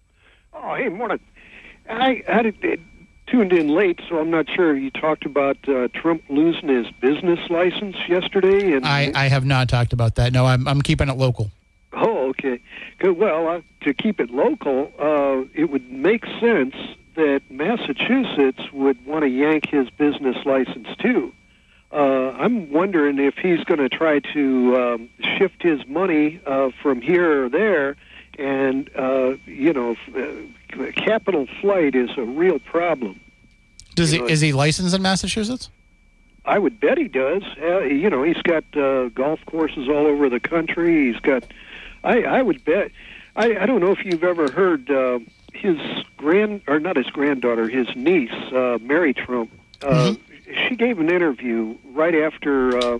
Oh, 0.53 0.75
hey, 0.75 0.89
morning. 0.89 1.19
I 1.89 2.23
it 2.27 2.79
tuned 3.33 3.51
in 3.51 3.67
late, 3.67 3.99
so 4.07 4.19
I'm 4.19 4.29
not 4.29 4.47
sure. 4.47 4.75
You 4.77 4.91
talked 4.91 5.25
about 5.25 5.57
uh, 5.67 5.87
Trump 5.87 6.23
losing 6.29 6.69
his 6.69 6.85
business 7.01 7.39
license 7.49 7.95
yesterday, 8.07 8.73
and 8.73 8.85
I, 8.85 9.11
I 9.15 9.27
have 9.27 9.43
not 9.43 9.69
talked 9.69 9.91
about 9.91 10.15
that. 10.15 10.31
No, 10.33 10.45
I'm, 10.45 10.67
I'm 10.67 10.83
keeping 10.83 11.09
it 11.09 11.17
local. 11.17 11.49
Oh, 11.93 12.29
okay. 12.29 12.59
Good. 12.99 13.17
Well, 13.17 13.47
uh, 13.47 13.61
to 13.81 13.93
keep 13.93 14.19
it 14.19 14.29
local, 14.29 14.91
uh, 14.99 15.49
it 15.55 15.71
would 15.71 15.91
make 15.91 16.25
sense 16.39 16.75
that 17.15 17.41
Massachusetts 17.49 18.71
would 18.71 19.03
want 19.05 19.23
to 19.23 19.29
yank 19.29 19.67
his 19.67 19.89
business 19.89 20.37
license 20.45 20.87
too. 20.99 21.33
Uh, 21.91 22.31
I'm 22.31 22.71
wondering 22.71 23.19
if 23.19 23.35
he's 23.35 23.63
going 23.63 23.79
to 23.79 23.89
try 23.89 24.19
to 24.33 24.75
um, 24.75 25.09
shift 25.37 25.61
his 25.61 25.85
money 25.87 26.39
uh, 26.45 26.69
from 26.81 27.01
here 27.01 27.45
or 27.45 27.49
there 27.49 27.95
and 28.37 28.89
uh, 28.95 29.35
you 29.45 29.73
know, 29.73 29.95
uh, 30.15 30.91
capital 30.95 31.47
flight 31.61 31.95
is 31.95 32.09
a 32.17 32.23
real 32.23 32.59
problem. 32.59 33.19
Does 33.95 34.11
he 34.11 34.19
know, 34.19 34.27
is 34.27 34.41
he 34.41 34.53
licensed 34.53 34.95
in 34.95 35.01
Massachusetts? 35.01 35.69
I 36.45 36.59
would 36.59 36.79
bet 36.79 36.97
he 36.97 37.07
does. 37.07 37.43
Uh, 37.61 37.79
you 37.81 38.09
know, 38.09 38.23
he's 38.23 38.41
got 38.41 38.63
uh, 38.75 39.09
golf 39.09 39.39
courses 39.45 39.87
all 39.87 40.05
over 40.07 40.29
the 40.29 40.39
country. 40.39 41.11
He's 41.11 41.19
got. 41.21 41.43
I 42.03 42.23
I 42.23 42.41
would 42.41 42.63
bet. 42.65 42.91
I 43.35 43.57
I 43.59 43.65
don't 43.65 43.79
know 43.79 43.91
if 43.91 44.03
you've 44.03 44.23
ever 44.23 44.51
heard 44.51 44.89
uh, 44.91 45.19
his 45.53 45.77
grand 46.17 46.61
or 46.67 46.79
not 46.79 46.97
his 46.97 47.07
granddaughter, 47.07 47.69
his 47.69 47.87
niece, 47.95 48.31
uh, 48.51 48.77
Mary 48.81 49.13
Trump. 49.13 49.51
Uh, 49.81 50.15
She 50.67 50.75
gave 50.75 50.99
an 50.99 51.09
interview 51.09 51.75
right 51.93 52.13
after. 52.15 52.77
Uh, 52.77 52.99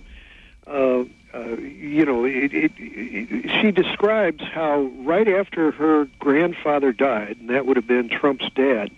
uh, 0.66 1.04
uh, 1.34 1.56
you 1.58 2.04
know, 2.06 2.24
it, 2.24 2.54
it, 2.54 2.72
it, 2.78 3.60
she 3.60 3.70
describes 3.72 4.42
how 4.42 4.82
right 5.02 5.26
after 5.28 5.72
her 5.72 6.06
grandfather 6.20 6.92
died, 6.92 7.36
and 7.40 7.50
that 7.50 7.66
would 7.66 7.76
have 7.76 7.86
been 7.88 8.08
Trump's 8.08 8.48
dad, 8.54 8.90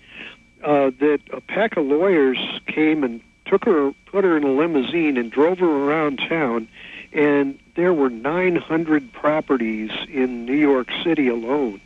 uh, 0.67 0.91
that 0.99 1.21
a 1.33 1.41
pack 1.41 1.77
of 1.77 1.87
lawyers 1.87 2.39
came 2.67 3.05
and 3.05 3.21
took 3.47 3.65
her, 3.65 3.93
put 4.07 4.25
her 4.25 4.37
in 4.37 4.43
a 4.43 4.51
limousine, 4.51 5.17
and 5.17 5.31
drove 5.31 5.61
her 5.61 5.71
around 5.71 6.19
town, 6.29 6.69
and 7.13 7.57
there 7.77 7.95
were 7.95 8.11
900 8.11 9.13
properties 9.13 9.91
in 10.09 10.45
New 10.45 10.57
York 10.57 10.89
City 11.05 11.29
alone. 11.29 11.81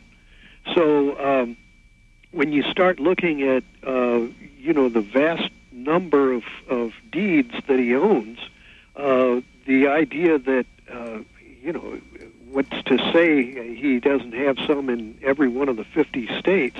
So 0.73 1.19
um, 1.23 1.57
when 2.31 2.51
you 2.51 2.63
start 2.63 2.99
looking 2.99 3.43
at, 3.43 3.63
uh, 3.85 4.21
you 4.57 4.73
know, 4.73 4.89
the 4.89 5.01
vast 5.01 5.51
number 5.71 6.33
of, 6.33 6.43
of 6.67 6.93
deeds 7.11 7.53
that 7.67 7.77
he 7.77 7.95
owns, 7.95 8.39
uh, 8.95 9.41
the 9.67 9.87
idea 9.89 10.39
that 10.39 10.65
uh, 10.91 11.19
you 11.61 11.71
know 11.71 11.99
what's 12.49 12.83
to 12.83 12.97
say 13.13 13.75
he 13.75 13.99
doesn't 13.99 14.33
have 14.33 14.57
some 14.65 14.89
in 14.89 15.17
every 15.21 15.47
one 15.47 15.69
of 15.69 15.77
the 15.77 15.85
50 15.85 16.39
states 16.39 16.79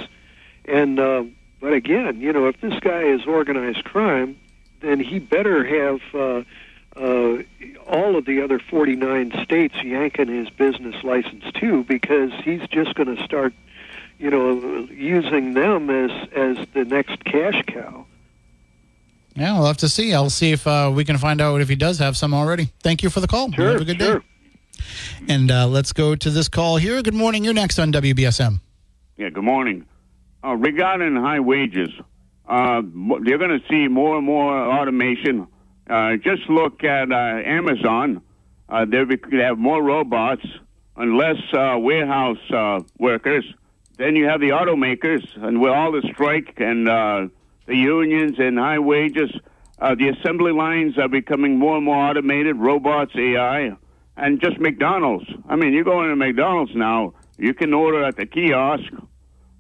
and 0.66 0.99
uh, 0.99 1.24
but 1.62 1.72
again 1.72 2.20
you 2.20 2.34
know 2.34 2.47
if 2.47 2.59
this 2.59 2.78
guy 2.82 3.03
is 3.03 3.26
organized 3.26 3.84
crime 3.86 4.38
then 4.82 4.99
he 4.99 5.20
better 5.20 5.64
have 5.64 6.01
uh, 6.14 6.43
uh, 6.99 7.43
all 7.88 8.18
of 8.18 8.26
the 8.26 8.41
other 8.41 8.59
49 8.59 9.32
states 9.43 9.76
yanking 9.84 10.28
his 10.28 10.49
business 10.49 11.01
license 11.03 11.45
too 11.53 11.86
because 11.86 12.32
he's 12.43 12.68
just 12.70 12.95
going 12.95 13.16
to 13.16 13.24
start 13.24 13.53
you 14.20 14.30
know 14.30 14.88
using 14.91 15.53
them 15.53 15.89
as 15.89 16.12
as 16.36 16.57
the 16.74 16.84
next 16.84 17.24
cash 17.24 17.64
cow 17.68 18.05
Yeah, 19.36 19.53
we'll 19.53 19.68
have 19.68 19.78
to 19.78 19.88
see. 19.89 20.14
I'll 20.14 20.30
see 20.30 20.51
if 20.51 20.68
uh, 20.68 20.91
we 20.93 21.05
can 21.05 21.18
find 21.18 21.39
out 21.39 21.62
if 21.62 21.70
he 21.70 21.76
does 21.76 21.99
have 21.99 22.18
some 22.18 22.34
already. 22.34 22.72
Thank 22.84 23.01
you 23.01 23.09
for 23.09 23.22
the 23.22 23.28
call. 23.28 23.49
Sure, 23.53 23.72
have 23.72 23.82
a 23.82 23.86
good 23.86 24.01
sure. 24.01 24.20
day. 24.20 24.26
And 25.30 25.49
uh, 25.49 25.68
let's 25.68 25.93
go 25.93 26.16
to 26.16 26.30
this 26.30 26.49
call 26.49 26.78
here. 26.78 27.01
Good 27.01 27.14
morning. 27.14 27.45
You're 27.45 27.53
next 27.53 27.80
on 27.80 27.93
WBSM. 27.93 28.59
Yeah, 29.18 29.30
good 29.30 29.43
morning. 29.43 29.86
Uh, 30.44 30.56
regarding 30.56 31.16
high 31.16 31.39
wages, 31.39 31.89
uh, 32.50 32.82
they're 33.24 33.38
going 33.38 33.60
to 33.60 33.62
see 33.70 33.88
more 33.88 34.18
and 34.18 34.26
more 34.26 34.52
automation. 34.52 35.48
Uh, 35.88 36.16
just 36.18 36.50
look 36.50 36.84
at 36.84 37.12
uh, 37.12 37.42
Amazon. 37.46 38.22
Uh, 38.68 38.86
they 38.86 39.06
have 39.38 39.60
more 39.60 39.84
robots 39.84 40.46
and 40.96 41.16
less 41.16 41.38
uh, 41.54 41.78
warehouse 41.78 42.84
workers. 42.98 43.46
Then 43.98 44.16
you 44.16 44.26
have 44.26 44.39
the 44.39 44.50
automakers, 44.50 45.24
and 45.36 45.62
with 45.62 45.72
all 45.72 45.92
the 45.92 46.02
strike 46.14 46.56
and 46.58 46.88
the 46.88 47.30
unions 47.68 48.39
and 48.39 48.58
high 48.58 48.80
wages, 48.80 49.30
the 49.80 50.10
assembly 50.10 50.54
lines 50.54 50.98
are 50.98 51.10
becoming 51.10 51.60
more 51.60 51.76
and 51.76 51.86
more 51.86 52.10
automated, 52.10 52.56
robots, 52.56 53.12
AI, 53.16 53.78
and 54.18 54.42
just 54.42 54.60
McDonald's. 54.60 55.30
I 55.48 55.56
mean, 55.56 55.74
you 55.74 55.84
go 55.84 56.02
into 56.02 56.16
McDonald's 56.16 56.74
now, 56.74 57.14
you 57.38 57.54
can 57.54 57.74
order 57.74 58.04
at 58.04 58.16
the 58.16 58.26
kiosk. 58.26 58.92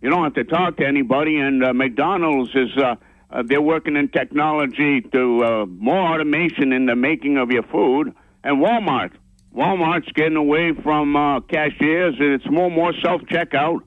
You 0.01 0.09
don't 0.09 0.23
have 0.23 0.33
to 0.33 0.43
talk 0.43 0.77
to 0.77 0.85
anybody, 0.85 1.37
and 1.37 1.63
uh, 1.63 1.73
McDonald's 1.73 2.51
is. 2.55 2.75
Uh, 2.77 2.95
uh, 3.33 3.43
they're 3.45 3.61
working 3.61 3.95
in 3.95 4.09
technology 4.09 5.01
to 5.01 5.43
uh, 5.43 5.65
more 5.65 6.13
automation 6.13 6.73
in 6.73 6.85
the 6.85 6.95
making 6.95 7.37
of 7.37 7.49
your 7.49 7.63
food. 7.63 8.13
And 8.43 8.57
Walmart, 8.57 9.11
Walmart's 9.55 10.11
getting 10.13 10.35
away 10.35 10.73
from 10.83 11.15
uh, 11.15 11.39
cashiers, 11.41 12.15
it's 12.19 12.49
more 12.49 12.69
more 12.69 12.93
self 13.01 13.21
checkout. 13.23 13.79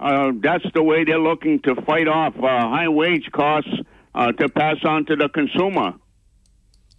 Uh, 0.00 0.32
that's 0.40 0.64
the 0.74 0.82
way 0.82 1.04
they're 1.04 1.18
looking 1.18 1.60
to 1.60 1.74
fight 1.82 2.06
off 2.06 2.34
uh, 2.36 2.40
high 2.40 2.88
wage 2.88 3.28
costs 3.32 3.70
uh, 4.14 4.32
to 4.32 4.48
pass 4.48 4.76
on 4.84 5.04
to 5.06 5.16
the 5.16 5.28
consumer. 5.28 5.94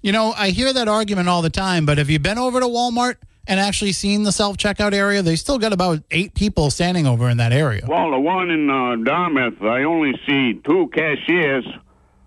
You 0.01 0.11
know, 0.11 0.33
I 0.37 0.49
hear 0.49 0.71
that 0.73 0.87
argument 0.87 1.27
all 1.27 1.41
the 1.41 1.49
time, 1.49 1.85
but 1.85 1.97
have 1.97 2.09
you 2.09 2.19
been 2.19 2.37
over 2.37 2.59
to 2.59 2.65
Walmart 2.65 3.15
and 3.49 3.59
actually 3.59 3.91
seen 3.91 4.23
the 4.23 4.31
self 4.31 4.55
checkout 4.55 4.93
area? 4.93 5.21
They 5.21 5.35
still 5.35 5.57
got 5.57 5.73
about 5.73 6.03
eight 6.11 6.35
people 6.35 6.69
standing 6.69 7.05
over 7.05 7.29
in 7.29 7.37
that 7.37 7.51
area. 7.51 7.83
Well, 7.85 8.11
the 8.11 8.19
one 8.19 8.51
in 8.51 8.69
uh, 8.69 8.95
Dartmouth, 9.03 9.61
I 9.61 9.83
only 9.83 10.13
see 10.25 10.53
two 10.63 10.89
cashiers. 10.93 11.65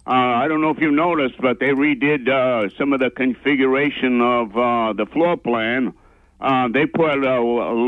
Uh, 0.05 0.11
I 0.11 0.49
don't 0.49 0.61
know 0.61 0.71
if 0.71 0.81
you 0.81 0.91
noticed, 0.91 1.41
but 1.41 1.61
they 1.61 1.69
redid 1.69 2.29
uh, 2.29 2.69
some 2.77 2.93
of 2.93 2.99
the 2.99 3.11
configuration 3.11 4.21
of 4.21 4.57
uh, 4.57 4.93
the 4.95 5.07
floor 5.07 5.37
plan. 5.37 5.95
Uh, 6.41 6.67
they 6.69 6.87
put 6.87 7.25
uh, 7.25 7.41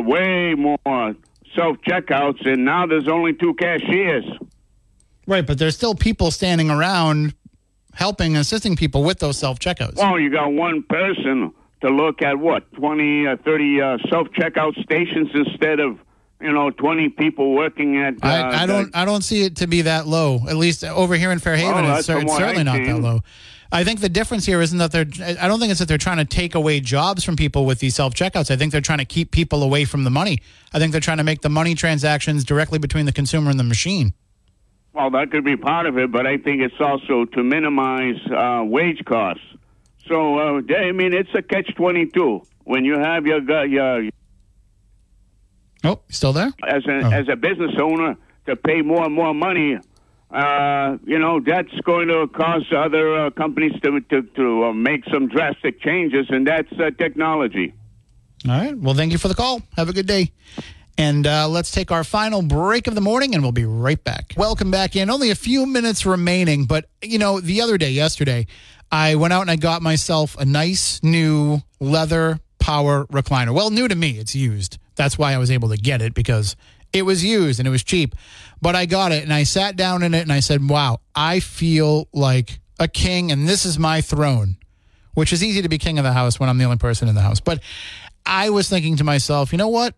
way 0.06 0.54
more 0.54 1.16
self 1.56 1.76
checkouts, 1.86 2.46
and 2.46 2.64
now 2.64 2.86
there's 2.86 3.08
only 3.08 3.34
two 3.34 3.54
cashiers. 3.54 4.24
Right, 5.26 5.44
but 5.44 5.58
there's 5.58 5.74
still 5.74 5.96
people 5.96 6.30
standing 6.30 6.70
around 6.70 7.34
helping, 7.94 8.36
assisting 8.36 8.76
people 8.76 9.02
with 9.02 9.18
those 9.18 9.36
self 9.36 9.58
checkouts. 9.58 9.96
Well, 9.96 10.20
you 10.20 10.30
got 10.30 10.52
one 10.52 10.84
person 10.84 11.52
to 11.80 11.88
look 11.88 12.22
at 12.22 12.38
what 12.38 12.70
20, 12.74 13.26
uh, 13.26 13.36
30 13.44 13.80
uh, 13.80 13.98
self 14.08 14.28
checkout 14.28 14.80
stations 14.82 15.30
instead 15.34 15.80
of 15.80 15.98
you 16.40 16.52
know 16.52 16.70
20 16.70 17.10
people 17.10 17.54
working 17.54 17.98
at. 17.98 18.14
Uh, 18.14 18.26
I, 18.26 18.62
I 18.62 18.66
don't. 18.66 18.94
I 18.96 19.04
don't 19.04 19.22
see 19.22 19.44
it 19.44 19.56
to 19.56 19.66
be 19.66 19.82
that 19.82 20.06
low. 20.06 20.40
At 20.48 20.56
least 20.56 20.84
over 20.84 21.14
here 21.16 21.32
in 21.32 21.38
Fairhaven, 21.38 21.84
Well, 21.84 21.98
it's, 21.98 22.08
it's 22.08 22.36
certainly 22.36 22.64
not 22.64 22.84
that 22.84 23.00
low. 23.00 23.20
I 23.72 23.82
think 23.82 24.00
the 24.00 24.08
difference 24.08 24.46
here 24.46 24.60
isn't 24.60 24.78
that 24.78 24.92
they're. 24.92 25.06
I 25.40 25.48
don't 25.48 25.58
think 25.58 25.70
it's 25.70 25.80
that 25.80 25.88
they're 25.88 25.98
trying 25.98 26.18
to 26.18 26.24
take 26.24 26.54
away 26.54 26.78
jobs 26.78 27.24
from 27.24 27.34
people 27.34 27.66
with 27.66 27.80
these 27.80 27.94
self 27.96 28.14
checkouts. 28.14 28.50
I 28.50 28.56
think 28.56 28.70
they're 28.70 28.80
trying 28.80 28.98
to 29.00 29.04
keep 29.04 29.32
people 29.32 29.62
away 29.62 29.84
from 29.84 30.04
the 30.04 30.10
money. 30.10 30.40
I 30.72 30.78
think 30.78 30.92
they're 30.92 31.00
trying 31.00 31.18
to 31.18 31.24
make 31.24 31.40
the 31.40 31.48
money 31.48 31.74
transactions 31.74 32.44
directly 32.44 32.78
between 32.78 33.06
the 33.06 33.12
consumer 33.12 33.50
and 33.50 33.58
the 33.58 33.64
machine. 33.64 34.14
Well, 34.92 35.10
that 35.10 35.32
could 35.32 35.44
be 35.44 35.56
part 35.56 35.86
of 35.86 35.98
it, 35.98 36.12
but 36.12 36.24
I 36.24 36.36
think 36.36 36.62
it's 36.62 36.80
also 36.80 37.24
to 37.24 37.42
minimize 37.42 38.14
uh, 38.30 38.62
wage 38.64 39.04
costs. 39.04 39.42
So, 40.08 40.38
uh, 40.38 40.60
I 40.76 40.92
mean, 40.92 41.14
it's 41.14 41.30
a 41.34 41.42
catch 41.42 41.74
twenty 41.76 42.06
two 42.06 42.42
when 42.64 42.84
you 42.84 42.98
have 42.98 43.26
your 43.26 43.40
gu- 43.40 43.68
your 43.68 44.10
Oh, 45.82 46.00
still 46.08 46.32
there? 46.32 46.50
as 46.66 46.84
a 46.86 46.96
as 47.12 47.28
a 47.28 47.36
business 47.36 47.72
owner 47.80 48.16
to 48.46 48.56
pay 48.56 48.82
more 48.82 49.04
and 49.04 49.14
more 49.14 49.34
money. 49.34 49.78
Uh, 50.30 50.96
you 51.06 51.18
know 51.18 51.38
that's 51.40 51.70
going 51.84 52.08
to 52.08 52.26
cause 52.28 52.64
other 52.76 53.26
uh, 53.26 53.30
companies 53.30 53.72
to 53.82 54.00
to, 54.10 54.22
to 54.22 54.64
uh, 54.64 54.72
make 54.72 55.04
some 55.12 55.28
drastic 55.28 55.80
changes, 55.80 56.26
and 56.30 56.46
that's 56.46 56.72
uh, 56.72 56.90
technology. 56.98 57.72
All 58.48 58.58
right. 58.58 58.76
Well, 58.76 58.94
thank 58.94 59.12
you 59.12 59.18
for 59.18 59.28
the 59.28 59.34
call. 59.34 59.62
Have 59.76 59.88
a 59.88 59.92
good 59.92 60.06
day. 60.06 60.32
And 60.96 61.26
uh, 61.26 61.48
let's 61.48 61.72
take 61.72 61.90
our 61.90 62.04
final 62.04 62.42
break 62.42 62.86
of 62.86 62.94
the 62.94 63.00
morning, 63.00 63.34
and 63.34 63.42
we'll 63.42 63.52
be 63.52 63.64
right 63.64 64.02
back. 64.02 64.32
Welcome 64.36 64.70
back 64.70 64.94
in. 64.94 65.10
Only 65.10 65.30
a 65.30 65.34
few 65.34 65.66
minutes 65.66 66.06
remaining, 66.06 66.66
but 66.66 66.86
you 67.02 67.18
know, 67.18 67.40
the 67.40 67.62
other 67.62 67.76
day, 67.78 67.90
yesterday, 67.90 68.46
I 68.92 69.16
went 69.16 69.32
out 69.32 69.42
and 69.42 69.50
I 69.50 69.56
got 69.56 69.82
myself 69.82 70.36
a 70.38 70.44
nice 70.44 71.02
new 71.02 71.60
leather 71.80 72.38
power 72.60 73.06
recliner. 73.06 73.52
Well, 73.52 73.70
new 73.70 73.88
to 73.88 73.94
me, 73.94 74.18
it's 74.18 74.36
used. 74.36 74.78
That's 74.94 75.18
why 75.18 75.32
I 75.32 75.38
was 75.38 75.50
able 75.50 75.68
to 75.70 75.76
get 75.76 76.00
it 76.00 76.14
because 76.14 76.54
it 76.92 77.02
was 77.02 77.24
used 77.24 77.58
and 77.58 77.66
it 77.66 77.72
was 77.72 77.82
cheap. 77.82 78.14
But 78.62 78.76
I 78.76 78.86
got 78.86 79.10
it 79.10 79.24
and 79.24 79.32
I 79.32 79.42
sat 79.42 79.74
down 79.74 80.04
in 80.04 80.14
it 80.14 80.22
and 80.22 80.32
I 80.32 80.40
said, 80.40 80.68
"Wow, 80.68 81.00
I 81.14 81.40
feel 81.40 82.08
like 82.12 82.60
a 82.78 82.86
king, 82.86 83.32
and 83.32 83.48
this 83.48 83.66
is 83.66 83.78
my 83.78 84.00
throne." 84.00 84.56
Which 85.14 85.32
is 85.32 85.44
easy 85.44 85.62
to 85.62 85.68
be 85.68 85.78
king 85.78 85.98
of 85.98 86.04
the 86.04 86.12
house 86.12 86.40
when 86.40 86.48
I'm 86.48 86.58
the 86.58 86.64
only 86.64 86.76
person 86.76 87.08
in 87.08 87.14
the 87.14 87.20
house, 87.20 87.40
but. 87.40 87.60
I 88.26 88.48
was 88.48 88.70
thinking 88.70 88.96
to 88.96 89.04
myself, 89.04 89.52
you 89.52 89.58
know 89.58 89.68
what? 89.68 89.94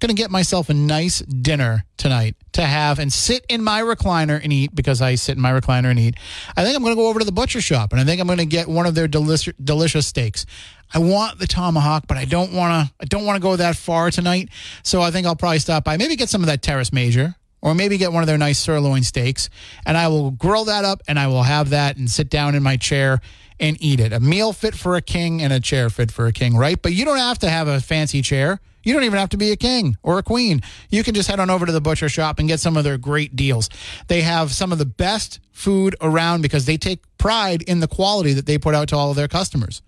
Going 0.00 0.14
to 0.14 0.20
get 0.20 0.30
myself 0.30 0.68
a 0.68 0.74
nice 0.74 1.20
dinner 1.20 1.86
tonight 1.96 2.36
to 2.52 2.62
have 2.62 2.98
and 2.98 3.12
sit 3.12 3.46
in 3.48 3.62
my 3.62 3.80
recliner 3.80 4.42
and 4.42 4.52
eat 4.52 4.74
because 4.74 5.00
I 5.00 5.14
sit 5.14 5.36
in 5.36 5.42
my 5.42 5.52
recliner 5.52 5.90
and 5.90 5.98
eat. 5.98 6.16
I 6.56 6.64
think 6.64 6.76
I'm 6.76 6.82
going 6.82 6.94
to 6.94 7.00
go 7.00 7.08
over 7.08 7.20
to 7.20 7.24
the 7.24 7.32
butcher 7.32 7.60
shop 7.60 7.92
and 7.92 8.00
I 8.00 8.04
think 8.04 8.20
I'm 8.20 8.26
going 8.26 8.38
to 8.38 8.46
get 8.46 8.66
one 8.66 8.86
of 8.86 8.94
their 8.94 9.06
delicious 9.08 9.54
delicious 9.62 10.06
steaks. 10.06 10.46
I 10.92 10.98
want 10.98 11.38
the 11.38 11.46
tomahawk, 11.46 12.06
but 12.06 12.16
I 12.16 12.24
don't 12.24 12.52
want 12.52 12.88
to 12.88 12.94
I 13.00 13.04
don't 13.04 13.24
want 13.24 13.36
to 13.36 13.42
go 13.42 13.56
that 13.56 13.76
far 13.76 14.10
tonight. 14.10 14.48
So 14.82 15.00
I 15.00 15.10
think 15.10 15.26
I'll 15.26 15.36
probably 15.36 15.60
stop 15.60 15.84
by. 15.84 15.96
Maybe 15.96 16.16
get 16.16 16.28
some 16.28 16.42
of 16.42 16.48
that 16.48 16.60
Teres 16.60 16.92
Major 16.92 17.36
or 17.62 17.74
maybe 17.74 17.96
get 17.96 18.12
one 18.12 18.22
of 18.22 18.26
their 18.26 18.38
nice 18.38 18.58
sirloin 18.58 19.04
steaks 19.04 19.48
and 19.86 19.96
I 19.96 20.08
will 20.08 20.32
grill 20.32 20.64
that 20.66 20.84
up 20.84 21.02
and 21.08 21.18
I 21.18 21.28
will 21.28 21.44
have 21.44 21.70
that 21.70 21.96
and 21.96 22.10
sit 22.10 22.28
down 22.28 22.54
in 22.54 22.62
my 22.62 22.76
chair 22.76 23.20
and 23.60 23.76
eat 23.80 24.00
it. 24.00 24.12
A 24.12 24.20
meal 24.20 24.52
fit 24.52 24.74
for 24.74 24.96
a 24.96 25.02
king 25.02 25.40
and 25.40 25.52
a 25.52 25.60
chair 25.60 25.88
fit 25.88 26.10
for 26.10 26.26
a 26.26 26.32
king, 26.32 26.56
right? 26.56 26.80
But 26.80 26.92
you 26.92 27.04
don't 27.04 27.18
have 27.18 27.38
to 27.40 27.48
have 27.48 27.68
a 27.68 27.80
fancy 27.80 28.20
chair. 28.22 28.60
You 28.84 28.92
don't 28.92 29.04
even 29.04 29.18
have 29.18 29.30
to 29.30 29.36
be 29.36 29.50
a 29.50 29.56
king 29.56 29.96
or 30.02 30.18
a 30.18 30.22
queen. 30.22 30.60
You 30.90 31.02
can 31.02 31.14
just 31.14 31.28
head 31.28 31.40
on 31.40 31.50
over 31.50 31.66
to 31.66 31.72
the 31.72 31.80
butcher 31.80 32.08
shop 32.08 32.38
and 32.38 32.46
get 32.46 32.60
some 32.60 32.76
of 32.76 32.84
their 32.84 32.98
great 32.98 33.34
deals. 33.34 33.68
They 34.08 34.22
have 34.22 34.52
some 34.52 34.72
of 34.72 34.78
the 34.78 34.86
best 34.86 35.40
food 35.52 35.96
around 36.00 36.42
because 36.42 36.66
they 36.66 36.76
take 36.76 37.02
pride 37.18 37.62
in 37.62 37.80
the 37.80 37.88
quality 37.88 38.34
that 38.34 38.46
they 38.46 38.58
put 38.58 38.74
out 38.74 38.88
to 38.88 38.96
all 38.96 39.10
of 39.10 39.16
their 39.16 39.28
customers. 39.28 39.82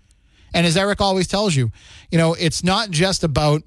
And 0.53 0.65
as 0.65 0.75
Eric 0.75 0.99
always 0.99 1.27
tells 1.27 1.55
you, 1.55 1.71
you 2.09 2.17
know, 2.17 2.33
it's 2.33 2.63
not 2.63 2.89
just 2.89 3.23
about 3.23 3.61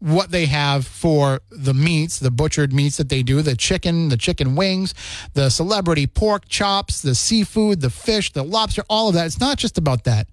what 0.00 0.30
they 0.30 0.46
have 0.46 0.86
for 0.86 1.40
the 1.50 1.74
meats, 1.74 2.20
the 2.20 2.30
butchered 2.30 2.72
meats 2.72 2.98
that 2.98 3.08
they 3.08 3.22
do, 3.22 3.42
the 3.42 3.56
chicken, 3.56 4.10
the 4.10 4.16
chicken 4.16 4.54
wings, 4.54 4.94
the 5.34 5.50
celebrity 5.50 6.06
pork 6.06 6.46
chops, 6.48 7.02
the 7.02 7.16
seafood, 7.16 7.80
the 7.80 7.90
fish, 7.90 8.32
the 8.32 8.44
lobster, 8.44 8.84
all 8.88 9.08
of 9.08 9.14
that. 9.14 9.26
It's 9.26 9.40
not 9.40 9.58
just 9.58 9.76
about 9.76 10.04
that. 10.04 10.28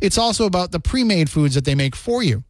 It's 0.00 0.18
also 0.18 0.44
about 0.44 0.72
the 0.72 0.80
pre-made 0.80 1.30
foods 1.30 1.54
that 1.54 1.64
they 1.64 1.74
make 1.74 1.96
for 1.96 2.22
you 2.22 2.44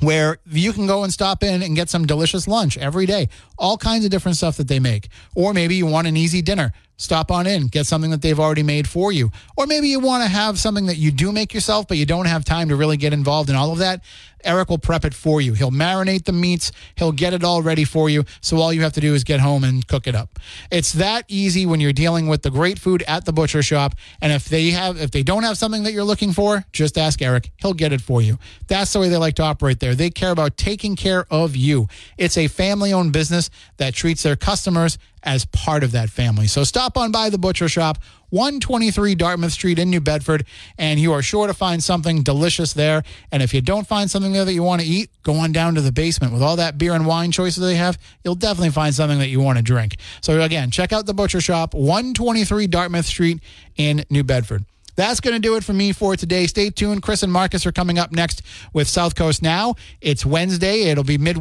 where 0.00 0.38
you 0.46 0.72
can 0.72 0.86
go 0.86 1.04
and 1.04 1.12
stop 1.12 1.42
in 1.42 1.62
and 1.62 1.74
get 1.74 1.88
some 1.88 2.06
delicious 2.06 2.46
lunch 2.46 2.78
every 2.78 3.06
day. 3.06 3.28
All 3.58 3.76
kinds 3.76 4.04
of 4.04 4.10
different 4.10 4.36
stuff 4.36 4.56
that 4.56 4.68
they 4.68 4.78
make. 4.78 5.08
Or 5.34 5.52
maybe 5.52 5.74
you 5.74 5.86
want 5.86 6.06
an 6.06 6.16
easy 6.16 6.42
dinner. 6.42 6.72
Stop 7.00 7.30
on 7.30 7.46
in, 7.46 7.68
get 7.68 7.86
something 7.86 8.10
that 8.10 8.22
they've 8.22 8.40
already 8.40 8.64
made 8.64 8.88
for 8.88 9.12
you. 9.12 9.30
Or 9.56 9.66
maybe 9.66 9.86
you 9.88 10.00
want 10.00 10.24
to 10.24 10.28
have 10.28 10.58
something 10.58 10.86
that 10.86 10.96
you 10.96 11.12
do 11.12 11.30
make 11.30 11.54
yourself, 11.54 11.86
but 11.86 11.96
you 11.96 12.04
don't 12.04 12.26
have 12.26 12.44
time 12.44 12.68
to 12.70 12.76
really 12.76 12.96
get 12.96 13.12
involved 13.12 13.48
in 13.48 13.54
all 13.54 13.70
of 13.70 13.78
that. 13.78 14.02
Eric 14.44 14.68
will 14.68 14.78
prep 14.78 15.04
it 15.04 15.14
for 15.14 15.40
you. 15.40 15.52
He'll 15.52 15.70
marinate 15.70 16.24
the 16.24 16.32
meats, 16.32 16.72
he'll 16.96 17.12
get 17.12 17.34
it 17.34 17.44
all 17.44 17.62
ready 17.62 17.84
for 17.84 18.10
you. 18.10 18.24
So 18.40 18.56
all 18.58 18.72
you 18.72 18.82
have 18.82 18.92
to 18.94 19.00
do 19.00 19.14
is 19.14 19.22
get 19.22 19.38
home 19.38 19.62
and 19.62 19.86
cook 19.86 20.08
it 20.08 20.16
up. 20.16 20.40
It's 20.72 20.92
that 20.94 21.24
easy 21.28 21.66
when 21.66 21.80
you're 21.80 21.92
dealing 21.92 22.26
with 22.26 22.42
the 22.42 22.50
great 22.50 22.78
food 22.80 23.04
at 23.06 23.24
the 23.24 23.32
butcher 23.32 23.62
shop. 23.62 23.94
And 24.20 24.32
if 24.32 24.48
they 24.48 24.70
have 24.70 25.00
if 25.00 25.12
they 25.12 25.22
don't 25.22 25.44
have 25.44 25.56
something 25.56 25.84
that 25.84 25.92
you're 25.92 26.04
looking 26.04 26.32
for, 26.32 26.64
just 26.72 26.98
ask 26.98 27.22
Eric. 27.22 27.52
He'll 27.58 27.74
get 27.74 27.92
it 27.92 28.00
for 28.00 28.22
you. 28.22 28.38
That's 28.66 28.92
the 28.92 29.00
way 29.00 29.08
they 29.08 29.16
like 29.16 29.34
to 29.36 29.42
operate 29.42 29.80
there. 29.80 29.94
They 29.94 30.10
care 30.10 30.30
about 30.30 30.56
taking 30.56 30.96
care 30.96 31.26
of 31.30 31.54
you. 31.54 31.88
It's 32.16 32.36
a 32.36 32.48
family-owned 32.48 33.12
business 33.12 33.50
that 33.76 33.94
treats 33.94 34.22
their 34.22 34.36
customers 34.36 34.98
as 35.22 35.44
part 35.44 35.82
of 35.84 35.92
that 35.92 36.10
family. 36.10 36.46
So 36.46 36.64
stop 36.64 36.96
on 36.96 37.10
by 37.12 37.30
the 37.30 37.38
butcher 37.38 37.68
shop, 37.68 37.98
123 38.30 39.14
Dartmouth 39.14 39.52
Street 39.52 39.78
in 39.78 39.90
New 39.90 40.00
Bedford, 40.00 40.44
and 40.76 41.00
you 41.00 41.12
are 41.12 41.22
sure 41.22 41.46
to 41.46 41.54
find 41.54 41.82
something 41.82 42.22
delicious 42.22 42.72
there. 42.72 43.02
And 43.32 43.42
if 43.42 43.54
you 43.54 43.60
don't 43.60 43.86
find 43.86 44.10
something 44.10 44.32
there 44.32 44.44
that 44.44 44.52
you 44.52 44.62
want 44.62 44.82
to 44.82 44.86
eat, 44.86 45.10
go 45.22 45.34
on 45.34 45.52
down 45.52 45.74
to 45.76 45.80
the 45.80 45.92
basement. 45.92 46.32
With 46.32 46.42
all 46.42 46.56
that 46.56 46.78
beer 46.78 46.92
and 46.92 47.06
wine 47.06 47.30
choices 47.32 47.62
they 47.62 47.76
have, 47.76 47.98
you'll 48.24 48.34
definitely 48.34 48.70
find 48.70 48.94
something 48.94 49.18
that 49.18 49.28
you 49.28 49.40
want 49.40 49.58
to 49.58 49.64
drink. 49.64 49.96
So 50.20 50.40
again, 50.42 50.70
check 50.70 50.92
out 50.92 51.06
the 51.06 51.14
butcher 51.14 51.40
shop, 51.40 51.74
123 51.74 52.66
Dartmouth 52.66 53.06
Street 53.06 53.40
in 53.76 54.04
New 54.10 54.24
Bedford. 54.24 54.64
That's 54.98 55.20
going 55.20 55.34
to 55.34 55.40
do 55.40 55.54
it 55.54 55.62
for 55.62 55.72
me 55.72 55.92
for 55.92 56.16
today. 56.16 56.48
Stay 56.48 56.70
tuned. 56.70 57.02
Chris 57.04 57.22
and 57.22 57.32
Marcus 57.32 57.64
are 57.66 57.70
coming 57.70 58.00
up 58.00 58.10
next 58.10 58.42
with 58.72 58.88
South 58.88 59.14
Coast 59.14 59.42
Now. 59.42 59.76
It's 60.00 60.26
Wednesday. 60.26 60.90
It'll 60.90 61.04
be 61.04 61.18
midweek. 61.18 61.36